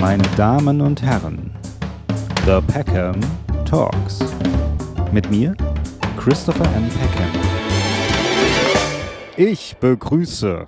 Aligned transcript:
Meine 0.00 0.22
Damen 0.36 0.80
und 0.80 1.02
Herren, 1.02 1.50
The 2.46 2.60
Peckham 2.72 3.18
Talks. 3.64 4.20
Mit 5.10 5.28
mir, 5.28 5.56
Christopher 6.16 6.64
M. 6.76 6.88
Peckham. 6.88 7.30
Ich 9.36 9.76
begrüße 9.78 10.66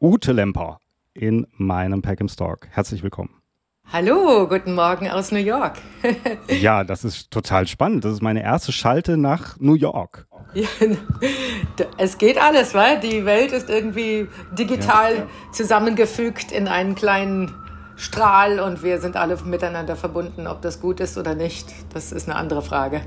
Ute 0.00 0.32
Lemper 0.32 0.78
in 1.12 1.48
meinem 1.56 2.02
Peckham 2.02 2.28
Talk. 2.28 2.68
Herzlich 2.70 3.02
willkommen. 3.02 3.42
Hallo, 3.92 4.46
guten 4.46 4.74
Morgen 4.74 5.10
aus 5.10 5.32
New 5.32 5.38
York. 5.38 5.78
ja, 6.60 6.84
das 6.84 7.04
ist 7.04 7.32
total 7.32 7.66
spannend. 7.66 8.04
Das 8.04 8.12
ist 8.12 8.22
meine 8.22 8.44
erste 8.44 8.70
Schalte 8.70 9.16
nach 9.16 9.58
New 9.58 9.74
York. 9.74 10.28
Ja, 10.54 10.68
es 11.96 12.16
geht 12.16 12.40
alles, 12.40 12.74
weil 12.74 13.00
die 13.00 13.24
Welt 13.24 13.50
ist 13.50 13.68
irgendwie 13.68 14.28
digital 14.52 15.16
ja. 15.16 15.26
zusammengefügt 15.52 16.52
in 16.52 16.68
einen 16.68 16.94
kleinen 16.94 17.52
Strahl 17.98 18.60
und 18.60 18.82
wir 18.82 19.00
sind 19.00 19.16
alle 19.16 19.36
miteinander 19.44 19.96
verbunden. 19.96 20.46
Ob 20.46 20.62
das 20.62 20.80
gut 20.80 21.00
ist 21.00 21.18
oder 21.18 21.34
nicht, 21.34 21.66
das 21.92 22.12
ist 22.12 22.28
eine 22.28 22.38
andere 22.38 22.62
Frage. 22.62 23.02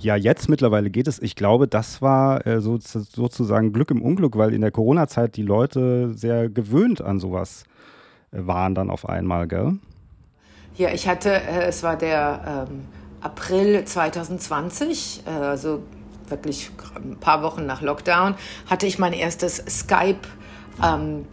Ja, 0.00 0.16
jetzt 0.16 0.48
mittlerweile 0.48 0.90
geht 0.90 1.06
es. 1.06 1.20
Ich 1.20 1.36
glaube, 1.36 1.68
das 1.68 2.00
war 2.00 2.46
äh, 2.46 2.60
so, 2.60 2.78
sozusagen 2.78 3.72
Glück 3.72 3.90
im 3.90 4.00
Unglück, 4.00 4.36
weil 4.36 4.54
in 4.54 4.62
der 4.62 4.70
Corona-Zeit 4.70 5.36
die 5.36 5.42
Leute 5.42 6.14
sehr 6.14 6.48
gewöhnt 6.48 7.02
an 7.02 7.20
sowas 7.20 7.64
waren 8.32 8.74
dann 8.74 8.90
auf 8.90 9.08
einmal, 9.08 9.48
gell? 9.48 9.78
Ja, 10.76 10.90
ich 10.90 11.08
hatte, 11.08 11.30
äh, 11.30 11.66
es 11.66 11.82
war 11.82 11.96
der 11.96 12.66
ähm, 12.70 12.84
April 13.20 13.84
2020, 13.84 15.24
äh, 15.26 15.30
also 15.30 15.82
wirklich 16.28 16.70
ein 16.94 17.16
paar 17.18 17.42
Wochen 17.42 17.66
nach 17.66 17.82
Lockdown, 17.82 18.34
hatte 18.68 18.86
ich 18.86 18.98
mein 18.98 19.12
erstes 19.12 19.56
Skype 19.68 20.20
ähm, 20.82 21.26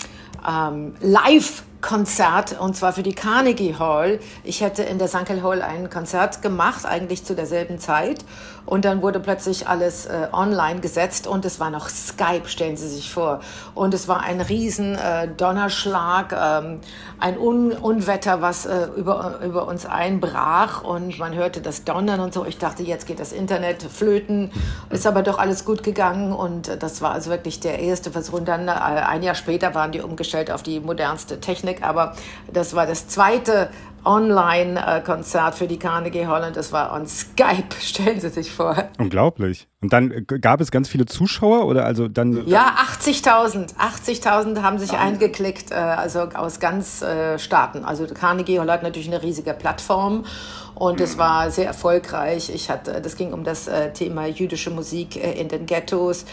ähm, 0.45 0.95
Live 1.01 1.63
Konzert 1.81 2.59
und 2.59 2.75
zwar 2.75 2.93
für 2.93 3.03
die 3.03 3.13
Carnegie 3.13 3.75
Hall. 3.75 4.19
Ich 4.43 4.61
hätte 4.61 4.83
in 4.83 4.97
der 4.97 5.07
Sankel 5.07 5.43
Hall 5.43 5.61
ein 5.61 5.89
Konzert 5.89 6.41
gemacht, 6.41 6.85
eigentlich 6.85 7.23
zu 7.23 7.35
derselben 7.35 7.79
Zeit. 7.79 8.25
Und 8.67 8.83
dann 8.83 9.01
wurde 9.01 9.21
plötzlich 9.21 9.67
alles 9.67 10.05
äh, 10.05 10.27
online 10.33 10.81
gesetzt 10.81 11.25
und 11.25 11.45
es 11.45 11.59
war 11.59 11.69
noch 11.69 11.87
Skype, 11.87 12.47
stellen 12.47 12.75
Sie 12.75 12.89
sich 12.89 13.11
vor. 13.11 13.39
Und 13.73 13.93
es 13.93 14.09
war 14.09 14.21
ein 14.21 14.41
riesen 14.41 14.95
äh, 14.95 15.29
Donnerschlag, 15.29 16.33
ähm, 16.33 16.81
ein 17.17 17.39
Un 17.39 17.71
Unwetter, 17.71 18.41
was 18.41 18.65
äh, 18.65 18.87
über, 18.97 19.39
über 19.43 19.67
uns 19.67 19.85
einbrach 19.85 20.83
und 20.83 21.17
man 21.17 21.33
hörte 21.33 21.61
das 21.61 21.85
Donnern 21.85 22.19
und 22.19 22.33
so. 22.33 22.45
Ich 22.45 22.57
dachte, 22.57 22.83
jetzt 22.83 23.07
geht 23.07 23.21
das 23.21 23.31
Internet 23.31 23.83
flöten. 23.83 24.51
Ist 24.89 25.07
aber 25.07 25.23
doch 25.23 25.39
alles 25.39 25.63
gut 25.63 25.81
gegangen 25.81 26.33
und 26.33 26.83
das 26.83 27.01
war 27.01 27.11
also 27.11 27.29
wirklich 27.31 27.61
der 27.61 27.79
erste 27.79 28.11
Versuch. 28.11 28.33
Und 28.33 28.49
dann 28.49 28.67
äh, 28.67 28.71
ein 28.71 29.23
Jahr 29.23 29.35
später 29.35 29.75
waren 29.75 29.93
die 29.93 30.01
umgestellt 30.01 30.51
auf 30.51 30.61
die 30.61 30.81
modernste 30.81 31.39
Technik, 31.39 31.83
aber 31.83 32.15
das 32.51 32.75
war 32.75 32.85
das 32.85 33.07
zweite 33.07 33.69
Online-Konzert 34.07 35.55
für 35.55 35.67
die 35.67 35.77
Carnegie 35.77 36.27
Hall 36.27 36.47
und 36.47 36.55
das 36.55 36.71
war 36.71 36.93
on 36.93 37.05
Skype, 37.07 37.67
stellen 37.81 38.19
Sie 38.21 38.29
sich 38.29 38.51
vor. 38.51 38.85
Unglaublich. 38.97 39.67
Und 39.81 39.93
dann 39.93 40.11
äh, 40.11 40.21
gab 40.21 40.61
es 40.61 40.71
ganz 40.71 40.87
viele 40.89 41.05
Zuschauer 41.05 41.65
oder 41.65 41.85
also 41.85 42.07
dann? 42.07 42.47
Ja, 42.47 42.75
80.000. 42.99 43.75
80.000 43.75 44.61
haben 44.61 44.79
sich 44.79 44.93
ah. 44.93 45.01
eingeklickt, 45.01 45.71
äh, 45.71 45.75
also 45.75 46.21
aus 46.21 46.59
ganz 46.59 47.01
äh, 47.01 47.37
Staaten. 47.37 47.83
Also 47.83 48.07
Carnegie 48.07 48.59
Hall 48.59 48.71
hat 48.71 48.81
natürlich 48.81 49.07
eine 49.07 49.21
riesige 49.21 49.53
Plattform 49.53 50.25
und 50.73 51.01
es 51.01 51.17
war 51.17 51.51
sehr 51.51 51.67
erfolgreich. 51.67 52.49
Ich 52.53 52.69
hatte, 52.69 53.01
das 53.01 53.17
ging 53.17 53.33
um 53.33 53.43
das 53.43 53.67
Thema 53.95 54.27
jüdische 54.27 54.69
Musik 54.69 55.15
in 55.15 55.47
den 55.47 55.65
Ghettos. 55.65 56.25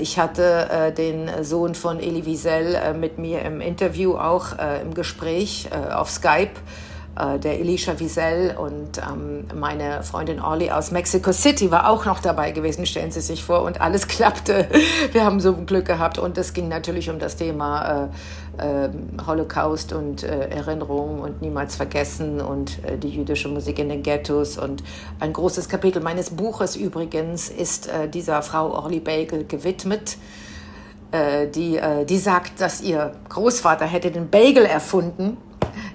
Ich 0.00 0.18
hatte 0.18 0.92
den 0.98 1.44
Sohn 1.44 1.76
von 1.76 2.00
Elie 2.00 2.26
Wiesel 2.26 2.94
mit 2.94 3.18
mir 3.18 3.42
im 3.42 3.60
Interview 3.60 4.16
auch 4.16 4.58
im 4.82 4.92
Gespräch 4.92 5.68
auf 5.92 6.10
Skype. 6.10 6.50
Äh, 7.16 7.38
der 7.40 7.58
Elisha 7.58 7.98
Wiesel 7.98 8.56
und 8.56 8.98
ähm, 8.98 9.44
meine 9.58 10.04
Freundin 10.04 10.40
Orly 10.40 10.70
aus 10.70 10.92
Mexico 10.92 11.32
City 11.32 11.70
war 11.70 11.90
auch 11.90 12.04
noch 12.04 12.20
dabei 12.20 12.52
gewesen, 12.52 12.86
stellen 12.86 13.10
Sie 13.10 13.20
sich 13.20 13.42
vor, 13.42 13.62
und 13.62 13.80
alles 13.80 14.06
klappte. 14.08 14.68
Wir 15.10 15.24
haben 15.24 15.40
so 15.40 15.54
Glück 15.54 15.86
gehabt. 15.86 16.18
Und 16.18 16.38
es 16.38 16.52
ging 16.52 16.68
natürlich 16.68 17.10
um 17.10 17.18
das 17.18 17.36
Thema 17.36 18.10
äh, 18.58 18.84
äh, 18.84 18.90
Holocaust 19.26 19.92
und 19.92 20.22
äh, 20.22 20.50
Erinnerung 20.50 21.20
und 21.20 21.42
niemals 21.42 21.74
vergessen 21.74 22.40
und 22.40 22.82
äh, 22.84 22.96
die 22.96 23.08
jüdische 23.08 23.48
Musik 23.48 23.80
in 23.80 23.88
den 23.88 24.04
Ghettos. 24.04 24.56
Und 24.56 24.84
ein 25.18 25.32
großes 25.32 25.68
Kapitel 25.68 26.00
meines 26.02 26.30
Buches 26.30 26.76
übrigens 26.76 27.48
ist 27.48 27.88
äh, 27.88 28.08
dieser 28.08 28.42
Frau 28.42 28.70
Orly 28.72 29.00
Bagel 29.00 29.44
gewidmet 29.44 30.16
die, 31.12 31.80
die 32.08 32.18
sagt, 32.18 32.60
dass 32.60 32.80
ihr 32.80 33.10
Großvater 33.30 33.84
hätte 33.84 34.12
den 34.12 34.30
Bagel 34.30 34.64
erfunden 34.64 35.38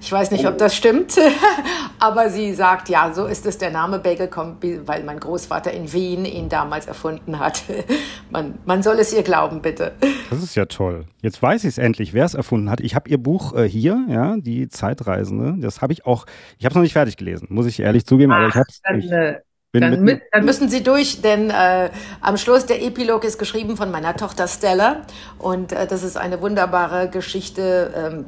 ich 0.01 0.11
weiß 0.11 0.31
nicht, 0.31 0.47
ob 0.47 0.57
das 0.57 0.75
stimmt, 0.75 1.15
aber 1.99 2.29
sie 2.29 2.53
sagt, 2.53 2.89
ja, 2.89 3.13
so 3.13 3.25
ist 3.25 3.45
es. 3.45 3.57
Der 3.57 3.71
Name 3.71 3.99
Bagel 3.99 4.27
kommt, 4.27 4.63
weil 4.85 5.03
mein 5.03 5.19
Großvater 5.19 5.71
in 5.71 5.91
Wien 5.93 6.25
ihn 6.25 6.49
damals 6.49 6.85
erfunden 6.85 7.39
hat. 7.39 7.63
Man, 8.31 8.55
man 8.65 8.81
soll 8.81 8.97
es 8.99 9.13
ihr 9.13 9.21
glauben, 9.21 9.61
bitte. 9.61 9.93
Das 10.29 10.41
ist 10.41 10.55
ja 10.55 10.65
toll. 10.65 11.05
Jetzt 11.21 11.41
weiß 11.41 11.63
ich 11.63 11.69
es 11.69 11.77
endlich, 11.77 12.13
wer 12.13 12.25
es 12.25 12.33
erfunden 12.33 12.69
hat. 12.69 12.81
Ich 12.81 12.95
habe 12.95 13.07
ihr 13.07 13.19
Buch 13.19 13.53
äh, 13.55 13.69
hier, 13.69 14.03
ja, 14.09 14.35
die 14.37 14.67
Zeitreisende. 14.67 15.55
Das 15.59 15.81
habe 15.81 15.93
ich 15.93 16.05
auch. 16.05 16.25
Ich 16.57 16.65
habe 16.65 16.71
es 16.71 16.75
noch 16.75 16.81
nicht 16.81 16.93
fertig 16.93 17.17
gelesen, 17.17 17.47
muss 17.51 17.67
ich 17.67 17.79
ehrlich 17.79 18.05
zugeben, 18.05 18.31
Ach, 18.33 18.37
aber 18.37 18.47
ich 18.47 18.55
habe 18.55 18.99
es. 18.99 19.11
Äh, 19.11 19.41
dann, 19.79 20.21
dann, 20.31 20.45
müssen 20.45 20.69
Sie 20.69 20.83
durch, 20.83 21.21
denn 21.21 21.49
äh, 21.49 21.89
am 22.21 22.37
Schluss 22.37 22.65
der 22.65 22.81
Epilog 22.81 23.23
ist 23.23 23.37
geschrieben 23.37 23.75
von 23.75 23.91
meiner 23.91 24.15
Tochter 24.15 24.47
Stella 24.47 25.01
und 25.37 25.71
äh, 25.71 25.87
das 25.87 26.03
ist 26.03 26.17
eine 26.17 26.41
wunderbare 26.41 27.09
Geschichte. 27.09 27.93
Ähm, 27.95 28.25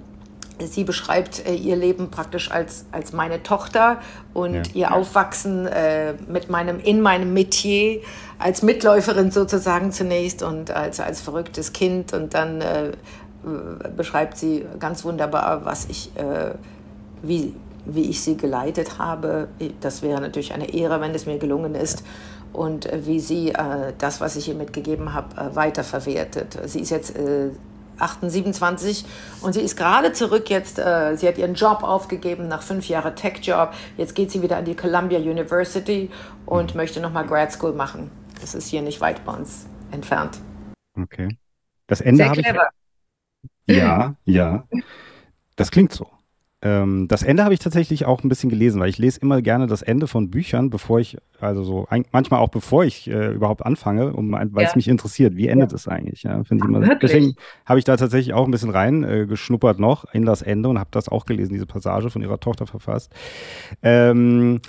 sie 0.65 0.83
beschreibt 0.83 1.45
äh, 1.45 1.53
ihr 1.53 1.75
Leben 1.75 2.09
praktisch 2.09 2.51
als, 2.51 2.85
als 2.91 3.13
meine 3.13 3.43
Tochter 3.43 3.99
und 4.33 4.53
ja. 4.53 4.63
ihr 4.73 4.93
Aufwachsen 4.93 5.67
äh, 5.67 6.13
mit 6.27 6.49
meinem, 6.49 6.79
in 6.79 7.01
meinem 7.01 7.33
Metier 7.33 8.01
als 8.39 8.61
Mitläuferin 8.61 9.31
sozusagen 9.31 9.91
zunächst 9.91 10.43
und 10.43 10.71
als, 10.71 10.99
als 10.99 11.21
verrücktes 11.21 11.73
Kind 11.73 12.13
und 12.13 12.33
dann 12.33 12.61
äh, 12.61 12.91
beschreibt 13.95 14.37
sie 14.37 14.65
ganz 14.79 15.03
wunderbar, 15.03 15.65
was 15.65 15.85
ich, 15.89 16.11
äh, 16.17 16.51
wie, 17.21 17.53
wie 17.85 18.09
ich 18.09 18.21
sie 18.21 18.37
geleitet 18.37 18.99
habe. 18.99 19.47
Das 19.79 20.01
wäre 20.01 20.19
natürlich 20.21 20.53
eine 20.53 20.73
Ehre, 20.73 20.99
wenn 21.01 21.13
es 21.13 21.25
mir 21.25 21.37
gelungen 21.37 21.75
ist 21.75 22.03
und 22.53 22.85
äh, 22.85 23.05
wie 23.05 23.19
sie 23.19 23.49
äh, 23.49 23.93
das, 23.97 24.21
was 24.21 24.35
ich 24.35 24.49
ihr 24.49 24.55
mitgegeben 24.55 25.13
habe, 25.13 25.55
weiterverwertet. 25.55 26.57
Sie 26.65 26.79
ist 26.79 26.89
jetzt 26.89 27.13
äh, 27.99 28.29
27 28.29 29.05
und 29.41 29.53
sie 29.53 29.61
ist 29.61 29.75
gerade 29.75 30.13
zurück 30.13 30.49
jetzt. 30.49 30.79
Äh, 30.79 31.15
sie 31.15 31.27
hat 31.27 31.37
ihren 31.37 31.53
Job 31.53 31.83
aufgegeben 31.83 32.47
nach 32.47 32.61
fünf 32.61 32.87
Jahren 32.87 33.15
Tech-Job. 33.15 33.73
Jetzt 33.97 34.15
geht 34.15 34.31
sie 34.31 34.41
wieder 34.41 34.57
an 34.57 34.65
die 34.65 34.75
Columbia 34.75 35.19
University 35.19 36.09
und 36.45 36.75
möchte 36.75 36.99
nochmal 36.99 37.25
Grad 37.25 37.51
School 37.51 37.73
machen. 37.73 38.11
Das 38.41 38.55
ist 38.55 38.67
hier 38.67 38.81
nicht 38.81 39.01
weit 39.01 39.23
bei 39.25 39.33
uns 39.33 39.65
entfernt. 39.91 40.39
Okay. 40.99 41.37
Das 41.87 42.01
Ende 42.01 42.29
habe 42.29 42.41
ich. 42.41 42.47
Ja, 43.75 44.15
ja. 44.25 44.67
Das 45.55 45.71
klingt 45.71 45.93
so. 45.93 46.07
Ähm, 46.67 47.07
das 47.07 47.23
Ende 47.23 47.43
habe 47.43 47.53
ich 47.53 47.59
tatsächlich 47.59 48.05
auch 48.05 48.23
ein 48.23 48.29
bisschen 48.29 48.49
gelesen, 48.49 48.81
weil 48.81 48.89
ich 48.89 48.97
lese 48.97 49.19
immer 49.21 49.41
gerne 49.41 49.67
das 49.67 49.81
Ende 49.81 50.07
von 50.07 50.29
Büchern, 50.29 50.69
bevor 50.69 50.99
ich, 50.99 51.17
also 51.39 51.63
so, 51.63 51.87
ein, 51.89 52.05
manchmal 52.11 52.41
auch 52.41 52.49
bevor 52.49 52.83
ich 52.83 53.09
äh, 53.09 53.31
überhaupt 53.33 53.65
anfange, 53.65 54.13
um, 54.13 54.31
weil 54.31 54.63
ja. 54.63 54.69
es 54.69 54.75
mich 54.75 54.87
interessiert. 54.87 55.37
Wie 55.37 55.47
endet 55.47 55.71
ja. 55.71 55.75
es 55.75 55.87
eigentlich? 55.87 56.23
Ja, 56.23 56.41
ich 56.41 56.51
immer. 56.51 56.95
Deswegen 56.95 57.35
habe 57.65 57.79
ich 57.79 57.85
da 57.85 57.95
tatsächlich 57.95 58.33
auch 58.33 58.45
ein 58.45 58.51
bisschen 58.51 58.69
rein 58.69 59.03
äh, 59.03 59.25
geschnuppert 59.27 59.79
noch 59.79 60.05
in 60.13 60.25
das 60.25 60.41
Ende 60.41 60.67
und 60.69 60.79
habe 60.79 60.89
das 60.91 61.07
auch 61.07 61.25
gelesen, 61.25 61.53
diese 61.53 61.65
Passage 61.65 62.09
von 62.09 62.21
ihrer 62.21 62.39
Tochter 62.39 62.67
verfasst. 62.67 63.13
Ähm, 63.81 64.59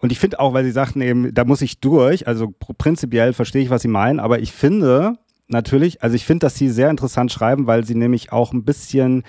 und 0.00 0.12
ich 0.12 0.18
finde 0.18 0.40
auch, 0.40 0.54
weil 0.54 0.64
sie 0.64 0.70
sagten 0.70 1.00
eben, 1.00 1.32
da 1.34 1.44
muss 1.44 1.62
ich 1.62 1.80
durch, 1.80 2.26
also 2.26 2.52
prinzipiell 2.78 3.32
verstehe 3.32 3.62
ich, 3.62 3.70
was 3.70 3.82
sie 3.82 3.88
meinen, 3.88 4.20
aber 4.20 4.40
ich 4.40 4.52
finde, 4.52 5.14
natürlich, 5.48 6.02
also 6.02 6.14
ich 6.14 6.24
finde, 6.24 6.46
dass 6.46 6.54
sie 6.54 6.68
sehr 6.68 6.90
interessant 6.90 7.32
schreiben, 7.32 7.66
weil 7.66 7.84
sie 7.84 7.94
nämlich 7.94 8.32
auch 8.32 8.52
ein 8.52 8.64
bisschen 8.64 9.24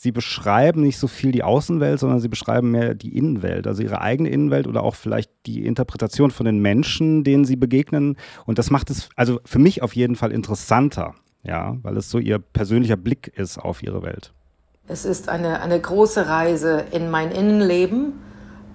sie 0.00 0.12
beschreiben 0.12 0.80
nicht 0.80 0.98
so 0.98 1.08
viel 1.08 1.30
die 1.30 1.42
Außenwelt, 1.42 2.00
sondern 2.00 2.20
sie 2.20 2.28
beschreiben 2.28 2.70
mehr 2.70 2.94
die 2.94 3.18
Innenwelt, 3.18 3.66
also 3.66 3.82
ihre 3.82 4.00
eigene 4.00 4.30
Innenwelt 4.30 4.66
oder 4.66 4.82
auch 4.82 4.94
vielleicht 4.94 5.30
die 5.44 5.66
Interpretation 5.66 6.30
von 6.30 6.46
den 6.46 6.58
Menschen, 6.58 7.22
denen 7.22 7.44
sie 7.44 7.56
begegnen. 7.56 8.16
Und 8.46 8.58
das 8.58 8.70
macht 8.70 8.88
es 8.88 9.10
also 9.14 9.40
für 9.44 9.58
mich 9.58 9.82
auf 9.82 9.94
jeden 9.94 10.16
Fall 10.16 10.32
interessanter, 10.32 11.14
ja, 11.42 11.76
weil 11.82 11.98
es 11.98 12.08
so 12.08 12.18
ihr 12.18 12.38
persönlicher 12.38 12.96
Blick 12.96 13.28
ist 13.36 13.58
auf 13.58 13.82
ihre 13.82 14.02
Welt. 14.02 14.32
Es 14.88 15.04
ist 15.04 15.28
eine, 15.28 15.60
eine 15.60 15.78
große 15.78 16.26
Reise 16.26 16.82
in 16.92 17.10
mein 17.10 17.30
Innenleben. 17.30 18.14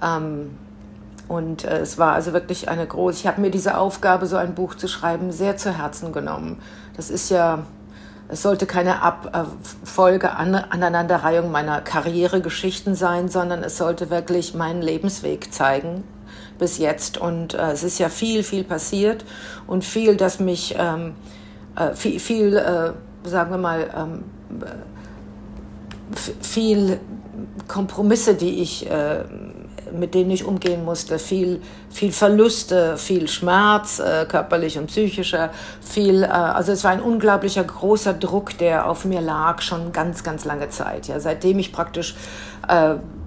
Ähm, 0.03 0.51
und 1.27 1.63
äh, 1.63 1.79
es 1.79 1.97
war 1.97 2.13
also 2.13 2.33
wirklich 2.33 2.69
eine 2.69 2.85
große, 2.85 3.21
ich 3.21 3.25
habe 3.25 3.41
mir 3.41 3.49
diese 3.49 3.79
Aufgabe, 3.79 4.27
so 4.27 4.37
ein 4.37 4.53
Buch 4.53 4.75
zu 4.75 4.87
schreiben, 4.87 5.31
sehr 5.31 5.57
zu 5.57 5.75
Herzen 5.75 6.13
genommen. 6.13 6.59
Das 6.95 7.09
ist 7.09 7.31
ja 7.31 7.65
es 8.27 8.41
sollte 8.41 8.65
keine 8.65 9.01
Abfolge, 9.01 10.31
Aneinanderreihung 10.31 11.51
meiner 11.51 11.81
Karrieregeschichten 11.81 12.95
sein, 12.95 13.29
sondern 13.29 13.63
es 13.63 13.77
sollte 13.77 14.09
wirklich 14.09 14.53
meinen 14.53 14.81
Lebensweg 14.81 15.53
zeigen 15.53 16.03
bis 16.57 16.77
jetzt. 16.77 17.17
Und 17.17 17.53
äh, 17.53 17.71
es 17.71 17.83
ist 17.83 17.99
ja 17.99 18.09
viel, 18.09 18.43
viel 18.43 18.63
passiert 18.63 19.25
und 19.67 19.83
viel, 19.83 20.15
das 20.15 20.39
mich, 20.39 20.75
ähm, 20.77 21.13
äh, 21.75 21.93
viel, 21.93 22.19
viel 22.19 22.55
äh, 22.55 22.93
sagen 23.27 23.51
wir 23.51 23.57
mal, 23.57 23.89
ähm, 23.95 24.23
viel 26.41 26.99
Kompromisse, 27.67 28.35
die 28.35 28.61
ich, 28.61 28.89
äh, 28.89 29.23
mit 29.91 30.13
denen 30.13 30.31
ich 30.31 30.45
umgehen 30.45 30.83
musste, 30.85 31.19
viel, 31.19 31.61
viel 31.89 32.11
Verluste, 32.11 32.97
viel 32.97 33.27
Schmerz, 33.27 33.99
äh, 33.99 34.25
körperlich 34.25 34.77
und 34.77 34.87
psychischer, 34.87 35.51
viel, 35.81 36.23
äh, 36.23 36.27
also 36.27 36.71
es 36.71 36.83
war 36.83 36.91
ein 36.91 37.01
unglaublicher 37.01 37.63
großer 37.63 38.13
Druck, 38.13 38.57
der 38.57 38.89
auf 38.89 39.05
mir 39.05 39.21
lag, 39.21 39.61
schon 39.61 39.91
ganz, 39.91 40.23
ganz 40.23 40.45
lange 40.45 40.69
Zeit, 40.69 41.07
ja, 41.07 41.19
seitdem 41.19 41.59
ich 41.59 41.71
praktisch 41.71 42.15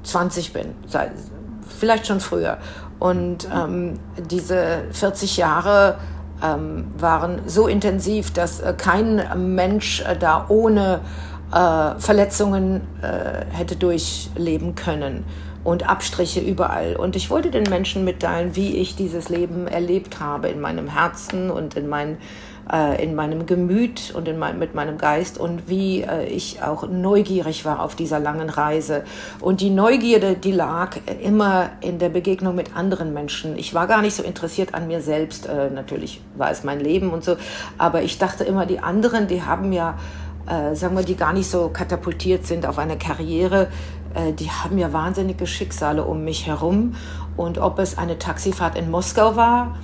20 0.02 0.52
bin, 0.52 0.74
seit, 0.88 1.12
vielleicht 1.78 2.08
schon 2.08 2.18
früher. 2.18 2.58
Und 2.98 3.48
ähm, 3.54 4.00
diese 4.18 4.82
40 4.90 5.36
Jahre 5.36 5.96
ähm, 6.42 6.86
waren 6.98 7.40
so 7.46 7.66
intensiv, 7.68 8.32
dass 8.32 8.60
äh, 8.60 8.74
kein 8.76 9.54
Mensch 9.54 10.00
äh, 10.02 10.16
da 10.16 10.46
ohne 10.48 11.00
äh, 11.52 12.00
Verletzungen 12.00 12.82
äh, 13.02 13.44
hätte 13.54 13.76
durchleben 13.76 14.74
können 14.74 15.24
und 15.68 15.86
Abstriche 15.86 16.40
überall. 16.40 16.96
Und 16.96 17.14
ich 17.14 17.28
wollte 17.28 17.50
den 17.50 17.64
Menschen 17.64 18.02
mitteilen, 18.02 18.56
wie 18.56 18.78
ich 18.78 18.96
dieses 18.96 19.28
Leben 19.28 19.66
erlebt 19.66 20.18
habe 20.18 20.48
in 20.48 20.60
meinem 20.62 20.88
Herzen 20.88 21.50
und 21.50 21.76
in, 21.76 21.88
mein, 21.88 22.16
äh, 22.72 23.04
in 23.04 23.14
meinem 23.14 23.44
Gemüt 23.44 24.14
und 24.14 24.26
in 24.28 24.38
mein, 24.38 24.58
mit 24.58 24.74
meinem 24.74 24.96
Geist 24.96 25.36
und 25.36 25.68
wie 25.68 26.00
äh, 26.00 26.24
ich 26.24 26.62
auch 26.62 26.88
neugierig 26.88 27.66
war 27.66 27.82
auf 27.82 27.96
dieser 27.96 28.18
langen 28.18 28.48
Reise. 28.48 29.04
Und 29.40 29.60
die 29.60 29.68
Neugierde, 29.68 30.36
die 30.36 30.52
lag 30.52 30.96
immer 31.22 31.68
in 31.82 31.98
der 31.98 32.08
Begegnung 32.08 32.54
mit 32.54 32.74
anderen 32.74 33.12
Menschen. 33.12 33.58
Ich 33.58 33.74
war 33.74 33.86
gar 33.86 34.00
nicht 34.00 34.14
so 34.14 34.22
interessiert 34.22 34.72
an 34.72 34.86
mir 34.86 35.02
selbst. 35.02 35.46
Äh, 35.46 35.68
natürlich 35.68 36.22
war 36.34 36.50
es 36.50 36.64
mein 36.64 36.80
Leben 36.80 37.10
und 37.10 37.22
so. 37.22 37.36
Aber 37.76 38.00
ich 38.00 38.16
dachte 38.16 38.42
immer, 38.42 38.64
die 38.64 38.78
anderen, 38.78 39.28
die 39.28 39.42
haben 39.42 39.74
ja 39.74 39.98
äh, 40.48 40.74
sagen 40.74 40.96
wir, 40.96 41.04
die 41.04 41.14
gar 41.14 41.34
nicht 41.34 41.50
so 41.50 41.68
katapultiert 41.68 42.46
sind 42.46 42.64
auf 42.64 42.78
eine 42.78 42.96
Karriere, 42.96 43.68
die 44.38 44.50
haben 44.50 44.78
ja 44.78 44.92
wahnsinnige 44.92 45.46
Schicksale 45.46 46.04
um 46.04 46.24
mich 46.24 46.46
herum. 46.46 46.94
Und 47.36 47.58
ob 47.58 47.78
es 47.78 47.98
eine 47.98 48.18
Taxifahrt 48.18 48.76
in 48.76 48.90
Moskau 48.90 49.36
war, 49.36 49.76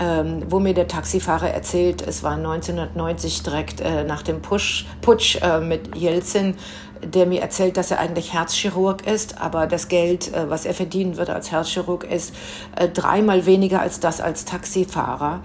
ähm, 0.00 0.42
wo 0.48 0.58
mir 0.58 0.74
der 0.74 0.88
Taxifahrer 0.88 1.50
erzählt, 1.50 2.02
es 2.02 2.22
war 2.22 2.32
1990 2.32 3.42
direkt 3.42 3.80
äh, 3.80 4.04
nach 4.04 4.22
dem 4.22 4.40
Push, 4.40 4.86
Putsch 5.00 5.36
äh, 5.42 5.60
mit 5.60 5.94
Jelzin, 5.96 6.56
der 7.04 7.26
mir 7.26 7.40
erzählt, 7.40 7.76
dass 7.76 7.90
er 7.90 7.98
eigentlich 7.98 8.32
Herzchirurg 8.32 9.06
ist, 9.06 9.40
aber 9.40 9.66
das 9.66 9.88
Geld, 9.88 10.32
äh, 10.34 10.48
was 10.48 10.64
er 10.64 10.74
verdienen 10.74 11.16
würde 11.16 11.34
als 11.34 11.52
Herzchirurg, 11.52 12.04
ist 12.04 12.34
äh, 12.76 12.88
dreimal 12.88 13.46
weniger 13.46 13.80
als 13.80 14.00
das 14.00 14.20
als 14.20 14.44
Taxifahrer. 14.44 15.40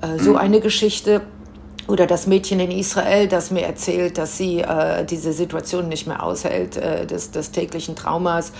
Äh, 0.00 0.18
so 0.18 0.36
eine 0.36 0.60
Geschichte 0.60 1.22
oder 1.88 2.06
das 2.06 2.26
Mädchen 2.26 2.60
in 2.60 2.70
Israel, 2.70 3.26
das 3.28 3.50
mir 3.50 3.62
erzählt, 3.62 4.18
dass 4.18 4.36
sie 4.36 4.60
äh, 4.60 5.04
diese 5.04 5.32
Situation 5.32 5.88
nicht 5.88 6.06
mehr 6.06 6.22
aushält, 6.22 6.76
äh, 6.76 7.06
des, 7.06 7.30
des 7.30 7.50
täglichen 7.50 7.96
Traumas 7.96 8.52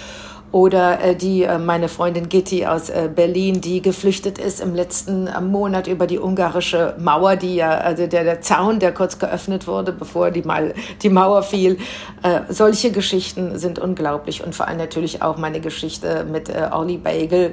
oder 0.50 1.00
äh, 1.03 1.15
die 1.15 1.43
äh, 1.43 1.59
meine 1.59 1.89
Freundin 1.89 2.29
Gitti 2.29 2.65
aus 2.65 2.89
äh, 2.89 3.11
Berlin, 3.15 3.61
die 3.61 3.83
geflüchtet 3.83 4.39
ist 4.39 4.61
im 4.61 4.75
letzten 4.75 5.27
äh, 5.27 5.41
Monat 5.41 5.87
über 5.87 6.06
die 6.06 6.19
ungarische 6.19 6.95
Mauer, 6.99 7.37
die 7.37 7.56
ja 7.56 7.79
also 7.79 8.06
der, 8.06 8.25
der 8.25 8.41
Zaun, 8.41 8.79
der 8.79 8.93
kurz 8.93 9.19
geöffnet 9.19 9.67
wurde, 9.67 9.93
bevor 9.93 10.31
die 10.31 10.43
mal 10.43 10.75
die 11.03 11.11
Mauer 11.11 11.43
fiel. 11.43 11.79
Äh, 12.23 12.41
solche 12.49 12.91
Geschichten 12.93 13.59
sind 13.59 13.79
unglaublich 13.79 14.43
und 14.45 14.55
vor 14.55 14.69
allem 14.69 14.79
natürlich 14.79 15.21
auch 15.23 15.37
meine 15.37 15.61
Geschichte 15.61 16.25
mit 16.25 16.49
äh, 16.49 16.71
Olli 16.73 16.97
Bagel, 16.97 17.53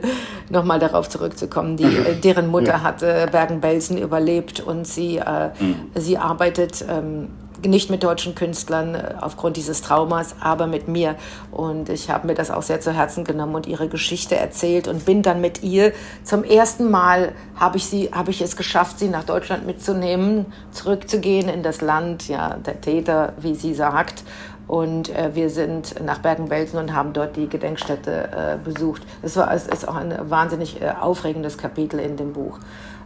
nochmal 0.49 0.79
darauf 0.79 1.09
zurückzukommen, 1.09 1.75
die 1.75 1.83
äh, 1.83 2.15
deren 2.23 2.47
Mutter 2.47 2.67
ja. 2.67 2.83
hatte 2.83 3.27
Bergen-Belsen 3.29 3.97
überlebt 3.97 4.61
und 4.61 4.87
sie 4.87 5.17
äh, 5.17 5.49
mhm. 5.59 5.91
sie 5.95 6.17
arbeitet 6.17 6.85
ähm, 6.89 7.27
nicht 7.67 7.89
mit 7.89 8.03
deutschen 8.03 8.35
Künstlern 8.35 8.95
äh, 8.95 9.15
aufgrund 9.19 9.57
dieses 9.57 9.81
Traumas, 9.81 10.35
aber 10.39 10.67
mit 10.67 10.87
mir. 10.87 11.15
Und 11.51 11.89
ich 11.89 12.09
habe 12.09 12.27
mir 12.27 12.33
das 12.33 12.51
auch 12.51 12.61
sehr 12.61 12.81
zu 12.81 12.91
Herzen 12.91 13.23
genommen 13.23 13.55
und 13.55 13.67
ihre 13.67 13.87
Geschichte 13.87 14.35
erzählt 14.35 14.87
und 14.87 15.05
bin 15.05 15.21
dann 15.21 15.41
mit 15.41 15.63
ihr 15.63 15.93
zum 16.23 16.43
ersten 16.43 16.89
Mal 16.89 17.33
habe 17.55 17.77
ich 17.77 17.85
sie, 17.85 18.09
ich 18.27 18.41
es 18.41 18.55
geschafft, 18.55 18.99
sie 18.99 19.07
nach 19.07 19.23
Deutschland 19.23 19.65
mitzunehmen, 19.65 20.45
zurückzugehen 20.71 21.49
in 21.49 21.63
das 21.63 21.81
Land, 21.81 22.27
ja, 22.27 22.55
der 22.57 22.81
Täter, 22.81 23.33
wie 23.39 23.55
sie 23.55 23.73
sagt. 23.73 24.23
Und 24.67 25.09
äh, 25.09 25.35
wir 25.35 25.49
sind 25.49 26.03
nach 26.03 26.19
Bergen-Belsen 26.19 26.79
und 26.79 26.93
haben 26.95 27.13
dort 27.13 27.35
die 27.35 27.47
Gedenkstätte 27.47 28.29
äh, 28.31 28.57
besucht. 28.63 29.03
Es 29.21 29.35
es 29.37 29.67
ist 29.67 29.87
auch 29.87 29.95
ein 29.95 30.17
wahnsinnig 30.29 30.81
äh, 30.81 30.91
aufregendes 30.99 31.57
Kapitel 31.57 31.99
in 31.99 32.17
dem 32.17 32.33
Buch. 32.33 32.59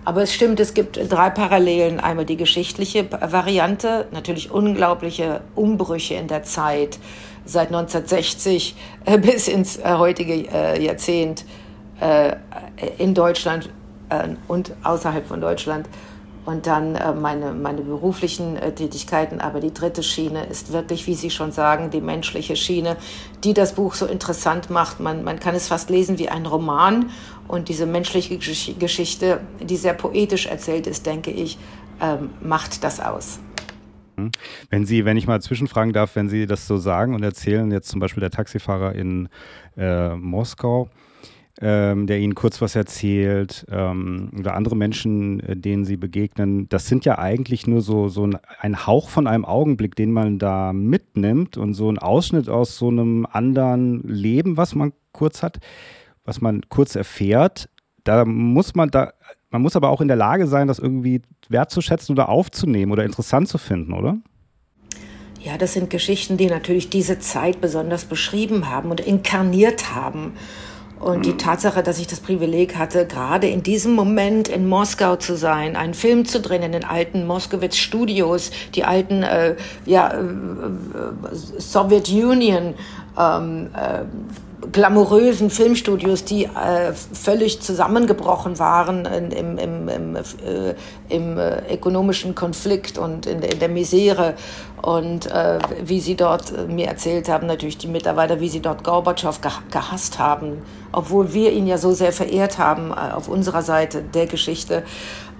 Aber 0.09 0.23
es 0.23 0.33
stimmt, 0.33 0.59
es 0.59 0.73
gibt 0.73 0.99
drei 1.11 1.29
Parallelen. 1.29 1.99
Einmal 1.99 2.25
die 2.25 2.35
geschichtliche 2.35 3.05
Variante, 3.11 4.07
natürlich 4.11 4.49
unglaubliche 4.49 5.41
Umbrüche 5.53 6.15
in 6.15 6.27
der 6.27 6.41
Zeit 6.41 6.97
seit 7.45 7.67
1960 7.67 8.75
äh, 9.05 9.17
bis 9.19 9.47
ins 9.47 9.77
äh, 9.77 9.93
heutige 9.99 10.33
äh, 10.51 10.83
Jahrzehnt 10.83 11.45
in 12.97 13.13
Deutschland 13.13 13.69
und 14.47 14.71
außerhalb 14.83 15.27
von 15.27 15.41
Deutschland. 15.41 15.89
Und 16.45 16.65
dann 16.65 16.93
meine, 17.21 17.51
meine 17.51 17.81
beruflichen 17.81 18.57
Tätigkeiten. 18.73 19.41
Aber 19.41 19.59
die 19.59 19.73
dritte 19.73 20.01
Schiene 20.01 20.45
ist 20.45 20.71
wirklich, 20.71 21.07
wie 21.07 21.13
Sie 21.13 21.29
schon 21.29 21.51
sagen, 21.51 21.89
die 21.89 21.99
menschliche 21.99 22.55
Schiene, 22.55 22.95
die 23.43 23.53
das 23.53 23.73
Buch 23.73 23.95
so 23.95 24.05
interessant 24.05 24.69
macht. 24.69 25.01
Man, 25.01 25.25
man 25.25 25.41
kann 25.41 25.55
es 25.55 25.67
fast 25.67 25.89
lesen 25.89 26.17
wie 26.19 26.29
ein 26.29 26.45
Roman 26.45 27.09
und 27.49 27.67
diese 27.67 27.87
menschliche 27.87 28.37
Geschichte, 28.37 29.41
die 29.59 29.75
sehr 29.75 29.95
poetisch 29.95 30.45
erzählt 30.45 30.85
ist, 30.85 31.05
denke 31.07 31.31
ich, 31.31 31.57
ähm, 31.99 32.29
macht 32.41 32.83
das 32.83 32.99
aus. 32.99 33.39
Mhm. 34.17 34.31
Wenn 34.69 34.85
Sie, 34.85 35.03
wenn 35.03 35.17
ich 35.17 35.25
mal 35.25 35.41
zwischenfragen 35.41 35.91
darf, 35.91 36.15
wenn 36.15 36.29
Sie 36.29 36.45
das 36.45 36.67
so 36.67 36.77
sagen 36.77 37.15
und 37.15 37.23
erzählen, 37.23 37.71
jetzt 37.71 37.89
zum 37.89 37.99
Beispiel 37.99 38.21
der 38.21 38.29
Taxifahrer 38.29 38.93
in 38.93 39.29
äh, 39.75 40.15
Moskau, 40.15 40.89
ähm, 41.59 42.05
der 42.05 42.19
Ihnen 42.19 42.35
kurz 42.35 42.61
was 42.61 42.75
erzählt, 42.75 43.65
ähm, 43.71 44.29
oder 44.37 44.53
andere 44.53 44.75
Menschen, 44.75 45.39
äh, 45.39 45.57
denen 45.57 45.85
Sie 45.85 45.97
begegnen, 45.97 46.69
das 46.69 46.85
sind 46.85 47.03
ja 47.03 47.17
eigentlich 47.17 47.65
nur 47.65 47.81
so, 47.81 48.09
so 48.09 48.27
ein, 48.27 48.37
ein, 48.59 48.85
Hauch 48.85 49.09
von 49.09 49.25
einem 49.25 49.43
Augenblick, 49.43 49.95
den 49.95 50.11
man 50.11 50.37
da 50.37 50.71
mitnimmt 50.71 51.57
und 51.57 51.73
so 51.73 51.91
ein 51.91 51.97
Ausschnitt 51.97 52.47
aus 52.47 52.77
so 52.77 52.89
einem 52.89 53.25
anderen 53.25 54.07
Leben, 54.07 54.55
was 54.55 54.75
man 54.75 54.93
kurz 55.13 55.41
hat 55.41 55.59
was 56.29 56.41
man 56.41 56.61
kurz 56.69 56.95
erfährt, 56.95 57.69
da 58.03 58.23
muss 58.23 58.75
man 58.75 58.91
da, 58.91 59.13
man 59.49 59.63
muss 59.63 59.75
aber 59.75 59.89
auch 59.89 59.99
in 59.99 60.07
der 60.07 60.15
Lage 60.15 60.45
sein, 60.45 60.67
das 60.67 60.77
irgendwie 60.77 61.23
wertzuschätzen 61.49 62.13
oder 62.13 62.29
aufzunehmen 62.29 62.91
oder 62.91 63.03
interessant 63.03 63.49
zu 63.49 63.57
finden, 63.57 63.93
oder? 63.93 64.17
Ja, 65.41 65.57
das 65.57 65.73
sind 65.73 65.89
Geschichten, 65.89 66.37
die 66.37 66.45
natürlich 66.45 66.89
diese 66.89 67.17
Zeit 67.17 67.61
besonders 67.61 68.05
beschrieben 68.05 68.69
haben 68.69 68.91
und 68.91 69.01
inkarniert 69.01 69.95
haben. 69.95 70.33
Und 70.99 71.25
die 71.25 71.37
Tatsache, 71.37 71.81
dass 71.81 71.97
ich 71.97 72.07
das 72.07 72.19
Privileg 72.19 72.75
hatte, 72.75 73.07
gerade 73.07 73.47
in 73.47 73.63
diesem 73.63 73.93
Moment 73.93 74.49
in 74.49 74.67
Moskau 74.67 75.15
zu 75.15 75.37
sein, 75.37 75.77
einen 75.77 75.93
Film 75.93 76.25
zu 76.25 76.41
drehen 76.41 76.61
in 76.61 76.73
den 76.73 76.83
alten 76.83 77.25
Moskowitz 77.25 77.77
Studios, 77.77 78.51
die 78.75 78.83
alten 78.83 79.23
äh, 79.23 79.55
ja, 79.85 80.11
äh, 80.11 80.19
äh 80.19 81.35
Soviet 81.57 82.09
Union 82.09 82.75
ähm, 83.19 83.69
äh, 83.75 84.05
glamourösen 84.71 85.49
Filmstudios, 85.49 86.25
die 86.25 86.45
äh, 86.45 86.93
völlig 86.93 87.61
zusammengebrochen 87.61 88.59
waren 88.59 89.05
in, 89.05 89.31
im, 89.31 89.57
im, 89.57 89.89
im, 89.89 90.15
äh, 90.15 90.21
im 91.09 91.37
äh, 91.37 91.73
ökonomischen 91.73 92.35
Konflikt 92.35 92.97
und 92.97 93.25
in, 93.25 93.41
in 93.41 93.59
der 93.59 93.69
Misere. 93.69 94.35
Und 94.81 95.31
äh, 95.31 95.59
wie 95.83 95.99
sie 95.99 96.15
dort 96.15 96.51
äh, 96.51 96.65
mir 96.65 96.87
erzählt 96.87 97.29
haben, 97.29 97.47
natürlich 97.47 97.77
die 97.77 97.87
Mitarbeiter, 97.87 98.39
wie 98.39 98.49
sie 98.49 98.61
dort 98.61 98.83
Gorbatschow 98.83 99.39
gehasst 99.71 100.19
haben, 100.19 100.61
obwohl 100.91 101.33
wir 101.33 101.51
ihn 101.51 101.67
ja 101.67 101.77
so 101.77 101.93
sehr 101.93 102.11
verehrt 102.11 102.57
haben 102.57 102.93
auf 102.93 103.27
unserer 103.27 103.61
Seite 103.61 104.01
der 104.01 104.27
Geschichte. 104.27 104.83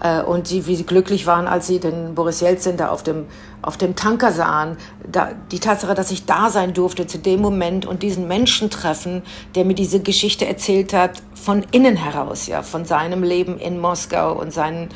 Äh, 0.02 0.22
und 0.22 0.50
die, 0.50 0.66
wie 0.68 0.76
sie 0.76 0.86
glücklich 0.86 1.28
waren, 1.28 1.48
als 1.48 1.68
sie 1.68 1.80
den 1.80 2.16
Boris 2.16 2.42
Jelzin 2.42 2.78
da 2.78 2.90
auf 2.90 3.04
dem, 3.04 3.26
auf 3.62 3.78
dem 3.78 3.96
Tanker 3.96 4.32
sahen. 4.32 4.78
Da, 5.10 5.32
die 5.52 5.60
Tatsache, 5.60 5.96
dass 5.96 6.12
ich 6.12 6.26
da 6.26 6.50
sein 6.50 6.74
durfte 6.74 7.08
zu 7.08 7.18
dem 7.18 7.42
Moment 7.42 7.86
und 7.86 8.04
diesen 8.04 8.28
Menschen 8.28 8.70
treffen, 8.70 9.24
der 9.56 9.66
mir 9.66 9.76
diese 9.76 10.00
Geschichte 10.02 10.46
erzählt 10.46 10.94
hat, 10.94 11.22
von 11.36 11.66
innen 11.72 11.96
heraus, 11.96 12.48
ja, 12.48 12.62
von 12.62 12.86
seinem 12.86 13.24
Leben 13.24 13.58
in 13.58 13.80
Moskau 13.80 14.34
und 14.34 14.54
seinen, 14.54 14.90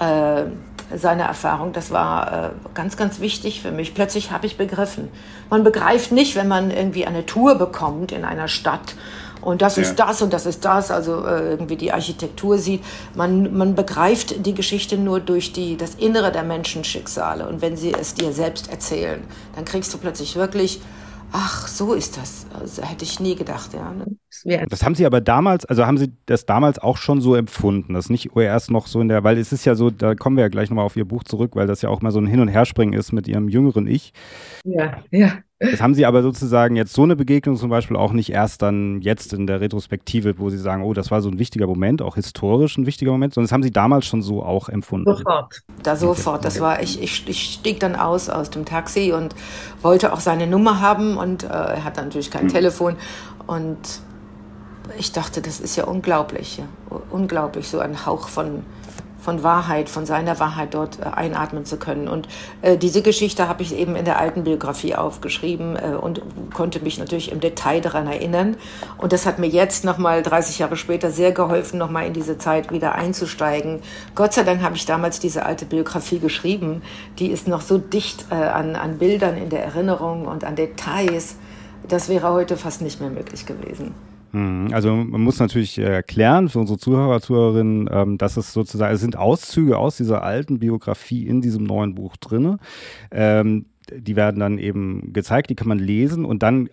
äh, 0.00 0.44
seine 0.94 1.22
Erfahrung, 1.22 1.72
das 1.72 1.90
war 1.90 2.32
äh, 2.32 2.50
ganz, 2.74 2.96
ganz 2.96 3.20
wichtig 3.20 3.62
für 3.62 3.72
mich. 3.72 3.94
Plötzlich 3.94 4.30
habe 4.30 4.46
ich 4.46 4.56
begriffen. 4.56 5.08
Man 5.50 5.64
begreift 5.64 6.12
nicht, 6.12 6.36
wenn 6.36 6.46
man 6.46 6.70
irgendwie 6.70 7.06
eine 7.06 7.26
Tour 7.26 7.56
bekommt 7.56 8.12
in 8.12 8.24
einer 8.24 8.48
Stadt 8.48 8.94
und 9.44 9.60
das 9.60 9.76
ja. 9.76 9.82
ist 9.82 9.96
das 9.96 10.22
und 10.22 10.32
das 10.32 10.46
ist 10.46 10.64
das, 10.64 10.90
also 10.90 11.24
äh, 11.24 11.50
irgendwie 11.50 11.76
die 11.76 11.92
Architektur 11.92 12.56
sieht. 12.58 12.82
Man, 13.14 13.56
man 13.56 13.74
begreift 13.74 14.46
die 14.46 14.54
Geschichte 14.54 14.96
nur 14.96 15.20
durch 15.20 15.52
die, 15.52 15.76
das 15.76 15.96
Innere 15.96 16.32
der 16.32 16.44
Menschenschicksale. 16.44 17.46
Und 17.46 17.60
wenn 17.60 17.76
sie 17.76 17.92
es 17.92 18.14
dir 18.14 18.32
selbst 18.32 18.70
erzählen, 18.70 19.20
dann 19.54 19.66
kriegst 19.66 19.92
du 19.92 19.98
plötzlich 19.98 20.36
wirklich, 20.36 20.80
ach, 21.32 21.68
so 21.68 21.92
ist 21.92 22.16
das. 22.16 22.46
Also, 22.58 22.82
hätte 22.82 23.04
ich 23.04 23.20
nie 23.20 23.34
gedacht, 23.34 23.74
ja. 23.74 23.92
Ne? 23.92 24.66
Das 24.70 24.82
haben 24.82 24.94
Sie 24.94 25.04
aber 25.04 25.20
damals, 25.20 25.66
also 25.66 25.84
haben 25.86 25.98
Sie 25.98 26.12
das 26.26 26.46
damals 26.46 26.78
auch 26.78 26.96
schon 26.96 27.20
so 27.20 27.34
empfunden, 27.34 27.94
das 27.94 28.08
nicht 28.08 28.34
erst 28.34 28.70
noch 28.70 28.86
so 28.86 29.00
in 29.00 29.08
der, 29.08 29.24
weil 29.24 29.36
es 29.36 29.52
ist 29.52 29.64
ja 29.66 29.74
so, 29.74 29.90
da 29.90 30.14
kommen 30.14 30.36
wir 30.36 30.42
ja 30.42 30.48
gleich 30.48 30.70
nochmal 30.70 30.86
auf 30.86 30.96
Ihr 30.96 31.04
Buch 31.04 31.24
zurück, 31.24 31.54
weil 31.54 31.66
das 31.66 31.82
ja 31.82 31.90
auch 31.90 32.00
mal 32.00 32.12
so 32.12 32.18
ein 32.18 32.26
Hin- 32.26 32.40
und 32.40 32.48
Herspringen 32.48 32.98
ist 32.98 33.12
mit 33.12 33.28
Ihrem 33.28 33.48
jüngeren 33.48 33.86
Ich. 33.86 34.14
Ja, 34.64 35.02
ja. 35.10 35.32
Das 35.60 35.80
haben 35.80 35.94
Sie 35.94 36.04
aber 36.04 36.22
sozusagen 36.22 36.74
jetzt 36.74 36.92
so 36.92 37.04
eine 37.04 37.14
Begegnung 37.14 37.56
zum 37.56 37.70
Beispiel 37.70 37.96
auch 37.96 38.12
nicht 38.12 38.30
erst 38.30 38.62
dann 38.62 39.00
jetzt 39.00 39.32
in 39.32 39.46
der 39.46 39.60
Retrospektive, 39.60 40.38
wo 40.38 40.50
Sie 40.50 40.58
sagen, 40.58 40.82
oh, 40.82 40.94
das 40.94 41.10
war 41.10 41.22
so 41.22 41.28
ein 41.28 41.38
wichtiger 41.38 41.66
Moment, 41.66 42.02
auch 42.02 42.16
historisch 42.16 42.76
ein 42.76 42.86
wichtiger 42.86 43.12
Moment, 43.12 43.34
sondern 43.34 43.46
das 43.46 43.52
haben 43.52 43.62
Sie 43.62 43.70
damals 43.70 44.04
schon 44.04 44.20
so 44.20 44.42
auch 44.42 44.68
empfunden. 44.68 45.14
Sofort. 45.16 45.62
Da 45.82 45.96
sofort. 45.96 46.44
Das 46.44 46.60
war, 46.60 46.82
ich, 46.82 47.00
ich, 47.00 47.28
ich 47.28 47.54
stieg 47.54 47.80
dann 47.80 47.94
aus 47.94 48.28
aus 48.28 48.50
dem 48.50 48.64
Taxi 48.64 49.12
und 49.12 49.34
wollte 49.80 50.12
auch 50.12 50.20
seine 50.20 50.46
Nummer 50.46 50.80
haben 50.80 51.16
und 51.16 51.44
äh, 51.44 51.46
er 51.46 51.84
hat 51.84 51.96
natürlich 51.96 52.30
kein 52.30 52.44
mhm. 52.44 52.48
Telefon 52.48 52.96
und 53.46 53.78
ich 54.98 55.12
dachte, 55.12 55.40
das 55.40 55.60
ist 55.60 55.76
ja 55.76 55.84
unglaublich, 55.84 56.58
ja. 56.58 56.64
unglaublich, 57.10 57.68
so 57.68 57.78
ein 57.78 58.04
Hauch 58.04 58.28
von 58.28 58.64
von 59.24 59.42
Wahrheit, 59.42 59.88
von 59.88 60.04
seiner 60.04 60.38
Wahrheit 60.38 60.74
dort 60.74 61.00
äh, 61.00 61.04
einatmen 61.04 61.64
zu 61.64 61.78
können. 61.78 62.08
Und 62.08 62.28
äh, 62.60 62.76
diese 62.76 63.00
Geschichte 63.00 63.48
habe 63.48 63.62
ich 63.62 63.74
eben 63.74 63.96
in 63.96 64.04
der 64.04 64.18
alten 64.18 64.44
Biografie 64.44 64.94
aufgeschrieben 64.94 65.76
äh, 65.76 65.96
und 65.96 66.20
konnte 66.52 66.80
mich 66.80 66.98
natürlich 66.98 67.32
im 67.32 67.40
Detail 67.40 67.80
daran 67.80 68.06
erinnern. 68.06 68.56
Und 68.98 69.12
das 69.12 69.24
hat 69.24 69.38
mir 69.38 69.48
jetzt 69.48 69.84
nochmal 69.84 70.22
30 70.22 70.58
Jahre 70.58 70.76
später 70.76 71.10
sehr 71.10 71.32
geholfen, 71.32 71.78
nochmal 71.78 72.06
in 72.06 72.12
diese 72.12 72.36
Zeit 72.36 72.70
wieder 72.70 72.94
einzusteigen. 72.94 73.80
Gott 74.14 74.34
sei 74.34 74.42
Dank 74.42 74.62
habe 74.62 74.76
ich 74.76 74.84
damals 74.84 75.18
diese 75.20 75.46
alte 75.46 75.64
Biografie 75.64 76.18
geschrieben. 76.18 76.82
Die 77.18 77.28
ist 77.28 77.48
noch 77.48 77.62
so 77.62 77.78
dicht 77.78 78.26
äh, 78.30 78.34
an, 78.34 78.76
an 78.76 78.98
Bildern 78.98 79.38
in 79.38 79.48
der 79.48 79.64
Erinnerung 79.64 80.26
und 80.26 80.44
an 80.44 80.54
Details. 80.54 81.36
Das 81.88 82.10
wäre 82.10 82.30
heute 82.30 82.58
fast 82.58 82.82
nicht 82.82 83.00
mehr 83.00 83.10
möglich 83.10 83.46
gewesen. 83.46 83.94
Hm, 84.34 84.70
also 84.72 84.96
man 84.96 85.20
muss 85.20 85.38
natürlich 85.38 85.78
erklären 85.78 86.48
für 86.48 86.58
unsere 86.58 86.76
Zuhörer, 86.76 87.20
Zuhörerinnen, 87.20 87.88
ähm, 87.90 88.18
dass 88.18 88.36
es 88.36 88.52
sozusagen, 88.52 88.92
es 88.92 89.00
sind 89.00 89.16
Auszüge 89.16 89.78
aus 89.78 89.96
dieser 89.96 90.24
alten 90.24 90.58
Biografie 90.58 91.24
in 91.24 91.40
diesem 91.40 91.62
neuen 91.62 91.94
Buch 91.94 92.16
drin. 92.16 92.58
Ähm, 93.12 93.66
die 93.96 94.16
werden 94.16 94.40
dann 94.40 94.58
eben 94.58 95.12
gezeigt, 95.12 95.50
die 95.50 95.54
kann 95.54 95.68
man 95.68 95.78
lesen 95.78 96.24
und 96.24 96.42
dann 96.42 96.68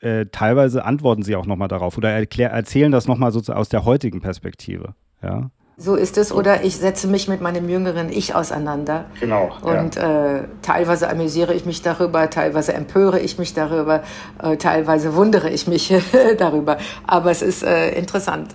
äh, 0.00 0.26
teilweise 0.32 0.84
antworten 0.84 1.22
sie 1.22 1.36
auch 1.36 1.46
nochmal 1.46 1.68
darauf 1.68 1.96
oder 1.96 2.10
erzählen 2.10 2.90
das 2.90 3.06
nochmal 3.06 3.30
sozusagen 3.30 3.60
aus 3.60 3.68
der 3.68 3.84
heutigen 3.84 4.20
Perspektive. 4.20 4.96
Ja. 5.22 5.52
So 5.82 5.94
ist 5.94 6.18
es. 6.18 6.30
Oder 6.30 6.62
ich 6.62 6.76
setze 6.76 7.08
mich 7.08 7.26
mit 7.26 7.40
meinem 7.40 7.70
jüngeren 7.70 8.10
Ich 8.10 8.34
auseinander. 8.34 9.06
Genau. 9.18 9.50
Und 9.62 9.96
ja. 9.96 10.36
äh, 10.36 10.48
teilweise 10.60 11.08
amüsiere 11.08 11.54
ich 11.54 11.64
mich 11.64 11.80
darüber, 11.80 12.28
teilweise 12.28 12.74
empöre 12.74 13.18
ich 13.18 13.38
mich 13.38 13.54
darüber, 13.54 14.02
äh, 14.42 14.58
teilweise 14.58 15.14
wundere 15.14 15.48
ich 15.48 15.66
mich 15.66 15.90
darüber. 16.38 16.76
Aber 17.06 17.30
es 17.30 17.40
ist 17.40 17.62
äh, 17.62 17.92
interessant. 17.98 18.54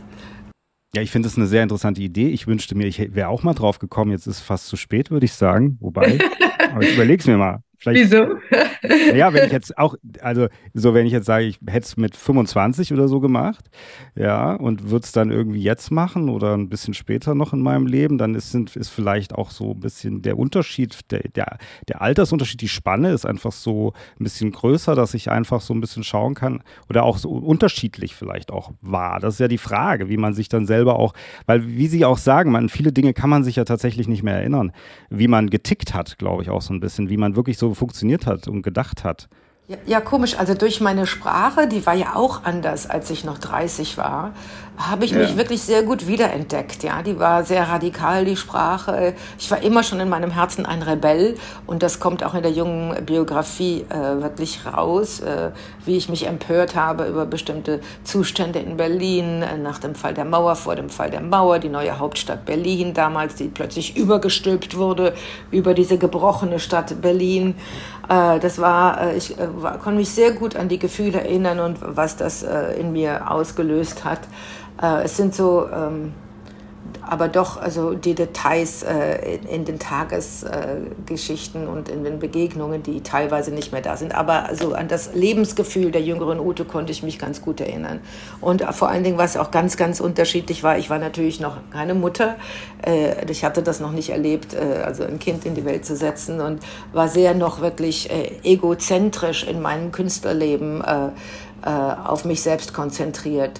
Ja, 0.95 1.01
ich 1.01 1.09
finde 1.09 1.27
es 1.27 1.35
eine 1.35 1.47
sehr 1.47 1.63
interessante 1.63 1.99
Idee. 1.99 2.29
Ich 2.29 2.45
wünschte 2.45 2.75
mir, 2.75 2.85
ich 2.85 3.15
wäre 3.15 3.29
auch 3.29 3.41
mal 3.41 3.55
drauf 3.55 3.79
gekommen. 3.79 4.11
Jetzt 4.11 4.27
ist 4.27 4.37
es 4.37 4.41
fast 4.41 4.67
zu 4.67 4.75
spät, 4.75 5.09
würde 5.09 5.25
ich 5.25 5.33
sagen. 5.33 5.77
Wobei, 5.81 6.19
aber 6.71 6.83
ich 6.83 6.93
überlege 6.93 7.21
es 7.21 7.25
mir 7.25 7.37
mal. 7.37 7.64
Vielleicht, 7.79 8.11
Wieso? 8.11 8.37
ja, 9.15 9.33
wenn 9.33 9.45
ich 9.45 9.51
jetzt 9.51 9.77
auch, 9.77 9.95
also 10.21 10.47
so 10.73 10.93
wenn 10.93 11.05
ich 11.05 11.11
jetzt 11.11 11.25
sage, 11.25 11.45
ich 11.45 11.59
hätte 11.67 11.85
es 11.85 11.97
mit 11.97 12.15
25 12.15 12.93
oder 12.93 13.07
so 13.07 13.19
gemacht, 13.19 13.69
ja, 14.15 14.53
und 14.53 14.89
würde 14.89 15.03
es 15.03 15.11
dann 15.11 15.31
irgendwie 15.31 15.61
jetzt 15.61 15.91
machen 15.91 16.29
oder 16.29 16.55
ein 16.55 16.69
bisschen 16.69 16.93
später 16.93 17.35
noch 17.35 17.53
in 17.53 17.61
meinem 17.61 17.87
Leben, 17.87 18.17
dann 18.17 18.35
ist, 18.35 18.51
sind, 18.51 18.75
ist 18.75 18.89
vielleicht 18.89 19.33
auch 19.33 19.51
so 19.51 19.71
ein 19.71 19.79
bisschen 19.79 20.21
der 20.21 20.37
Unterschied, 20.37 21.11
der, 21.11 21.23
der, 21.35 21.57
der 21.87 22.01
Altersunterschied, 22.01 22.61
die 22.61 22.69
Spanne 22.69 23.11
ist 23.11 23.25
einfach 23.25 23.51
so 23.51 23.93
ein 24.19 24.23
bisschen 24.23 24.51
größer, 24.51 24.95
dass 24.95 25.13
ich 25.13 25.29
einfach 25.29 25.61
so 25.61 25.73
ein 25.73 25.81
bisschen 25.81 26.03
schauen 26.03 26.33
kann 26.33 26.61
oder 26.89 27.03
auch 27.03 27.17
so 27.17 27.29
unterschiedlich 27.29 28.15
vielleicht 28.15 28.51
auch 28.51 28.71
war. 28.81 29.19
Das 29.19 29.35
ist 29.35 29.39
ja 29.39 29.47
die 29.47 29.57
Frage, 29.57 30.09
wie 30.09 30.17
man 30.17 30.33
sich 30.33 30.49
dann 30.49 30.65
selber 30.65 30.99
auch, 30.99 31.13
weil 31.45 31.67
wie 31.67 31.87
Sie 31.87 32.05
auch 32.05 32.17
sagen, 32.17 32.51
man, 32.51 32.69
viele 32.69 32.91
Dinge 32.91 33.13
kann 33.13 33.29
man 33.29 33.43
sich 33.43 33.55
ja 33.57 33.65
tatsächlich 33.65 34.07
nicht 34.07 34.23
mehr 34.23 34.35
erinnern, 34.35 34.71
wie 35.09 35.27
man 35.27 35.49
getickt 35.49 35.93
hat, 35.93 36.17
glaube 36.17 36.43
ich 36.43 36.49
auch 36.49 36.61
so 36.61 36.73
ein 36.73 36.79
bisschen, 36.79 37.09
wie 37.09 37.17
man 37.17 37.35
wirklich 37.35 37.57
so 37.57 37.64
funktioniert 37.73 38.25
hat 38.25 38.47
und 38.47 38.61
gedacht 38.61 39.03
hat. 39.03 39.27
Ja, 39.67 39.77
ja, 39.87 39.99
komisch. 39.99 40.37
Also 40.37 40.53
durch 40.53 40.79
meine 40.79 41.07
Sprache, 41.07 41.67
die 41.67 41.87
war 41.87 41.95
ja 41.95 42.15
auch 42.15 42.43
anders, 42.43 42.87
als 42.87 43.09
ich 43.09 43.23
noch 43.23 43.39
30 43.39 43.97
war, 43.97 44.33
habe 44.77 45.05
ich 45.05 45.11
ja. 45.11 45.19
mich 45.19 45.37
wirklich 45.37 45.61
sehr 45.61 45.83
gut 45.83 46.05
wiederentdeckt. 46.07 46.83
Ja, 46.83 47.01
die 47.01 47.17
war 47.17 47.43
sehr 47.43 47.67
radikal, 47.67 48.25
die 48.25 48.35
Sprache. 48.35 49.13
Ich 49.39 49.49
war 49.49 49.61
immer 49.63 49.83
schon 49.83 49.99
in 49.99 50.09
meinem 50.09 50.31
Herzen 50.31 50.65
ein 50.65 50.81
Rebell 50.81 51.35
und 51.65 51.81
das 51.81 51.99
kommt 51.99 52.23
auch 52.23 52.33
in 52.33 52.43
der 52.43 52.51
jungen 52.51 53.05
Biografie 53.05 53.85
äh, 53.89 54.21
wirklich 54.21 54.65
raus, 54.65 55.19
äh, 55.21 55.51
wie 55.85 55.97
ich 55.97 56.09
mich 56.09 56.27
empört 56.27 56.75
habe 56.75 57.05
über 57.05 57.25
bestimmte 57.25 57.79
Zustände 58.03 58.59
in 58.59 58.77
Berlin 58.77 59.41
äh, 59.41 59.57
nach 59.57 59.79
dem 59.79 59.95
Fall 59.95 60.13
der 60.13 60.25
Mauer, 60.25 60.55
vor 60.55 60.75
dem 60.75 60.89
Fall 60.89 61.09
der 61.09 61.21
Mauer, 61.21 61.59
die 61.59 61.69
neue 61.69 61.97
Hauptstadt 61.97 62.45
Berlin 62.45 62.93
damals, 62.93 63.35
die 63.35 63.47
plötzlich 63.47 63.95
übergestülpt 63.95 64.75
wurde 64.77 65.15
über 65.51 65.73
diese 65.73 65.97
gebrochene 65.97 66.59
Stadt 66.59 67.01
Berlin. 67.01 67.55
Äh, 68.09 68.39
das 68.39 68.59
war, 68.59 69.01
äh, 69.01 69.17
ich 69.17 69.37
äh, 69.37 69.47
war, 69.61 69.77
konnte 69.77 69.99
mich 69.99 70.09
sehr 70.09 70.31
gut 70.31 70.55
an 70.55 70.69
die 70.69 70.79
Gefühle 70.79 71.19
erinnern 71.21 71.59
und 71.59 71.77
was 71.81 72.17
das 72.17 72.43
in 72.77 72.91
mir 72.91 73.31
ausgelöst 73.31 74.03
hat. 74.03 74.21
Es 75.03 75.15
sind 75.15 75.33
so, 75.33 75.67
ähm, 75.73 76.13
aber 77.01 77.27
doch, 77.27 77.57
also 77.57 77.93
die 77.93 78.15
Details 78.15 78.83
äh, 78.83 79.37
in, 79.49 79.65
den 79.65 79.79
Tagesgeschichten 79.79 81.63
äh, 81.63 81.67
und 81.67 81.89
in 81.89 82.03
den 82.03 82.19
Begegnungen, 82.19 82.83
die 82.83 83.01
teilweise 83.01 83.51
nicht 83.51 83.71
mehr 83.71 83.81
da 83.81 83.97
sind. 83.97 84.15
Aber 84.15 84.45
also 84.45 84.73
an 84.73 84.87
das 84.87 85.13
Lebensgefühl 85.13 85.91
der 85.91 86.01
jüngeren 86.01 86.39
Ute 86.39 86.65
konnte 86.65 86.91
ich 86.91 87.03
mich 87.03 87.19
ganz 87.19 87.41
gut 87.41 87.61
erinnern. 87.61 87.99
Und 88.41 88.63
vor 88.63 88.89
allen 88.89 89.03
Dingen, 89.03 89.17
was 89.17 89.37
auch 89.37 89.51
ganz, 89.51 89.77
ganz 89.77 89.99
unterschiedlich 89.99 90.63
war, 90.63 90.77
ich 90.77 90.89
war 90.89 90.99
natürlich 90.99 91.39
noch 91.39 91.57
keine 91.71 91.93
Mutter. 91.93 92.35
Äh, 92.85 93.29
ich 93.29 93.43
hatte 93.43 93.61
das 93.61 93.79
noch 93.79 93.91
nicht 93.91 94.09
erlebt, 94.09 94.53
äh, 94.53 94.81
also 94.83 95.03
ein 95.03 95.19
Kind 95.19 95.45
in 95.45 95.55
die 95.55 95.65
Welt 95.65 95.85
zu 95.85 95.95
setzen 95.95 96.41
und 96.41 96.61
war 96.93 97.07
sehr 97.07 97.33
noch 97.33 97.61
wirklich 97.61 98.09
äh, 98.11 98.31
egozentrisch 98.43 99.43
in 99.43 99.61
meinem 99.61 99.91
Künstlerleben 99.91 100.83
auf 101.65 102.25
mich 102.25 102.41
selbst 102.43 102.73
konzentriert. 102.73 103.59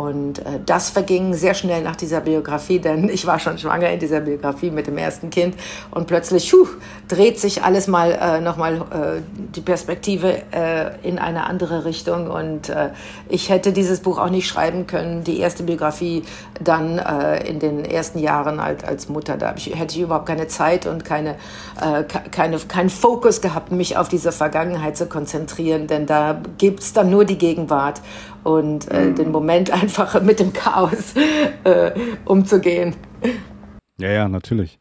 Und 0.00 0.38
äh, 0.38 0.60
das 0.64 0.88
verging 0.88 1.34
sehr 1.34 1.52
schnell 1.52 1.82
nach 1.82 1.94
dieser 1.94 2.22
Biografie, 2.22 2.78
denn 2.78 3.10
ich 3.10 3.26
war 3.26 3.38
schon 3.38 3.58
schwanger 3.58 3.90
in 3.90 4.00
dieser 4.00 4.20
Biografie 4.20 4.70
mit 4.70 4.86
dem 4.86 4.96
ersten 4.96 5.28
Kind. 5.28 5.56
Und 5.90 6.06
plötzlich 6.06 6.48
schuh, 6.48 6.66
dreht 7.06 7.38
sich 7.38 7.62
alles 7.64 7.86
mal 7.86 8.12
äh, 8.12 8.40
nochmal 8.40 8.76
äh, 8.76 9.20
die 9.54 9.60
Perspektive 9.60 10.42
äh, 10.52 11.06
in 11.06 11.18
eine 11.18 11.44
andere 11.44 11.84
Richtung. 11.84 12.30
Und 12.30 12.70
äh, 12.70 12.90
ich 13.28 13.50
hätte 13.50 13.72
dieses 13.72 14.00
Buch 14.00 14.16
auch 14.18 14.30
nicht 14.30 14.48
schreiben 14.48 14.86
können, 14.86 15.22
die 15.22 15.38
erste 15.38 15.64
Biografie 15.64 16.22
dann 16.62 16.98
äh, 16.98 17.46
in 17.46 17.58
den 17.58 17.84
ersten 17.84 18.20
Jahren 18.20 18.58
als, 18.58 18.82
als 18.84 19.10
Mutter. 19.10 19.36
Da 19.36 19.54
ich, 19.54 19.66
hätte 19.78 19.96
ich 19.96 20.00
überhaupt 20.00 20.26
keine 20.26 20.48
Zeit 20.48 20.86
und 20.86 21.04
keine, 21.04 21.34
äh, 21.78 22.04
keine, 22.30 22.56
keinen 22.56 22.90
Fokus 22.90 23.42
gehabt, 23.42 23.70
mich 23.70 23.98
auf 23.98 24.08
diese 24.08 24.32
Vergangenheit 24.32 24.96
zu 24.96 25.06
konzentrieren, 25.06 25.88
denn 25.88 26.06
da 26.06 26.40
gibt's 26.56 26.94
dann 26.94 27.10
nur 27.10 27.26
die 27.26 27.36
Gegenwart 27.36 28.00
und 28.44 28.90
äh, 28.90 29.06
mhm. 29.06 29.14
den 29.14 29.30
Moment 29.30 29.70
einfach 29.82 30.20
mit 30.22 30.40
dem 30.40 30.52
Chaos 30.52 31.14
äh, 31.64 31.92
umzugehen. 32.24 32.94
Ja, 33.98 34.10
ja, 34.10 34.28
natürlich. 34.28 34.78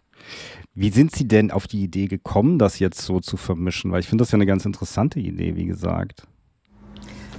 Wie 0.74 0.92
sind 0.92 1.13
Sie 1.13 1.28
denn 1.28 1.51
auf 1.51 1.68
die 1.68 1.84
Idee 1.84 2.08
gekommen, 2.08 2.58
das 2.58 2.80
jetzt 2.80 3.01
so 3.01 3.20
zu 3.20 3.36
vermischen? 3.36 3.92
Weil 3.92 4.00
ich 4.00 4.08
finde 4.08 4.24
das 4.24 4.32
ja 4.32 4.38
eine 4.38 4.46
ganz 4.46 4.66
interessante 4.66 5.20
Idee, 5.20 5.56
wie 5.56 5.66
gesagt. 5.66 6.24